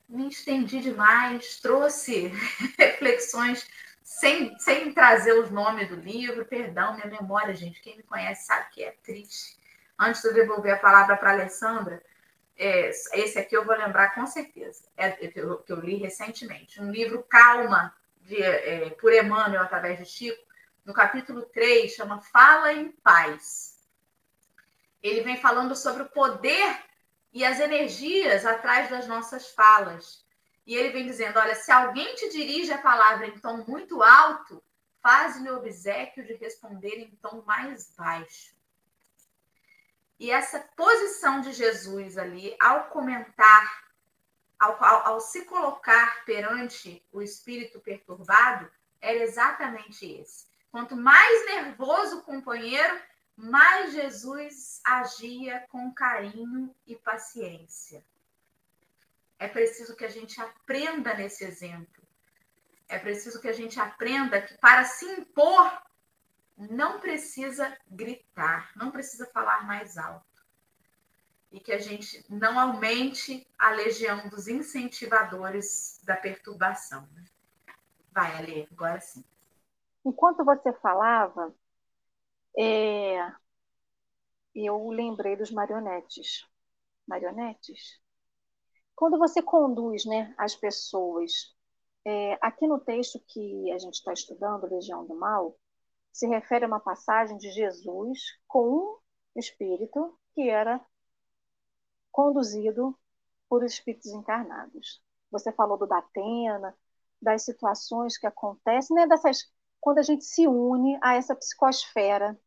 me 0.09 0.28
estendi 0.28 0.80
demais, 0.80 1.59
trouxe 1.61 2.28
reflexões 2.78 3.66
sem, 4.03 4.57
sem 4.59 4.93
trazer 4.93 5.32
os 5.32 5.51
nomes 5.51 5.88
do 5.88 5.97
livro, 5.97 6.45
perdão, 6.45 6.95
minha 6.95 7.07
memória, 7.07 7.55
gente, 7.55 7.80
quem 7.80 7.97
me 7.97 8.03
conhece 8.03 8.47
sabe 8.47 8.70
que 8.70 8.84
é 8.84 8.93
triste. 9.03 9.59
Antes 9.99 10.22
de 10.22 10.28
eu 10.28 10.34
devolver 10.34 10.74
a 10.74 10.78
palavra 10.78 11.16
para 11.16 11.30
a 11.30 11.32
Alessandra, 11.32 12.03
é, 12.57 12.90
esse 12.90 13.38
aqui 13.38 13.57
eu 13.57 13.64
vou 13.64 13.74
lembrar 13.74 14.14
com 14.14 14.26
certeza, 14.26 14.84
é 14.97 15.11
que 15.11 15.40
eu, 15.40 15.59
que 15.59 15.72
eu 15.72 15.80
li 15.80 15.97
recentemente, 15.97 16.80
um 16.80 16.90
livro 16.90 17.22
Calma, 17.22 17.95
de, 18.33 18.43
é, 18.43 18.91
por 18.91 19.12
Emmanuel, 19.12 19.62
através 19.62 19.99
de 19.99 20.07
Chico, 20.07 20.43
no 20.85 20.95
capítulo 20.95 21.43
3, 21.43 21.93
chama 21.93 22.20
Fala 22.20 22.72
em 22.72 22.91
Paz. 22.91 23.78
Ele 25.03 25.20
vem 25.20 25.37
falando 25.37 25.76
sobre 25.76 26.05
o 26.05 26.09
poder 26.09 26.83
e 27.33 27.45
as 27.45 27.61
energias 27.61 28.47
atrás 28.47 28.89
das 28.89 29.07
nossas 29.07 29.51
falas. 29.51 30.24
E 30.66 30.74
ele 30.74 30.91
vem 30.91 31.07
dizendo: 31.07 31.39
olha, 31.39 31.55
se 31.55 31.70
alguém 31.70 32.14
te 32.14 32.30
dirige 32.30 32.72
a 32.72 32.78
palavra 32.78 33.26
em 33.26 33.39
tom 33.39 33.64
muito 33.68 34.03
alto, 34.03 34.62
faz-lhe 35.03 35.51
o 35.51 35.57
obsequio 35.57 36.24
de 36.24 36.35
responder 36.35 37.01
em 37.01 37.11
tom 37.16 37.43
mais 37.47 37.93
baixo. 37.97 38.55
E 40.18 40.30
essa 40.30 40.61
posição 40.76 41.41
de 41.41 41.53
Jesus 41.53 42.16
ali, 42.16 42.57
ao 42.61 42.85
comentar 42.87 43.91
ao, 44.62 44.84
ao, 44.84 45.06
ao 45.08 45.20
se 45.20 45.44
colocar 45.44 46.24
perante 46.24 47.04
o 47.10 47.20
espírito 47.20 47.80
perturbado, 47.80 48.70
era 49.00 49.18
exatamente 49.18 50.06
esse. 50.06 50.46
Quanto 50.70 50.94
mais 50.94 51.46
nervoso 51.46 52.18
o 52.18 52.22
companheiro, 52.22 53.00
mais 53.36 53.92
Jesus 53.92 54.80
agia 54.84 55.66
com 55.68 55.92
carinho 55.92 56.72
e 56.86 56.94
paciência. 56.94 58.04
É 59.36 59.48
preciso 59.48 59.96
que 59.96 60.04
a 60.04 60.08
gente 60.08 60.40
aprenda 60.40 61.12
nesse 61.12 61.42
exemplo. 61.42 62.02
É 62.88 63.00
preciso 63.00 63.40
que 63.40 63.48
a 63.48 63.52
gente 63.52 63.80
aprenda 63.80 64.40
que 64.40 64.56
para 64.58 64.84
se 64.84 65.04
impor 65.06 65.82
não 66.56 67.00
precisa 67.00 67.76
gritar, 67.90 68.70
não 68.76 68.92
precisa 68.92 69.26
falar 69.26 69.66
mais 69.66 69.98
alto 69.98 70.32
e 71.53 71.61
que 71.61 71.70
a 71.70 71.78
gente 71.78 72.24
não 72.30 72.59
aumente 72.59 73.46
a 73.59 73.70
legião 73.72 74.28
dos 74.28 74.48
incentivadores 74.48 76.00
da 76.03 76.16
perturbação. 76.16 77.07
Vai, 78.11 78.34
Ale, 78.36 78.68
agora 78.72 78.98
sim. 79.00 79.22
Enquanto 80.05 80.44
você 80.44 80.72
falava, 80.72 81.55
é... 82.59 83.30
eu 84.55 84.88
lembrei 84.88 85.36
dos 85.36 85.50
marionetes. 85.50 86.48
Marionetes? 87.07 88.00
Quando 88.94 89.18
você 89.18 89.42
conduz 89.42 90.05
né, 90.07 90.34
as 90.38 90.57
pessoas, 90.57 91.55
é... 92.05 92.38
aqui 92.40 92.66
no 92.66 92.80
texto 92.80 93.20
que 93.28 93.70
a 93.72 93.78
gente 93.78 93.94
está 93.94 94.12
estudando, 94.12 94.72
Legião 94.72 95.05
do 95.05 95.14
Mal, 95.14 95.57
se 96.11 96.26
refere 96.26 96.64
a 96.64 96.68
uma 96.68 96.80
passagem 96.80 97.36
de 97.36 97.50
Jesus 97.50 98.20
com 98.48 98.98
um 99.34 99.38
espírito 99.38 100.18
que 100.34 100.48
era 100.48 100.80
conduzido 102.12 102.96
por 103.48 103.64
espíritos 103.64 104.12
encarnados. 104.12 105.02
Você 105.30 105.50
falou 105.52 105.78
do 105.78 105.86
Datena, 105.86 106.76
das 107.20 107.42
situações 107.44 108.18
que 108.18 108.26
acontecem, 108.26 108.94
né, 108.94 109.06
dessas 109.06 109.50
quando 109.80 109.98
a 109.98 110.02
gente 110.02 110.24
se 110.24 110.46
une 110.46 110.96
a 111.02 111.14
essa 111.16 111.34
psicosfera 111.34 112.38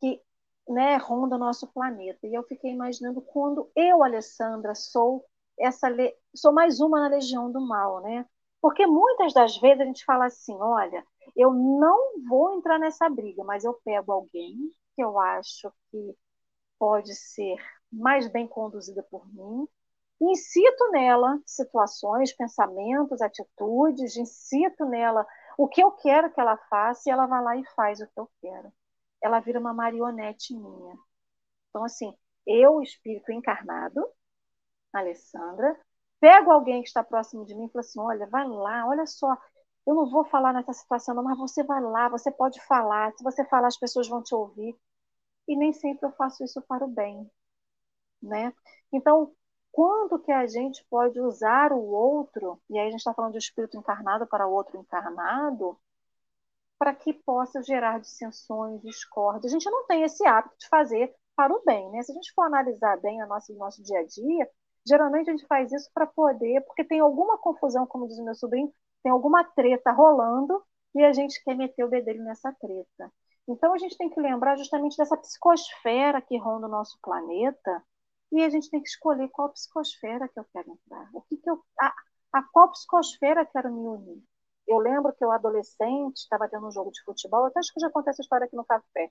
que 0.00 0.22
né, 0.68 0.96
ronda 0.96 1.36
o 1.36 1.38
nosso 1.38 1.66
planeta. 1.68 2.26
E 2.26 2.34
eu 2.34 2.42
fiquei 2.44 2.70
imaginando 2.70 3.20
quando 3.22 3.70
eu, 3.74 4.04
Alessandra, 4.04 4.74
sou 4.74 5.24
essa 5.58 5.88
sou 6.34 6.52
mais 6.52 6.80
uma 6.80 7.00
na 7.00 7.08
legião 7.08 7.50
do 7.50 7.60
mal, 7.60 8.00
né? 8.00 8.24
Porque 8.60 8.86
muitas 8.86 9.32
das 9.32 9.56
vezes 9.58 9.80
a 9.80 9.84
gente 9.84 10.04
fala 10.04 10.26
assim, 10.26 10.54
olha, 10.60 11.04
eu 11.36 11.52
não 11.52 12.22
vou 12.28 12.54
entrar 12.54 12.78
nessa 12.78 13.08
briga, 13.08 13.42
mas 13.44 13.64
eu 13.64 13.74
pego 13.84 14.12
alguém 14.12 14.56
que 14.94 15.02
eu 15.02 15.18
acho 15.18 15.72
que 15.90 16.16
pode 16.78 17.14
ser 17.14 17.56
mais 17.90 18.28
bem 18.28 18.46
conduzida 18.46 19.02
por 19.02 19.26
mim. 19.32 19.66
Incito 20.20 20.90
nela 20.90 21.40
situações, 21.46 22.32
pensamentos, 22.32 23.20
atitudes, 23.22 24.16
incito 24.16 24.84
nela 24.84 25.26
o 25.56 25.68
que 25.68 25.82
eu 25.82 25.90
quero 25.92 26.32
que 26.32 26.40
ela 26.40 26.56
faça 26.56 27.08
e 27.08 27.12
ela 27.12 27.26
vai 27.26 27.42
lá 27.42 27.56
e 27.56 27.64
faz 27.74 28.00
o 28.00 28.06
que 28.06 28.18
eu 28.18 28.30
quero. 28.40 28.72
Ela 29.22 29.40
vira 29.40 29.60
uma 29.60 29.72
marionete 29.74 30.54
minha. 30.54 30.96
Então, 31.70 31.84
assim, 31.84 32.14
eu, 32.46 32.80
espírito 32.82 33.32
encarnado, 33.32 34.04
Alessandra, 34.92 35.78
pego 36.20 36.50
alguém 36.50 36.82
que 36.82 36.88
está 36.88 37.04
próximo 37.04 37.44
de 37.44 37.54
mim 37.54 37.66
e 37.66 37.70
falo 37.70 37.80
assim: 37.80 38.00
olha, 38.00 38.26
vai 38.26 38.46
lá, 38.48 38.86
olha 38.88 39.06
só, 39.06 39.36
eu 39.86 39.94
não 39.94 40.10
vou 40.10 40.24
falar 40.24 40.52
nessa 40.52 40.72
situação, 40.72 41.14
não, 41.14 41.22
mas 41.24 41.38
você 41.38 41.62
vai 41.64 41.80
lá, 41.80 42.08
você 42.08 42.30
pode 42.30 42.60
falar. 42.66 43.12
Se 43.16 43.24
você 43.24 43.44
falar, 43.46 43.68
as 43.68 43.78
pessoas 43.78 44.08
vão 44.08 44.22
te 44.22 44.34
ouvir. 44.34 44.76
E 45.48 45.56
nem 45.56 45.72
sempre 45.72 46.06
eu 46.06 46.12
faço 46.12 46.44
isso 46.44 46.60
para 46.62 46.84
o 46.84 46.88
bem, 46.88 47.30
né? 48.22 48.52
Então, 48.92 49.32
quando 49.72 50.18
que 50.18 50.32
a 50.32 50.46
gente 50.46 50.84
pode 50.90 51.20
usar 51.20 51.72
o 51.72 51.80
outro, 51.80 52.60
e 52.68 52.78
aí 52.78 52.88
a 52.88 52.90
gente 52.90 53.00
está 53.00 53.14
falando 53.14 53.32
de 53.32 53.38
espírito 53.38 53.76
encarnado 53.76 54.26
para 54.26 54.46
outro 54.46 54.78
encarnado, 54.78 55.78
para 56.78 56.94
que 56.94 57.12
possa 57.12 57.62
gerar 57.62 58.00
dissensões, 58.00 58.80
discórdia. 58.82 59.48
A 59.48 59.50
gente 59.50 59.68
não 59.70 59.86
tem 59.86 60.04
esse 60.04 60.26
hábito 60.26 60.56
de 60.58 60.68
fazer 60.68 61.14
para 61.34 61.52
o 61.54 61.62
bem, 61.64 61.90
né? 61.90 62.02
Se 62.02 62.12
a 62.12 62.14
gente 62.14 62.32
for 62.34 62.42
analisar 62.42 63.00
bem 63.00 63.22
o 63.22 63.26
nosso 63.56 63.82
dia 63.82 64.00
a 64.00 64.04
dia, 64.04 64.48
geralmente 64.86 65.28
a 65.28 65.32
gente 65.32 65.46
faz 65.46 65.72
isso 65.72 65.90
para 65.92 66.06
poder, 66.06 66.60
porque 66.62 66.84
tem 66.84 67.00
alguma 67.00 67.36
confusão, 67.38 67.86
como 67.86 68.06
diz 68.08 68.18
o 68.18 68.24
meu 68.24 68.34
sobrinho, 68.34 68.72
tem 69.02 69.12
alguma 69.12 69.44
treta 69.44 69.92
rolando 69.92 70.62
e 70.94 71.04
a 71.04 71.12
gente 71.12 71.42
quer 71.44 71.54
meter 71.56 71.84
o 71.84 71.88
bedelho 71.88 72.24
nessa 72.24 72.52
treta. 72.52 73.12
Então 73.46 73.72
a 73.72 73.78
gente 73.78 73.96
tem 73.96 74.10
que 74.10 74.20
lembrar 74.20 74.56
justamente 74.56 74.96
dessa 74.96 75.16
psicosfera 75.16 76.20
que 76.20 76.36
ronda 76.38 76.66
o 76.66 76.70
nosso 76.70 76.98
planeta, 77.02 77.82
e 78.32 78.42
a 78.44 78.50
gente 78.50 78.70
tem 78.70 78.82
que 78.82 78.88
escolher 78.88 79.28
qual 79.28 79.50
psicosfera 79.50 80.28
que 80.28 80.38
eu 80.38 80.44
quero 80.52 80.70
entrar. 80.70 81.08
O 81.12 81.22
que, 81.22 81.36
que 81.36 81.50
eu, 81.50 81.62
a, 81.80 81.94
a 82.32 82.42
qual 82.52 82.70
psicosfera 82.72 83.46
quero 83.46 83.72
me 83.72 83.86
unir. 83.88 84.22
Eu 84.66 84.78
lembro 84.78 85.12
que 85.14 85.24
eu, 85.24 85.32
adolescente, 85.32 86.18
estava 86.18 86.48
tendo 86.48 86.66
um 86.66 86.70
jogo 86.70 86.90
de 86.90 87.02
futebol, 87.04 87.46
até 87.46 87.58
acho 87.58 87.72
que 87.72 87.80
já 87.80 87.90
contei 87.90 88.10
essa 88.10 88.22
história 88.22 88.46
aqui 88.46 88.56
no 88.56 88.64
café. 88.64 89.10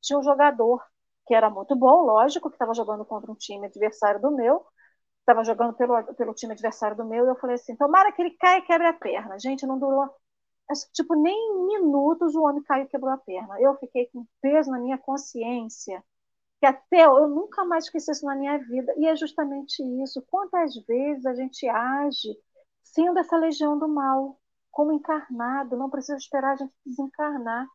Tinha 0.00 0.18
um 0.18 0.22
jogador 0.22 0.82
que 1.26 1.34
era 1.34 1.50
muito 1.50 1.76
bom, 1.76 2.02
lógico, 2.02 2.48
que 2.50 2.56
estava 2.56 2.74
jogando 2.74 3.04
contra 3.04 3.30
um 3.30 3.34
time 3.34 3.66
adversário 3.66 4.20
do 4.20 4.30
meu, 4.30 4.64
estava 5.20 5.44
jogando 5.44 5.74
pelo, 5.74 6.02
pelo 6.14 6.34
time 6.34 6.52
adversário 6.54 6.96
do 6.96 7.04
meu, 7.04 7.26
e 7.26 7.28
eu 7.28 7.36
falei 7.36 7.56
assim: 7.56 7.76
tomara 7.76 8.12
que 8.12 8.22
ele 8.22 8.32
caia 8.32 8.58
e 8.58 8.62
quebre 8.62 8.86
a 8.88 8.92
perna. 8.94 9.38
Gente, 9.38 9.66
não 9.66 9.78
durou, 9.78 10.08
tipo, 10.92 11.14
nem 11.14 11.66
minutos 11.66 12.34
o 12.34 12.42
homem 12.42 12.62
caiu 12.64 12.84
e 12.84 12.88
quebrou 12.88 13.12
a 13.12 13.18
perna. 13.18 13.60
Eu 13.60 13.76
fiquei 13.78 14.06
com 14.12 14.26
peso 14.40 14.70
na 14.70 14.78
minha 14.78 14.98
consciência 14.98 16.02
que 16.64 16.66
até 16.66 17.04
eu 17.04 17.28
nunca 17.28 17.62
mais 17.62 17.84
esqueci 17.84 18.10
isso 18.10 18.24
na 18.24 18.34
minha 18.34 18.56
vida. 18.56 18.94
E 18.96 19.06
é 19.06 19.14
justamente 19.14 19.82
isso. 20.02 20.24
Quantas 20.30 20.74
vezes 20.86 21.26
a 21.26 21.34
gente 21.34 21.68
age 21.68 22.34
sendo 22.82 23.18
essa 23.18 23.36
legião 23.36 23.78
do 23.78 23.86
mal, 23.86 24.40
como 24.70 24.92
encarnado, 24.92 25.76
não 25.76 25.90
precisa 25.90 26.16
esperar 26.16 26.52
a 26.52 26.56
gente 26.56 26.72
desencarnar. 26.86 27.66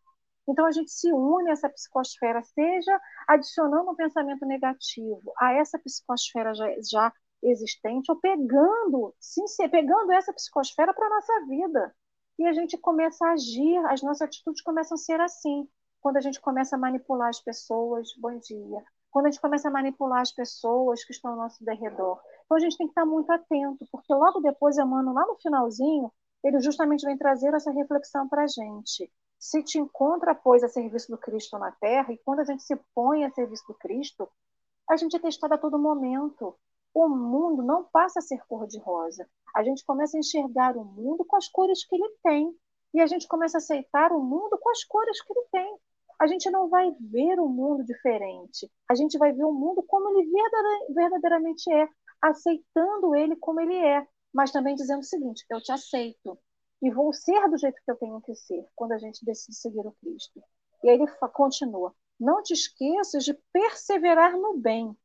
Então 0.48 0.66
a 0.66 0.72
gente 0.72 0.92
se 0.92 1.14
une 1.14 1.52
a 1.52 1.54
essa 1.54 1.70
psicosfera, 1.70 2.42
seja 2.42 3.00
adicionando 3.28 3.92
um 3.92 3.96
pensamento 3.96 4.44
negativo 4.48 5.32
a 5.38 5.54
essa 5.54 5.78
psicosfera 5.78 6.56
já, 6.56 6.66
já 6.92 7.14
existente, 7.44 8.12
ou 8.12 8.20
pegando, 8.20 9.14
sim, 9.20 9.44
pegando 9.70 10.12
essa 10.14 10.34
psicosfera 10.34 10.96
para 10.96 11.06
a 11.06 11.10
nossa 11.12 11.46
vida. 11.46 11.96
E 12.40 12.48
a 12.48 12.54
gente 12.54 12.76
começa 12.76 13.24
a 13.24 13.34
agir, 13.34 13.78
as 13.86 14.02
nossas 14.02 14.24
atitudes 14.24 14.64
começam 14.64 14.96
a 14.96 14.98
ser 14.98 15.22
assim 15.22 15.68
quando 16.02 16.18
a 16.18 16.22
gente 16.22 16.39
começa 16.39 16.76
a 16.76 16.80
manipular 16.80 17.30
as 17.30 17.39
pessoas, 17.39 18.14
bom 18.18 18.38
dia, 18.39 18.84
quando 19.12 19.26
a 19.26 19.32
gente 19.32 19.41
começa 19.41 19.68
a 19.68 19.72
manipular 19.72 20.22
as 20.22 20.32
pessoas 20.32 21.04
que 21.04 21.12
estão 21.12 21.32
ao 21.32 21.38
nosso 21.38 21.64
derredor. 21.64 22.20
Então 22.45 22.58
a 22.58 22.60
gente 22.60 22.78
tem 22.78 22.88
que 22.88 22.91
estar 22.91 23.06
muito 23.06 23.30
atento, 23.32 23.86
porque 23.91 24.14
logo 24.14 24.39
depois, 24.39 24.78
Emmanuel, 24.78 25.14
lá 25.14 25.26
no 25.26 25.36
finalzinho, 25.36 26.12
ele 26.43 26.60
justamente 26.62 27.06
vem 27.06 27.18
trazer 27.18 27.54
essa 27.54 27.72
reflexão 27.72 28.28
para 28.30 28.43
a 28.43 28.47
gente. 28.47 29.12
Se 29.38 29.64
te 29.64 29.80
encontra, 29.80 30.36
pois, 30.36 30.64
a 30.64 30.68
serviço 30.68 31.12
do 31.12 31.18
Cristo 31.18 31.58
na 31.58 31.72
Terra, 31.72 32.14
e 32.14 32.18
quando 32.20 32.39
a 32.39 32.45
gente 32.45 32.64
se 32.64 32.76
põe 32.93 33.26
a 33.26 33.32
serviço 33.32 33.66
do 33.68 33.74
Cristo, 33.74 34.30
a 34.89 34.95
gente 34.95 35.16
é 35.16 35.20
testado 35.20 35.54
a 35.54 35.58
todo 35.58 35.78
momento. 35.78 36.56
O 36.93 37.08
mundo 37.08 37.62
não 37.62 37.84
passa 37.84 38.20
a 38.20 38.22
ser 38.22 38.43
cor-de-rosa. 38.47 39.30
A 39.56 39.64
gente 39.64 39.86
começa 39.86 40.18
a 40.18 40.20
enxergar 40.20 40.76
o 40.76 40.84
mundo 40.84 41.24
com 41.26 41.36
as 41.36 41.47
cores 41.47 41.86
que 41.86 41.95
ele 41.95 42.10
tem. 42.24 42.56
E 42.93 43.02
a 43.02 43.06
gente 43.06 43.28
começa 43.28 43.58
a 43.58 43.60
aceitar 43.60 44.12
o 44.12 44.20
mundo 44.20 44.58
com 44.58 44.70
as 44.72 44.84
cores 44.84 45.22
que 45.22 45.32
ele 45.32 45.45
tem 45.52 45.78
a 46.20 46.28
gente 46.28 46.49
não 46.51 46.67
vai 46.67 46.91
ver 46.99 47.39
o 47.39 47.45
um 47.45 47.49
mundo 47.49 47.84
diferente. 47.84 48.70
A 48.89 48.93
gente 48.93 49.17
vai 49.17 49.32
ver 49.32 49.45
o 49.45 49.53
mundo 49.53 49.82
como 49.84 50.09
ele 50.09 50.30
verdadeiramente 50.89 51.72
é, 51.72 51.88
aceitando 52.22 53.15
ele 53.15 53.38
como 53.38 53.61
ele 53.61 53.76
é, 53.76 54.05
mas 54.34 54.51
também 54.51 54.76
dizendo 54.76 54.99
o 54.99 55.03
seguinte: 55.03 55.45
eu 55.49 55.61
te 55.61 55.72
aceito 55.72 56.38
e 56.82 56.91
vou 56.91 57.13
ser 57.13 57.49
do 57.49 57.57
jeito 57.57 57.82
que 57.84 57.91
eu 57.91 57.95
tenho 57.95 58.22
que 58.22 58.36
ser 58.36 58.65
quando 58.76 58.91
a 58.91 58.97
gente 58.97 59.24
decide 59.24 59.55
seguir 59.55 59.86
o 59.86 59.95
Cristo. 60.01 60.41
E 60.84 60.89
aí 60.89 60.95
ele 60.95 61.07
continua: 61.34 61.95
não 62.20 62.43
te 62.43 62.53
esqueças 62.53 63.24
de 63.24 63.34
perseverar 63.53 64.34
no 64.38 64.57
bem, 64.57 64.95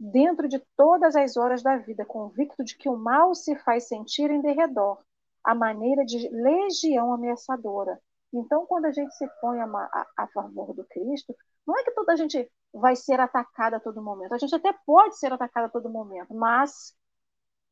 dentro 0.00 0.48
de 0.48 0.58
todas 0.76 1.14
as 1.14 1.36
horas 1.36 1.62
da 1.62 1.76
vida, 1.76 2.06
convicto 2.06 2.64
de 2.64 2.76
que 2.76 2.88
o 2.88 2.96
mal 2.96 3.34
se 3.34 3.54
faz 3.56 3.86
sentir 3.86 4.30
em 4.30 4.40
derredor, 4.40 4.98
à 5.42 5.54
maneira 5.54 6.04
de 6.04 6.28
legião 6.30 7.12
ameaçadora, 7.12 8.00
então, 8.34 8.66
quando 8.66 8.86
a 8.86 8.92
gente 8.92 9.14
se 9.14 9.26
põe 9.40 9.60
a, 9.60 9.64
a, 9.64 10.06
a, 10.18 10.26
favor 10.28 10.74
do 10.74 10.84
Cristo, 10.86 11.34
não 11.66 11.78
é 11.78 11.84
que 11.84 11.92
toda 11.92 12.12
a 12.12 12.16
gente 12.16 12.50
vai 12.72 12.96
ser 12.96 13.20
atacada 13.20 13.76
a 13.76 13.80
todo 13.80 14.02
momento. 14.02 14.34
A 14.34 14.38
gente 14.38 14.54
até 14.54 14.72
pode 14.84 15.16
ser 15.18 15.32
atacada 15.32 15.66
a 15.66 15.70
todo 15.70 15.88
momento, 15.88 16.34
mas 16.34 16.96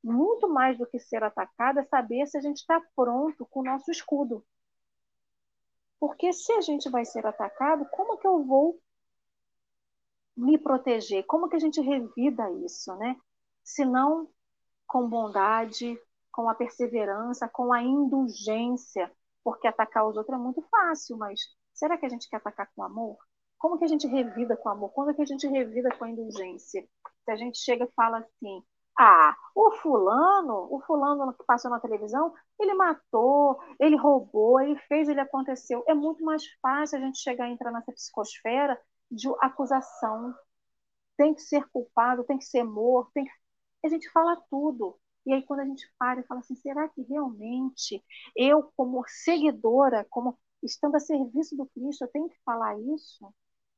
muito 0.03 0.49
mais 0.49 0.79
do 0.79 0.87
que 0.87 1.01
ser 1.01 1.23
atacada 1.25 1.81
é 1.81 1.85
saber 1.85 2.27
se 2.27 2.39
a 2.39 2.41
gente 2.41 2.59
está 2.59 2.81
pronto 2.95 3.45
com 3.47 3.61
o 3.61 3.65
nosso 3.65 3.91
escudo. 3.91 4.45
Porque 5.99 6.33
se 6.33 6.53
a 6.53 6.61
gente 6.61 6.89
vai 6.89 7.05
ser 7.05 7.27
atacado, 7.27 7.87
como 7.91 8.19
que 8.19 8.27
eu 8.27 8.45
vou 8.45 8.81
me 10.37 10.59
proteger? 10.59 11.25
Como 11.27 11.49
que 11.49 11.57
a 11.57 11.61
gente 11.61 11.81
revida 11.81 12.51
isso, 12.65 12.95
né? 12.97 13.17
Se 13.65 13.85
não 13.85 14.29
com 14.87 15.09
bondade, 15.09 15.99
com 16.31 16.49
a 16.49 16.55
perseverança, 16.55 17.49
com 17.49 17.73
a 17.73 17.83
indulgência, 17.83 19.11
porque 19.45 19.67
atacar 19.67 20.07
os 20.07 20.17
outros 20.17 20.39
é 20.39 20.41
muito 20.41 20.63
fácil, 20.71 21.17
mas 21.17 21.41
será 21.73 21.99
que 21.99 22.07
a 22.07 22.09
gente 22.09 22.29
quer 22.29 22.37
atacar 22.37 22.71
com 22.75 22.83
amor? 22.83 23.19
Como 23.59 23.79
que 23.79 23.85
a 23.85 23.89
gente 23.89 24.07
revida 24.07 24.57
com 24.57 24.69
amor? 24.69 24.91
Quando 24.93 25.11
é 25.11 25.15
que 25.15 25.23
a 25.23 25.27
gente 25.27 25.47
revida 25.47 25.91
com 25.97 26.07
indulgência? 26.07 26.83
Se 27.25 27.31
a 27.31 27.37
gente 27.37 27.59
chega 27.59 27.85
e 27.85 27.93
fala 27.95 28.19
assim, 28.19 28.63
ah, 28.99 29.35
o 29.55 29.73
fulano, 29.77 30.69
o 30.71 30.81
fulano 30.87 31.33
que 31.35 31.45
passou 31.45 31.71
na 31.71 31.81
televisão, 31.81 32.33
ele 32.61 32.75
matou, 32.75 33.59
ele 33.81 33.97
roubou, 33.97 34.61
ele 34.61 34.77
fez, 34.89 35.09
ele 35.09 35.21
aconteceu. 35.21 35.83
É 35.89 35.95
muito 35.95 36.25
mais 36.25 36.45
fácil 36.61 36.99
a 36.99 37.01
gente 37.01 37.19
chegar 37.19 37.49
e 37.49 37.53
entrar 37.53 37.73
nessa 37.73 37.93
psicosfera 37.93 38.79
de 39.11 39.29
acusação. 39.41 40.35
Tem 41.17 41.35
que 41.35 41.43
ser 41.43 41.69
culpado, 41.71 42.25
tem 42.25 42.39
que 42.39 42.45
ser 42.45 42.65
morto, 42.65 43.11
tem 43.15 43.25
que... 43.25 43.33
a 43.85 43.89
gente 43.89 44.11
fala 44.11 44.37
tudo. 44.51 44.99
E 45.25 45.33
aí, 45.33 45.43
quando 45.45 45.61
a 45.61 45.65
gente 45.65 45.87
para 45.99 46.21
e 46.21 46.25
fala 46.25 46.41
assim, 46.41 46.57
será 46.57 46.89
que 46.89 47.03
realmente 47.03 48.05
eu, 48.37 48.73
como 48.77 49.05
seguidora, 49.07 50.07
como 50.11 50.39
estando 50.63 50.97
a 50.97 51.01
serviço 51.01 51.57
do 51.57 51.67
Cristo, 51.67 52.05
eu 52.05 52.09
tenho 52.09 52.29
que 52.29 52.39
falar 52.45 52.79
isso? 52.81 53.33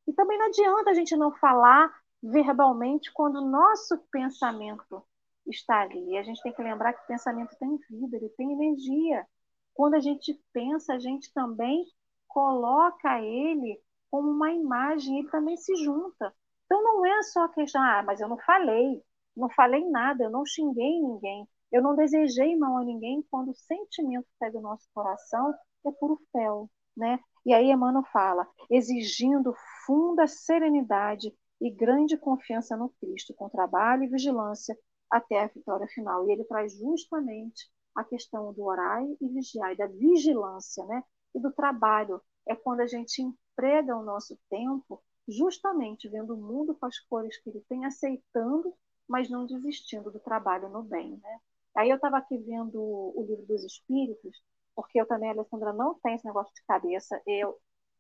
E 0.07 0.13
também 0.13 0.39
não 0.39 0.47
adianta 0.47 0.91
a 0.91 0.95
gente 0.95 1.17
não 1.17 1.33
falar 1.33 1.93
verbalmente 2.23 3.13
quando 3.13 3.37
o 3.37 3.49
nosso 3.49 3.99
pensamento 4.11 5.03
está 5.47 5.83
ali. 5.83 6.17
A 6.17 6.23
gente 6.23 6.43
tem 6.43 6.53
que 6.53 6.63
lembrar 6.63 6.93
que 6.95 7.03
o 7.05 7.07
pensamento 7.07 7.57
tem 7.59 7.79
vida, 7.91 8.17
ele 8.17 8.29
tem 8.31 8.53
energia. 8.53 9.27
Quando 9.75 9.95
a 9.95 10.01
gente 10.01 10.41
pensa, 10.53 10.95
a 10.95 10.99
gente 10.99 11.33
também 11.33 11.85
coloca 12.29 13.21
ele 13.21 13.81
como 14.11 14.31
uma 14.31 14.51
imagem, 14.51 15.19
ele 15.19 15.31
também 15.31 15.57
se 15.57 15.75
junta. 15.77 16.35
Então 16.65 16.83
não 16.83 17.05
é 17.05 17.23
só 17.23 17.45
a 17.45 17.49
questão, 17.49 17.83
ah, 17.83 18.03
mas 18.03 18.21
eu 18.21 18.29
não 18.29 18.39
falei 18.39 19.03
não 19.37 19.49
falei 19.51 19.85
nada, 19.89 20.25
eu 20.25 20.31
não 20.31 20.45
xinguei 20.47 21.01
ninguém, 21.01 21.49
eu 21.73 21.83
não 21.83 21.97
desejei 21.97 22.57
mal 22.57 22.77
a 22.77 22.85
ninguém 22.85 23.25
quando 23.31 23.51
o 23.51 23.55
sentimento 23.55 24.25
que 24.25 24.39
sai 24.39 24.51
do 24.51 24.61
nosso 24.61 24.87
coração 24.95 25.53
é 25.87 25.91
puro 25.93 26.21
fel, 26.33 26.71
né? 26.97 27.19
E 27.45 27.53
aí 27.53 27.71
Emmanuel 27.71 28.05
fala, 28.13 28.47
exigindo 28.71 29.55
funda 29.87 30.27
serenidade 30.27 31.35
e 31.61 31.71
grande 31.71 32.17
confiança 32.17 32.77
no 32.77 32.91
Cristo, 33.01 33.35
com 33.35 33.49
trabalho 33.49 34.05
e 34.05 34.09
vigilância 34.09 34.77
até 35.11 35.43
a 35.43 35.49
vitória 35.49 35.87
final. 35.89 36.27
E 36.27 36.33
ele 36.33 36.45
traz 36.45 36.77
justamente 36.79 37.71
a 37.95 38.03
questão 38.03 38.53
do 38.53 38.65
orar 38.65 39.03
e 39.21 39.29
vigiar, 39.29 39.73
e 39.73 39.77
da 39.77 39.87
vigilância, 39.87 40.85
né? 40.87 41.03
E 41.35 41.41
do 41.41 41.53
trabalho. 41.53 42.21
É 42.47 42.55
quando 42.55 42.81
a 42.81 42.87
gente 42.87 43.23
emprega 43.23 43.97
o 43.97 44.03
nosso 44.03 44.39
tempo 44.51 45.03
justamente 45.27 46.09
vendo 46.09 46.35
o 46.35 46.41
mundo 46.41 46.75
com 46.75 46.87
as 46.87 46.99
cores 46.99 47.41
que 47.41 47.49
ele 47.49 47.65
tem, 47.69 47.85
aceitando 47.85 48.75
mas 49.09 49.29
não 49.31 49.47
desistindo 49.47 50.11
do 50.11 50.21
trabalho 50.21 50.69
no 50.69 50.83
bem. 50.83 51.19
Né? 51.23 51.39
Aí 51.77 51.91
eu 51.91 51.97
estava 51.97 52.19
aqui 52.19 52.39
vendo 52.39 52.81
o 52.81 53.27
livro 53.29 53.45
dos 53.47 53.65
Espíritos, 53.65 54.43
porque 54.75 55.01
eu 55.01 55.07
também, 55.07 55.31
Alessandra, 55.31 55.73
não 55.73 55.95
tenho 56.03 56.17
esse 56.17 56.25
negócio 56.25 56.53
de 56.55 56.63
cabeça. 56.67 57.21
Eu 57.27 57.57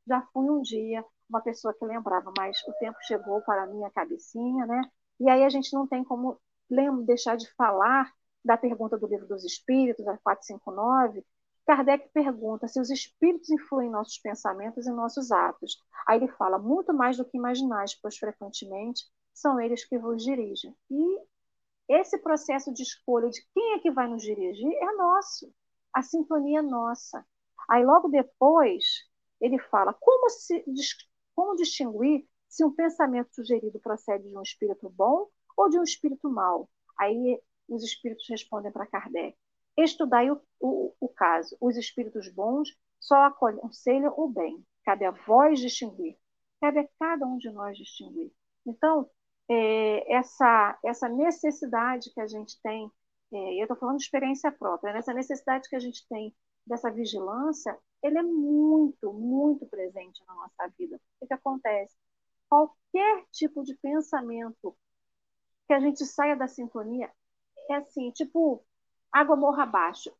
já 0.06 0.22
fui 0.32 0.48
um 0.50 0.60
dia 0.62 1.04
uma 1.28 1.40
pessoa 1.40 1.74
que 1.74 1.84
lembrava, 1.84 2.32
mas 2.36 2.58
o 2.68 2.72
tempo 2.74 2.98
chegou 3.02 3.40
para 3.42 3.62
a 3.62 3.66
minha 3.66 3.90
cabecinha, 3.90 4.66
né? 4.66 4.82
E 5.20 5.28
aí 5.28 5.42
a 5.44 5.48
gente 5.48 5.72
não 5.72 5.86
tem 5.86 6.04
como 6.04 6.38
deixar 7.04 7.36
de 7.36 7.50
falar 7.54 8.12
da 8.44 8.56
pergunta 8.56 8.98
do 8.98 9.06
livro 9.06 9.26
dos 9.26 9.44
Espíritos, 9.44 10.06
a 10.06 10.18
459, 10.18 11.24
Kardec 11.66 12.10
pergunta 12.12 12.68
se 12.68 12.78
os 12.78 12.90
espíritos 12.90 13.48
influem 13.48 13.88
em 13.88 13.90
nossos 13.90 14.18
pensamentos 14.18 14.86
e 14.86 14.90
nossos 14.90 15.32
atos. 15.32 15.78
Aí 16.06 16.18
ele 16.18 16.28
fala, 16.28 16.58
muito 16.58 16.92
mais 16.92 17.16
do 17.16 17.24
que 17.24 17.38
imaginais, 17.38 17.98
pois 18.00 18.18
frequentemente 18.18 19.04
são 19.34 19.60
eles 19.60 19.84
que 19.84 19.98
vos 19.98 20.22
dirigem. 20.22 20.74
E 20.90 21.20
esse 21.88 22.16
processo 22.18 22.72
de 22.72 22.82
escolha 22.82 23.28
de 23.28 23.44
quem 23.52 23.74
é 23.74 23.78
que 23.80 23.90
vai 23.90 24.08
nos 24.08 24.22
dirigir 24.22 24.72
é 24.72 24.92
nosso. 24.94 25.52
A 25.92 26.02
sintonia 26.02 26.60
é 26.60 26.62
nossa. 26.62 27.26
Aí 27.68 27.84
logo 27.84 28.08
depois 28.08 28.84
ele 29.40 29.58
fala 29.58 29.92
como, 29.92 30.30
se, 30.30 30.64
como 31.34 31.56
distinguir 31.56 32.26
se 32.48 32.64
um 32.64 32.72
pensamento 32.72 33.34
sugerido 33.34 33.78
procede 33.80 34.28
de 34.28 34.36
um 34.36 34.42
espírito 34.42 34.88
bom 34.88 35.28
ou 35.56 35.68
de 35.68 35.78
um 35.78 35.82
espírito 35.82 36.30
mau. 36.30 36.70
Aí 36.98 37.40
os 37.68 37.82
espíritos 37.82 38.26
respondem 38.28 38.72
para 38.72 38.86
Kardec. 38.86 39.36
Estudai 39.76 40.30
o, 40.30 40.40
o, 40.60 40.94
o 41.00 41.08
caso. 41.08 41.56
Os 41.60 41.76
espíritos 41.76 42.28
bons 42.28 42.68
só 43.00 43.24
aconselham 43.24 44.14
o 44.16 44.28
bem. 44.28 44.64
Cabe 44.84 45.04
a 45.04 45.10
vós 45.10 45.58
distinguir. 45.58 46.16
Cabe 46.60 46.80
a 46.80 46.88
cada 46.98 47.26
um 47.26 47.36
de 47.38 47.50
nós 47.50 47.76
distinguir. 47.76 48.32
Então, 48.64 49.10
é, 49.48 50.14
essa, 50.14 50.78
essa 50.84 51.08
necessidade 51.08 52.12
que 52.12 52.20
a 52.20 52.26
gente 52.26 52.60
tem, 52.62 52.90
é, 53.32 53.54
eu 53.60 53.62
estou 53.64 53.76
falando 53.76 53.98
de 53.98 54.04
experiência 54.04 54.50
própria, 54.52 54.92
né? 54.92 54.98
essa 54.98 55.12
necessidade 55.12 55.68
que 55.68 55.76
a 55.76 55.80
gente 55.80 56.06
tem 56.08 56.34
dessa 56.66 56.90
vigilância, 56.90 57.76
ele 58.02 58.18
é 58.18 58.22
muito, 58.22 59.12
muito 59.12 59.66
presente 59.66 60.22
na 60.26 60.34
nossa 60.34 60.68
vida. 60.78 61.00
O 61.20 61.26
que 61.26 61.34
acontece? 61.34 61.94
Qualquer 62.48 63.24
tipo 63.32 63.62
de 63.62 63.74
pensamento 63.76 64.76
que 65.66 65.74
a 65.74 65.80
gente 65.80 66.04
saia 66.04 66.36
da 66.36 66.46
sintonia 66.48 67.10
é 67.70 67.76
assim, 67.76 68.10
tipo 68.12 68.64
água 69.12 69.36
morra 69.36 69.64
abaixo. 69.64 70.12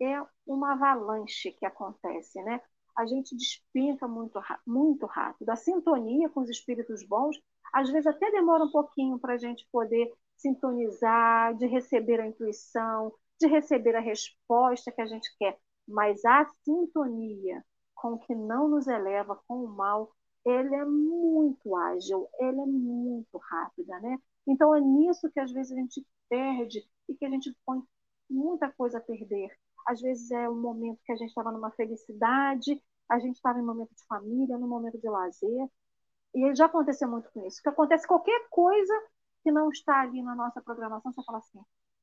É 0.00 0.22
uma 0.46 0.72
avalanche 0.72 1.52
que 1.52 1.64
acontece, 1.64 2.42
né? 2.42 2.60
A 2.96 3.06
gente 3.06 3.36
despenca 3.36 4.06
muito, 4.06 4.40
muito 4.66 5.06
rápido. 5.06 5.48
A 5.50 5.56
sintonia 5.56 6.28
com 6.28 6.40
os 6.40 6.50
espíritos 6.50 7.06
bons 7.06 7.36
às 7.72 7.90
vezes 7.90 8.06
até 8.06 8.30
demora 8.30 8.64
um 8.64 8.70
pouquinho 8.70 9.18
para 9.18 9.34
a 9.34 9.38
gente 9.38 9.66
poder 9.72 10.12
sintonizar, 10.36 11.54
de 11.56 11.66
receber 11.66 12.20
a 12.20 12.26
intuição, 12.26 13.12
de 13.40 13.46
receber 13.46 13.96
a 13.96 14.00
resposta 14.00 14.92
que 14.92 15.00
a 15.00 15.06
gente 15.06 15.34
quer. 15.38 15.58
Mas 15.88 16.24
a 16.24 16.44
sintonia 16.64 17.64
com 17.94 18.14
o 18.14 18.18
que 18.18 18.34
não 18.34 18.68
nos 18.68 18.86
eleva, 18.86 19.40
com 19.46 19.64
o 19.64 19.68
mal, 19.68 20.12
ele 20.44 20.74
é 20.74 20.84
muito 20.84 21.74
ágil, 21.76 22.28
ele 22.40 22.60
é 22.60 22.66
muito 22.66 23.38
rápida, 23.38 23.98
né? 24.00 24.18
Então 24.46 24.74
é 24.74 24.80
nisso 24.80 25.30
que 25.30 25.38
às 25.38 25.52
vezes 25.52 25.72
a 25.72 25.76
gente 25.76 26.04
perde 26.28 26.84
e 27.08 27.14
que 27.14 27.24
a 27.24 27.30
gente 27.30 27.56
põe 27.64 27.80
muita 28.28 28.70
coisa 28.72 28.98
a 28.98 29.00
perder. 29.00 29.50
Às 29.86 30.00
vezes 30.00 30.30
é 30.30 30.48
um 30.48 30.60
momento 30.60 31.00
que 31.04 31.12
a 31.12 31.16
gente 31.16 31.28
estava 31.28 31.50
numa 31.50 31.70
felicidade, 31.72 32.80
a 33.08 33.18
gente 33.18 33.36
estava 33.36 33.58
em 33.58 33.64
momento 33.64 33.94
de 33.94 34.04
família, 34.06 34.58
num 34.58 34.68
momento 34.68 34.98
de 34.98 35.08
lazer, 35.08 35.68
e 36.34 36.54
já 36.54 36.66
aconteceu 36.66 37.08
muito 37.08 37.30
com 37.30 37.46
isso, 37.46 37.60
que 37.62 37.68
acontece 37.68 38.06
qualquer 38.06 38.48
coisa 38.48 38.92
que 39.42 39.52
não 39.52 39.68
está 39.70 40.00
ali 40.00 40.22
na 40.22 40.34
nossa 40.34 40.62
programação, 40.62 41.12
você 41.12 41.22
fala 41.24 41.38
assim, 41.38 41.60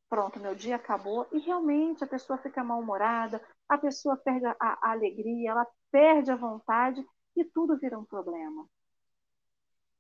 pronto, 0.10 0.40
meu 0.40 0.54
dia 0.54 0.76
acabou, 0.76 1.28
e 1.32 1.40
realmente 1.40 2.04
a 2.04 2.08
pessoa 2.08 2.38
fica 2.38 2.64
mal-humorada, 2.64 3.42
a 3.68 3.78
pessoa 3.78 4.18
perde 4.18 4.46
a, 4.46 4.56
a, 4.60 4.92
alegria, 4.92 5.52
ela 5.52 5.68
perde 5.92 6.32
a 6.32 6.36
vontade 6.36 7.04
e 7.36 7.44
tudo 7.46 7.78
vira 7.78 7.98
um 7.98 8.06
problema. 8.06 8.68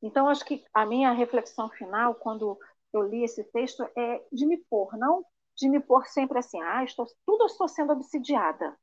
Então, 0.02 0.28
acho 0.28 0.46
que 0.46 0.64
a 0.74 0.86
minha 0.86 1.12
reflexão 1.12 1.70
final, 1.70 2.16
quando 2.16 2.58
eu 2.94 3.04
li 3.04 3.24
esse 3.24 3.44
texto, 3.46 3.84
é 3.98 4.26
de 4.32 4.46
me 4.46 4.58
pôr, 4.58 4.96
não 4.98 5.24
de 5.60 5.70
me 5.70 5.80
pôr 5.80 6.06
sempre 6.08 6.40
assim, 6.40 6.62
ah, 6.62 6.84
estou, 6.84 7.06
tudo 7.26 7.46
estou 7.46 7.68
sendo 7.68 7.94
obsidiada 7.94 8.78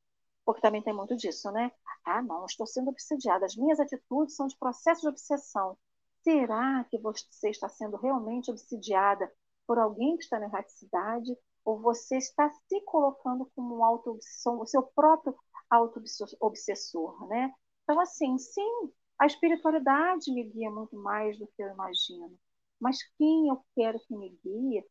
porque 0.47 0.61
também 0.61 0.81
tem 0.81 0.95
muito 0.95 1.17
disso, 1.17 1.51
né? 1.51 1.73
Ah, 2.05 2.23
não, 2.23 2.47
estou 2.47 2.67
sendo 2.67 2.91
obsediada, 2.91 3.45
as 3.45 3.57
minhas 3.57 3.81
atitudes 3.81 4.37
são 4.37 4.47
de 4.47 4.57
processo 4.57 5.03
de 5.03 5.09
obsessão. 5.09 5.77
Será 6.23 6.85
que 6.89 6.99
você 6.99 7.51
está 7.51 7.69
sendo 7.69 7.97
realmente 7.97 8.51
obsidiada 8.51 9.31
por 9.67 9.77
alguém 9.79 10.17
que 10.17 10.23
está 10.23 10.39
na 10.39 10.47
erraticidade? 10.47 11.37
Ou 11.65 11.81
você 11.81 12.17
está 12.17 12.49
se 12.69 12.81
colocando 12.83 13.51
como 13.57 13.77
um 13.79 13.85
auto 13.85 14.17
o 14.47 14.67
seu 14.67 14.85
próprio 14.85 15.37
auto-obsessor, 15.69 17.27
né? 17.27 17.53
Então, 17.83 17.99
assim, 18.01 18.39
sim, 18.39 18.93
a 19.19 19.27
espiritualidade 19.27 20.33
me 20.33 20.45
guia 20.45 20.71
muito 20.71 20.97
mais 20.97 21.37
do 21.39 21.49
que 21.49 21.63
eu 21.63 21.69
imagino. 21.71 22.39
Mas 22.81 22.99
quem 23.19 23.49
eu 23.49 23.61
quero 23.75 23.99
que 24.07 24.15
me 24.17 24.31
guie 24.45 24.85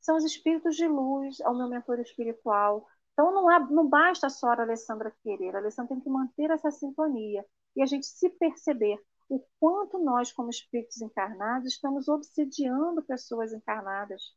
são 0.00 0.16
os 0.16 0.24
espíritos 0.24 0.76
de 0.76 0.86
luz, 0.86 1.40
é 1.40 1.48
o 1.48 1.56
meu 1.56 1.68
mentor 1.68 1.98
espiritual, 2.00 2.86
então, 3.12 3.32
não, 3.32 3.50
é, 3.50 3.60
não 3.70 3.86
basta 3.86 4.30
só 4.30 4.48
a 4.48 4.62
Alessandra 4.62 5.14
querer, 5.22 5.54
a 5.54 5.58
Alessandra 5.58 5.94
tem 5.94 6.00
que 6.00 6.08
manter 6.08 6.50
essa 6.50 6.70
sintonia 6.70 7.44
e 7.76 7.82
a 7.82 7.86
gente 7.86 8.06
se 8.06 8.30
perceber 8.30 8.98
o 9.28 9.44
quanto 9.60 9.98
nós, 9.98 10.32
como 10.32 10.48
espíritos 10.48 11.00
encarnados, 11.02 11.72
estamos 11.74 12.08
obsediando 12.08 13.02
pessoas 13.02 13.52
encarnadas. 13.52 14.34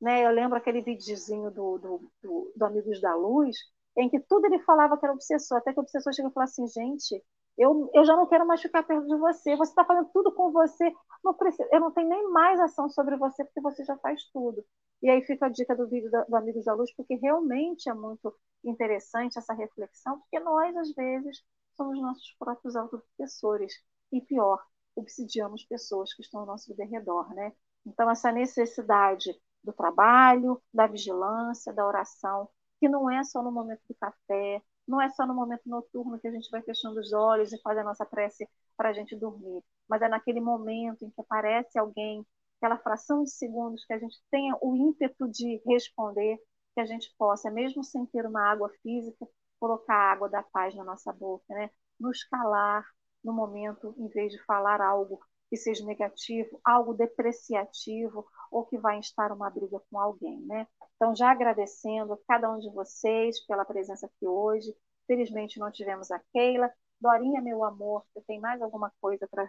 Né? 0.00 0.26
Eu 0.26 0.32
lembro 0.32 0.58
aquele 0.58 0.82
videozinho 0.82 1.50
do, 1.50 1.78
do, 1.78 2.12
do, 2.20 2.52
do 2.56 2.64
Amigos 2.64 3.00
da 3.00 3.14
Luz, 3.14 3.56
em 3.96 4.08
que 4.10 4.20
tudo 4.20 4.46
ele 4.46 4.58
falava 4.60 4.98
que 4.98 5.06
era 5.06 5.14
obsessor, 5.14 5.58
até 5.58 5.72
que 5.72 5.78
o 5.78 5.82
obsessor 5.82 6.12
chega 6.12 6.28
e 6.28 6.32
fala 6.32 6.44
assim, 6.44 6.66
gente, 6.66 7.22
eu, 7.58 7.90
eu 7.92 8.04
já 8.04 8.16
não 8.16 8.26
quero 8.26 8.46
mais 8.46 8.62
ficar 8.62 8.82
perto 8.84 9.06
de 9.06 9.16
você, 9.16 9.56
você 9.56 9.72
está 9.72 9.84
fazendo 9.84 10.08
tudo 10.12 10.32
com 10.32 10.52
você, 10.52 10.92
não 11.24 11.36
eu 11.72 11.80
não 11.80 11.90
tenho 11.92 12.08
nem 12.08 12.30
mais 12.30 12.60
ação 12.60 12.88
sobre 12.88 13.16
você, 13.16 13.44
porque 13.44 13.60
você 13.60 13.84
já 13.84 13.96
faz 13.98 14.22
tudo. 14.32 14.64
E 15.02 15.10
aí 15.10 15.22
fica 15.24 15.46
a 15.46 15.48
dica 15.48 15.76
do 15.76 15.88
vídeo 15.88 16.10
do 16.10 16.36
Amigos 16.36 16.64
da 16.64 16.74
Luz, 16.74 16.92
porque 16.94 17.16
realmente 17.16 17.88
é 17.88 17.94
muito 17.94 18.34
interessante 18.64 19.38
essa 19.38 19.54
reflexão, 19.54 20.20
porque 20.20 20.40
nós, 20.40 20.76
às 20.76 20.92
vezes, 20.92 21.42
somos 21.76 22.00
nossos 22.00 22.34
próprios 22.38 22.74
autoprofessores. 22.76 23.72
E 24.12 24.20
pior, 24.20 24.64
obsidiamos 24.96 25.64
pessoas 25.64 26.12
que 26.14 26.22
estão 26.22 26.40
ao 26.40 26.46
nosso 26.46 26.74
redor, 26.74 27.32
né? 27.34 27.52
Então, 27.86 28.10
essa 28.10 28.32
necessidade 28.32 29.32
do 29.62 29.72
trabalho, 29.72 30.60
da 30.72 30.86
vigilância, 30.86 31.72
da 31.72 31.86
oração, 31.86 32.48
que 32.80 32.88
não 32.88 33.10
é 33.10 33.22
só 33.24 33.42
no 33.42 33.52
momento 33.52 33.82
do 33.88 33.94
café, 33.94 34.62
não 34.88 35.00
é 35.00 35.08
só 35.10 35.26
no 35.26 35.34
momento 35.34 35.62
noturno 35.68 36.18
que 36.18 36.28
a 36.28 36.32
gente 36.32 36.50
vai 36.50 36.62
fechando 36.62 36.98
os 37.00 37.12
olhos 37.12 37.52
e 37.52 37.60
faz 37.60 37.78
a 37.78 37.84
nossa 37.84 38.06
prece 38.06 38.48
para 38.76 38.90
a 38.90 38.92
gente 38.92 39.16
dormir, 39.16 39.62
mas 39.88 40.02
é 40.02 40.08
naquele 40.08 40.40
momento 40.40 41.04
em 41.04 41.10
que 41.10 41.20
aparece 41.20 41.78
alguém 41.78 42.26
aquela 42.58 42.78
fração 42.78 43.22
de 43.22 43.30
segundos 43.30 43.84
que 43.84 43.92
a 43.92 43.98
gente 43.98 44.18
tenha 44.30 44.56
o 44.60 44.74
ímpeto 44.74 45.28
de 45.28 45.62
responder, 45.66 46.36
que 46.74 46.80
a 46.80 46.84
gente 46.84 47.14
possa, 47.16 47.50
mesmo 47.50 47.84
sem 47.84 48.04
ter 48.06 48.26
uma 48.26 48.50
água 48.50 48.68
física, 48.82 49.26
colocar 49.60 49.94
a 49.94 50.12
água 50.12 50.28
da 50.28 50.42
paz 50.42 50.74
na 50.74 50.84
nossa 50.84 51.12
boca, 51.12 51.44
né? 51.54 51.70
nos 51.98 52.24
calar 52.24 52.84
no 53.22 53.32
momento, 53.32 53.94
em 53.98 54.08
vez 54.08 54.32
de 54.32 54.42
falar 54.44 54.80
algo 54.80 55.20
que 55.50 55.56
seja 55.56 55.84
negativo, 55.84 56.60
algo 56.64 56.94
depreciativo 56.94 58.26
ou 58.50 58.66
que 58.66 58.78
vai 58.78 58.98
instar 58.98 59.32
uma 59.32 59.50
briga 59.50 59.80
com 59.90 59.98
alguém, 59.98 60.40
né? 60.46 60.66
Então, 60.98 61.14
já 61.14 61.30
agradecendo 61.30 62.12
a 62.12 62.18
cada 62.26 62.50
um 62.50 62.58
de 62.58 62.68
vocês 62.70 63.38
pela 63.46 63.64
presença 63.64 64.06
aqui 64.06 64.26
hoje. 64.26 64.74
Felizmente 65.06 65.60
não 65.60 65.70
tivemos 65.70 66.10
a 66.10 66.18
Keila. 66.32 66.68
Dorinha, 67.00 67.40
meu 67.40 67.62
amor, 67.64 68.04
você 68.12 68.20
tem 68.22 68.40
mais 68.40 68.60
alguma 68.60 68.92
coisa 69.00 69.28
para 69.28 69.48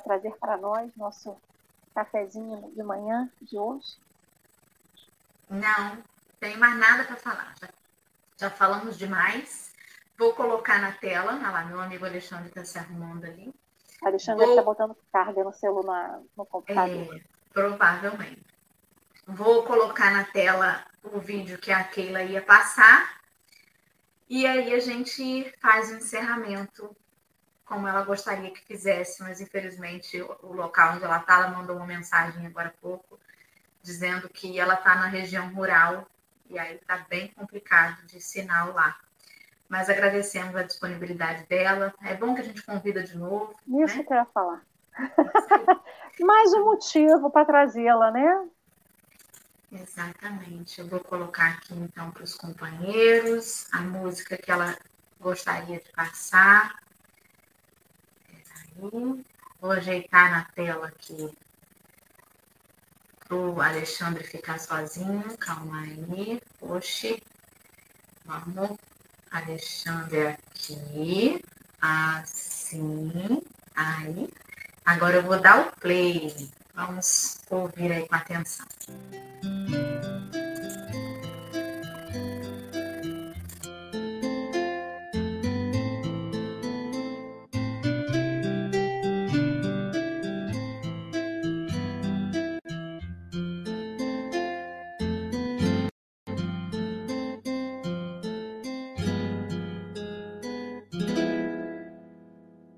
trazer 0.00 0.34
para 0.38 0.56
nós, 0.56 0.90
nosso 0.96 1.36
cafezinho 1.94 2.72
de 2.74 2.82
manhã 2.82 3.30
de 3.42 3.58
hoje? 3.58 3.98
Não, 5.50 6.02
tem 6.40 6.56
mais 6.56 6.78
nada 6.78 7.04
para 7.04 7.16
falar. 7.16 7.54
Já, 7.60 7.68
já, 8.38 8.50
falamos 8.50 8.96
demais. 8.96 9.74
Vou 10.18 10.32
colocar 10.32 10.80
na 10.80 10.92
tela. 10.92 11.34
Olha 11.34 11.50
lá, 11.50 11.64
meu 11.66 11.78
amigo 11.78 12.06
Alexandre 12.06 12.48
está 12.48 12.64
se 12.64 12.78
arrumando 12.78 13.26
ali. 13.26 13.54
Alexandre 14.02 14.46
está 14.46 14.62
botando 14.62 14.96
carga 15.12 15.44
no 15.44 15.52
celular, 15.52 16.22
no 16.34 16.46
computador. 16.46 17.16
É, 17.16 17.20
provavelmente. 17.52 18.46
Vou 19.26 19.64
colocar 19.64 20.12
na 20.12 20.24
tela 20.24 20.85
o 21.12 21.20
vídeo 21.20 21.58
que 21.58 21.72
a 21.72 21.84
Keila 21.84 22.22
ia 22.22 22.42
passar. 22.42 23.20
E 24.28 24.46
aí 24.46 24.74
a 24.74 24.80
gente 24.80 25.52
faz 25.60 25.90
o 25.90 25.96
encerramento 25.96 26.96
como 27.66 27.88
ela 27.88 28.04
gostaria 28.04 28.50
que 28.50 28.64
fizesse, 28.64 29.22
mas 29.22 29.40
infelizmente 29.40 30.22
o 30.22 30.52
local 30.52 30.94
onde 30.94 31.04
ela 31.04 31.18
está, 31.18 31.34
ela 31.34 31.48
mandou 31.48 31.76
uma 31.76 31.86
mensagem 31.86 32.46
agora 32.46 32.68
há 32.68 32.80
pouco, 32.80 33.18
dizendo 33.82 34.28
que 34.28 34.58
ela 34.58 34.74
está 34.74 34.94
na 34.94 35.06
região 35.06 35.52
rural 35.52 36.06
e 36.48 36.58
aí 36.58 36.76
está 36.76 36.98
bem 37.08 37.28
complicado 37.28 38.06
de 38.06 38.20
sinal 38.20 38.72
lá. 38.72 38.96
Mas 39.68 39.90
agradecemos 39.90 40.54
a 40.54 40.62
disponibilidade 40.62 41.44
dela. 41.46 41.92
É 42.04 42.14
bom 42.14 42.36
que 42.36 42.40
a 42.40 42.44
gente 42.44 42.62
convida 42.62 43.02
de 43.02 43.18
novo. 43.18 43.52
Isso 43.84 43.98
né? 43.98 44.04
que 44.04 44.12
eu 44.12 44.16
ia 44.16 44.24
falar. 44.26 44.62
Mais 46.20 46.52
um 46.54 46.64
motivo 46.64 47.30
para 47.30 47.44
trazê-la, 47.44 48.12
né? 48.12 48.48
Exatamente. 49.80 50.80
Eu 50.80 50.88
vou 50.88 51.00
colocar 51.00 51.50
aqui 51.50 51.74
então 51.74 52.10
para 52.10 52.24
os 52.24 52.34
companheiros 52.34 53.66
a 53.72 53.80
música 53.80 54.36
que 54.36 54.50
ela 54.50 54.76
gostaria 55.20 55.78
de 55.78 55.92
passar. 55.92 56.76
Vou 59.60 59.70
ajeitar 59.70 60.30
na 60.30 60.44
tela 60.44 60.88
aqui 60.88 61.30
para 63.26 63.36
o 63.36 63.60
Alexandre 63.60 64.24
ficar 64.24 64.58
sozinho. 64.58 65.36
Calma 65.38 65.80
aí. 65.82 66.40
Oxi. 66.60 67.22
Vamos. 68.24 68.78
Alexandre 69.30 70.28
aqui. 70.28 71.42
Assim. 71.80 73.42
Aí. 73.74 74.28
Agora 74.84 75.16
eu 75.16 75.22
vou 75.22 75.40
dar 75.40 75.66
o 75.66 75.80
play. 75.80 76.50
Vamos 76.76 77.38
ouvir 77.50 77.90
aí 77.90 78.06
com 78.06 78.14
atenção. 78.14 78.66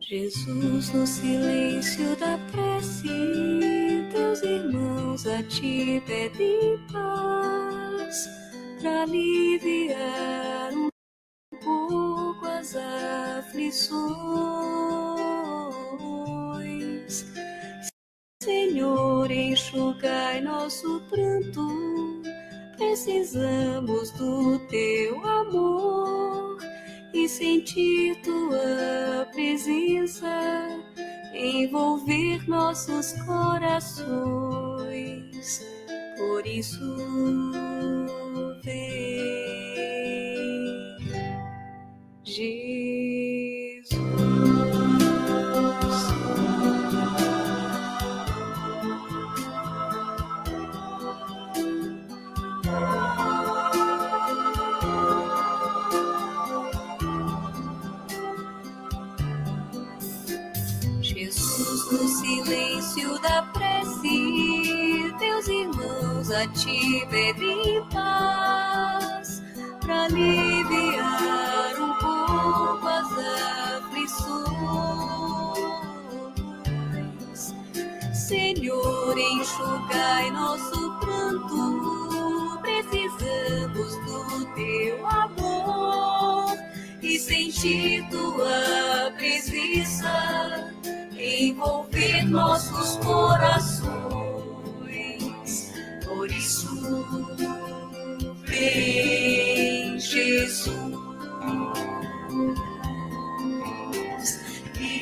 Jesus 0.01 0.91
no 0.95 1.07
silêncio 1.07 2.17
da 2.17 2.39
prece 2.51 3.48
ti 5.45 6.03
pedem 6.07 6.79
paz 6.93 8.29
para 8.81 9.03
aliviar 9.03 10.73
um 10.73 10.89
pouco 11.63 12.47
as 12.47 12.75
aflições. 12.77 13.99
Senhor, 18.43 19.31
enxugai 19.31 20.41
nosso 20.41 21.01
pranto, 21.09 22.23
precisamos 22.77 24.11
do 24.13 24.59
teu 24.69 25.25
amor 25.25 26.59
e 27.13 27.29
sentir 27.29 28.21
tua 28.23 29.27
presença 29.33 30.69
envolver 31.35 32.49
nossos 32.49 33.13
corações. 33.23 34.78
Por 36.17 36.47
isso, 36.47 36.97
vem, 38.65 38.75
Jesus. 42.25 43.18
Ti 66.59 67.07
pedem 67.09 67.85
paz 67.93 69.43
para 69.81 70.05
aliviar 70.07 71.75
um 71.79 71.95
pouco 71.95 72.89
as 72.89 73.07
aflições. 73.85 74.35
Senhor, 78.13 79.17
enxugai 79.17 80.31
nosso 80.33 80.99
pranto, 80.99 82.59
precisamos 82.61 83.95
do 84.05 84.45
teu 84.57 85.07
amor 85.07 86.57
e 87.01 87.19
sentir 87.21 88.05
tua 88.11 89.13
presença 89.17 90.75
envolver 91.17 92.25
nossos 92.25 92.97
corações. 93.05 94.28
Vem 98.45 99.99
Jesus. 99.99 100.79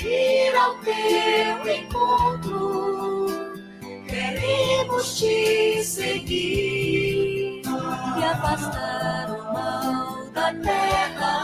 Ir 0.08 0.54
ao 0.56 0.74
teu 0.78 1.74
encontro, 1.74 3.26
queremos 4.08 5.18
te 5.18 5.82
seguir 5.82 7.62
e 7.62 8.24
afastar 8.24 9.30
o 9.30 9.52
mal 9.52 10.30
da 10.30 10.54
terra 10.54 11.34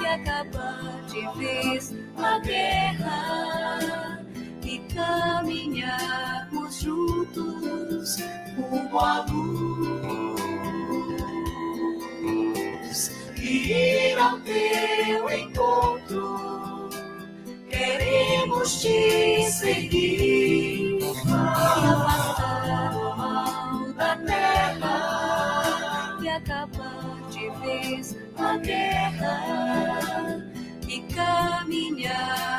e 0.00 0.06
acabar 0.06 1.02
de 1.06 1.22
vez 1.38 1.94
a 2.16 2.38
guerra 2.38 4.24
e 4.62 4.78
caminharmos 4.94 6.49
juntos 6.80 8.16
rumo 8.56 8.98
à 8.98 9.26
luz 9.30 10.00
e 13.36 13.72
ir 13.72 14.18
ao 14.18 14.40
teu 14.40 15.30
encontro. 15.30 16.88
Queremos 17.68 18.80
te 18.80 19.44
seguir 19.50 20.98
e 21.00 21.04
afastar 21.86 22.96
o 22.96 23.16
mal 23.16 23.92
da 23.92 24.16
terra 24.16 26.18
e 26.22 26.28
acabar 26.28 27.20
de 27.30 27.50
vez 27.60 28.16
a 28.38 28.56
guerra 28.56 29.36
e 30.88 31.00
caminharmos 31.14 32.49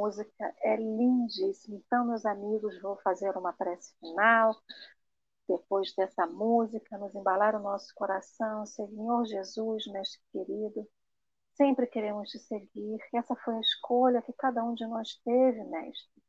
música 0.00 0.54
é 0.62 0.76
lindíssima. 0.76 1.76
Então, 1.76 2.06
meus 2.06 2.24
amigos, 2.24 2.80
vou 2.80 2.96
fazer 3.02 3.36
uma 3.36 3.52
prece 3.52 3.94
final. 4.00 4.56
Depois 5.46 5.94
dessa 5.94 6.26
música, 6.26 6.96
nos 6.96 7.14
embalar 7.14 7.54
o 7.54 7.62
nosso 7.62 7.92
coração. 7.94 8.64
Senhor 8.64 9.24
Jesus, 9.26 9.86
mestre 9.88 10.22
querido, 10.32 10.88
sempre 11.52 11.86
queremos 11.86 12.30
te 12.30 12.38
seguir. 12.38 12.98
Essa 13.12 13.36
foi 13.36 13.56
a 13.56 13.60
escolha 13.60 14.22
que 14.22 14.32
cada 14.32 14.64
um 14.64 14.72
de 14.74 14.86
nós 14.86 15.20
teve, 15.22 15.62
mestre. 15.64 16.22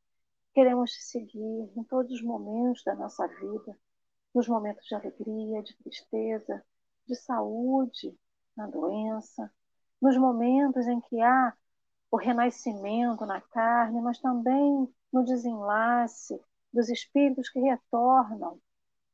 Queremos 0.52 0.92
te 0.92 1.02
seguir 1.02 1.72
em 1.74 1.84
todos 1.84 2.12
os 2.12 2.22
momentos 2.22 2.82
da 2.84 2.94
nossa 2.94 3.26
vida, 3.26 3.78
nos 4.34 4.46
momentos 4.46 4.84
de 4.84 4.94
alegria, 4.94 5.62
de 5.62 5.74
tristeza, 5.78 6.62
de 7.06 7.16
saúde, 7.16 8.14
na 8.54 8.66
doença, 8.66 9.50
nos 10.00 10.16
momentos 10.18 10.86
em 10.86 11.00
que 11.00 11.22
há 11.22 11.54
o 12.12 12.18
renascimento 12.18 13.24
na 13.24 13.40
carne, 13.40 13.98
mas 14.02 14.18
também 14.18 14.86
no 15.10 15.24
desenlace 15.24 16.38
dos 16.70 16.90
espíritos 16.90 17.48
que 17.48 17.58
retornam 17.58 18.60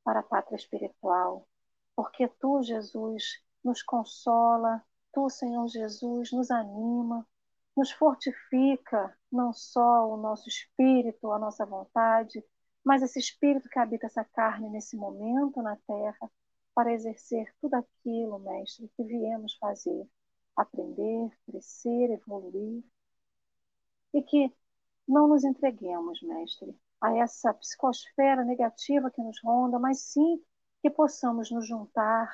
para 0.03 0.18
a 0.18 0.22
pátria 0.24 0.57
espiritual. 0.57 1.46
Porque 1.94 2.26
tu, 2.26 2.61
Jesus, 2.61 3.40
nos 3.64 3.84
consola, 3.84 4.84
tu, 5.12 5.30
Senhor 5.30 5.68
Jesus, 5.68 6.32
nos 6.32 6.51
anima, 6.51 7.24
nos 7.76 7.92
fortifica 7.92 9.16
não 9.30 9.53
só 9.53 10.09
o 10.09 10.16
nosso 10.16 10.49
espírito, 10.49 11.30
a 11.30 11.38
nossa 11.38 11.64
vontade, 11.64 12.44
mas 12.84 13.01
esse 13.01 13.20
espírito 13.20 13.68
que 13.68 13.78
habita 13.78 14.07
essa 14.07 14.24
carne 14.24 14.68
nesse 14.70 14.96
momento 14.96 15.62
na 15.62 15.76
terra, 15.86 16.28
para 16.74 16.92
exercer 16.92 17.55
tudo 17.61 17.74
aquilo, 17.74 18.40
Mestre, 18.40 18.90
que 18.96 19.05
viemos 19.05 19.55
fazer 19.55 20.09
aprender, 20.59 21.31
crescer, 21.47 22.11
evoluir. 22.11 22.85
E 24.13 24.23
que 24.23 24.53
não 25.07 25.29
nos 25.29 25.45
entreguemos, 25.45 26.21
mestre, 26.23 26.77
a 27.01 27.17
essa 27.17 27.55
psicosfera 27.55 28.45
negativa 28.45 29.11
que 29.11 29.23
nos 29.23 29.41
ronda, 29.43 29.79
mas 29.79 30.01
sim 30.01 30.43
que 30.83 30.91
possamos 30.91 31.51
nos 31.51 31.67
juntar 31.67 32.29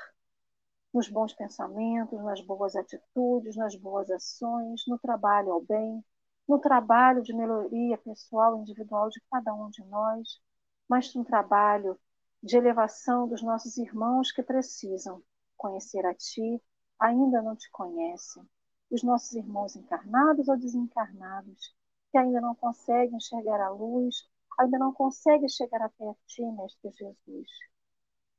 nos 0.93 1.09
bons 1.09 1.35
pensamentos, 1.35 2.23
nas 2.23 2.41
boas 2.41 2.77
atitudes, 2.77 3.57
nas 3.57 3.75
boas 3.77 4.11
ações, 4.11 4.85
no 4.87 4.99
trabalho 4.99 5.53
ao 5.53 5.61
bem, 5.61 6.05
no 6.49 6.59
trabalho 6.59 7.23
de 7.23 7.35
melhoria 7.35 7.99
pessoal 7.99 8.57
individual 8.59 9.09
de 9.09 9.21
cada 9.31 9.53
um 9.53 9.69
de 9.71 9.85
nós, 9.85 10.41
mas 10.89 11.13
no 11.15 11.25
trabalho 11.25 11.99
de 12.43 12.57
elevação 12.57 13.27
dos 13.27 13.43
nossos 13.43 13.77
irmãos 13.77 14.31
que 14.31 14.43
precisam 14.43 15.23
conhecer 15.57 16.07
a 16.07 16.15
Ti 16.15 16.63
ainda 16.99 17.43
não 17.43 17.57
te 17.57 17.71
conhecem, 17.71 18.43
os 18.91 19.03
nossos 19.03 19.33
irmãos 19.35 19.77
encarnados 19.77 20.49
ou 20.49 20.57
desencarnados, 20.57 21.75
que 22.11 22.19
ainda 22.19 22.41
não 22.41 22.55
conseguem 22.55 23.17
enxergar 23.17 23.61
a 23.61 23.71
luz, 23.71 24.29
ainda 24.59 24.79
não 24.79 24.93
conseguem 24.93 25.49
chegar 25.49 25.83
até 25.83 26.09
a 26.09 26.15
Ti, 26.27 26.43
Mestre 26.43 26.91
Jesus. 26.93 27.49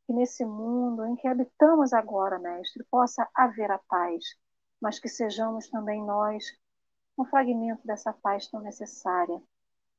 Que 0.06 0.14
nesse 0.14 0.46
mundo 0.46 1.06
em 1.06 1.16
que 1.16 1.28
habitamos 1.28 1.92
agora, 1.94 2.40
Mestre, 2.40 2.84
possa 2.86 3.28
haver 3.34 3.72
a 3.72 3.80
paz, 3.80 4.24
mas 4.80 5.00
que 5.00 5.10
sejamos 5.10 5.68
também 5.68 6.04
nós 6.04 6.46
um 7.18 7.26
fragmento 7.26 7.86
dessa 7.86 8.14
paz 8.14 8.48
tão 8.48 8.62
necessária. 8.62 9.42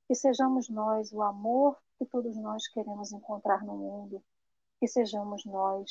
Que 0.06 0.14
sejamos 0.14 0.68
nós 0.68 1.12
o 1.12 1.22
amor 1.22 1.76
que 1.98 2.06
todos 2.06 2.36
nós 2.36 2.68
queremos 2.68 3.12
encontrar 3.12 3.64
no 3.64 3.76
mundo. 3.76 4.22
Que 4.78 4.86
sejamos 4.86 5.44
nós 5.44 5.90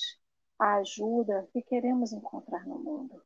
a 0.60 0.76
ajuda 0.76 1.48
que 1.52 1.62
queremos 1.62 2.14
encontrar 2.14 2.66
no 2.66 2.80
mundo. 2.80 3.22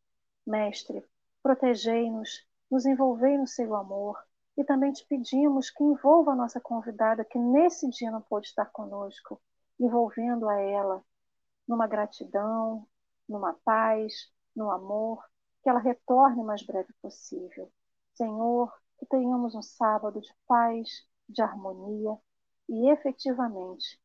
Mestre, 0.45 1.05
protegei-nos, 1.43 2.45
nos 2.69 2.85
envolvei 2.85 3.37
no 3.37 3.47
seu 3.47 3.75
amor 3.75 4.17
E 4.57 4.63
também 4.63 4.91
te 4.91 5.05
pedimos 5.05 5.69
que 5.69 5.81
envolva 5.83 6.33
a 6.33 6.35
nossa 6.35 6.59
convidada, 6.59 7.23
que 7.23 7.39
nesse 7.39 7.89
dia 7.89 8.11
não 8.11 8.21
pôde 8.21 8.47
estar 8.47 8.65
conosco, 8.65 9.41
envolvendo 9.79 10.49
a 10.49 10.59
ela 10.59 11.01
numa 11.65 11.87
gratidão, 11.87 12.85
numa 13.27 13.53
paz, 13.63 14.29
no 14.53 14.69
amor, 14.69 15.23
que 15.63 15.69
ela 15.69 15.79
retorne 15.79 16.41
o 16.41 16.45
mais 16.45 16.61
breve 16.61 16.91
possível. 17.01 17.71
Senhor, 18.15 18.73
que 18.97 19.05
tenhamos 19.05 19.55
um 19.55 19.61
sábado 19.61 20.19
de 20.19 20.33
paz, 20.45 21.07
de 21.29 21.41
harmonia 21.41 22.17
e 22.67 22.89
efetivamente 22.89 23.97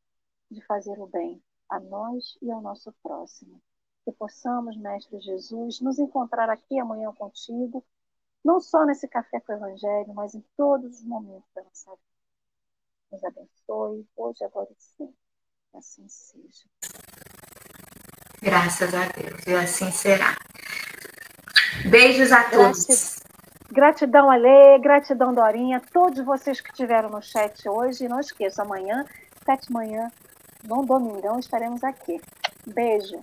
de 0.49 0.65
fazer 0.67 1.01
o 1.01 1.07
bem 1.09 1.43
a 1.69 1.81
nós 1.81 2.37
e 2.43 2.51
ao 2.51 2.61
nosso 2.61 2.93
próximo. 3.03 3.61
Que 4.05 4.13
possamos, 4.13 4.77
Mestre 4.77 5.19
Jesus, 5.21 5.81
nos 5.81 5.99
encontrar 5.99 6.51
aqui 6.51 6.79
amanhã 6.79 7.13
contigo, 7.13 7.85
não 8.45 8.61
só 8.61 8.85
nesse 8.85 9.09
café 9.09 9.41
com 9.41 9.53
o 9.53 9.57
Evangelho, 9.57 10.13
mas 10.15 10.35
em 10.35 10.45
todos 10.57 11.01
os 11.01 11.05
momentos 11.05 11.49
da 11.55 11.63
nossa 11.63 11.91
vida. 11.91 12.03
Nos 13.13 13.25
abençoe, 13.25 14.07
hoje, 14.17 14.45
agora 14.45 14.69
e 14.71 14.83
sempre. 14.83 15.17
Assim 15.75 16.07
seja. 16.09 16.65
Graças 18.43 18.93
a 18.95 19.09
Deus, 19.09 19.47
e 19.47 19.55
assim 19.55 19.91
será. 19.91 20.37
Beijos 21.91 22.31
a 22.31 22.51
todos. 22.51 23.21
Gratidão, 23.71 24.31
Ale, 24.31 24.79
gratidão, 24.79 25.33
Dorinha, 25.33 25.81
todos 25.93 26.25
vocês 26.25 26.61
que 26.61 26.71
estiveram 26.71 27.09
no 27.09 27.23
chat 27.23 27.69
hoje. 27.69 28.05
E 28.05 28.09
não 28.09 28.21
esqueça, 28.21 28.63
amanhã, 28.63 29.05
sete 29.45 29.73
da 29.73 29.79
manhã, 29.79 30.11
no 30.65 30.85
Domingão, 30.85 31.39
estaremos 31.39 31.83
aqui. 31.85 32.21
Beijo. 32.67 33.21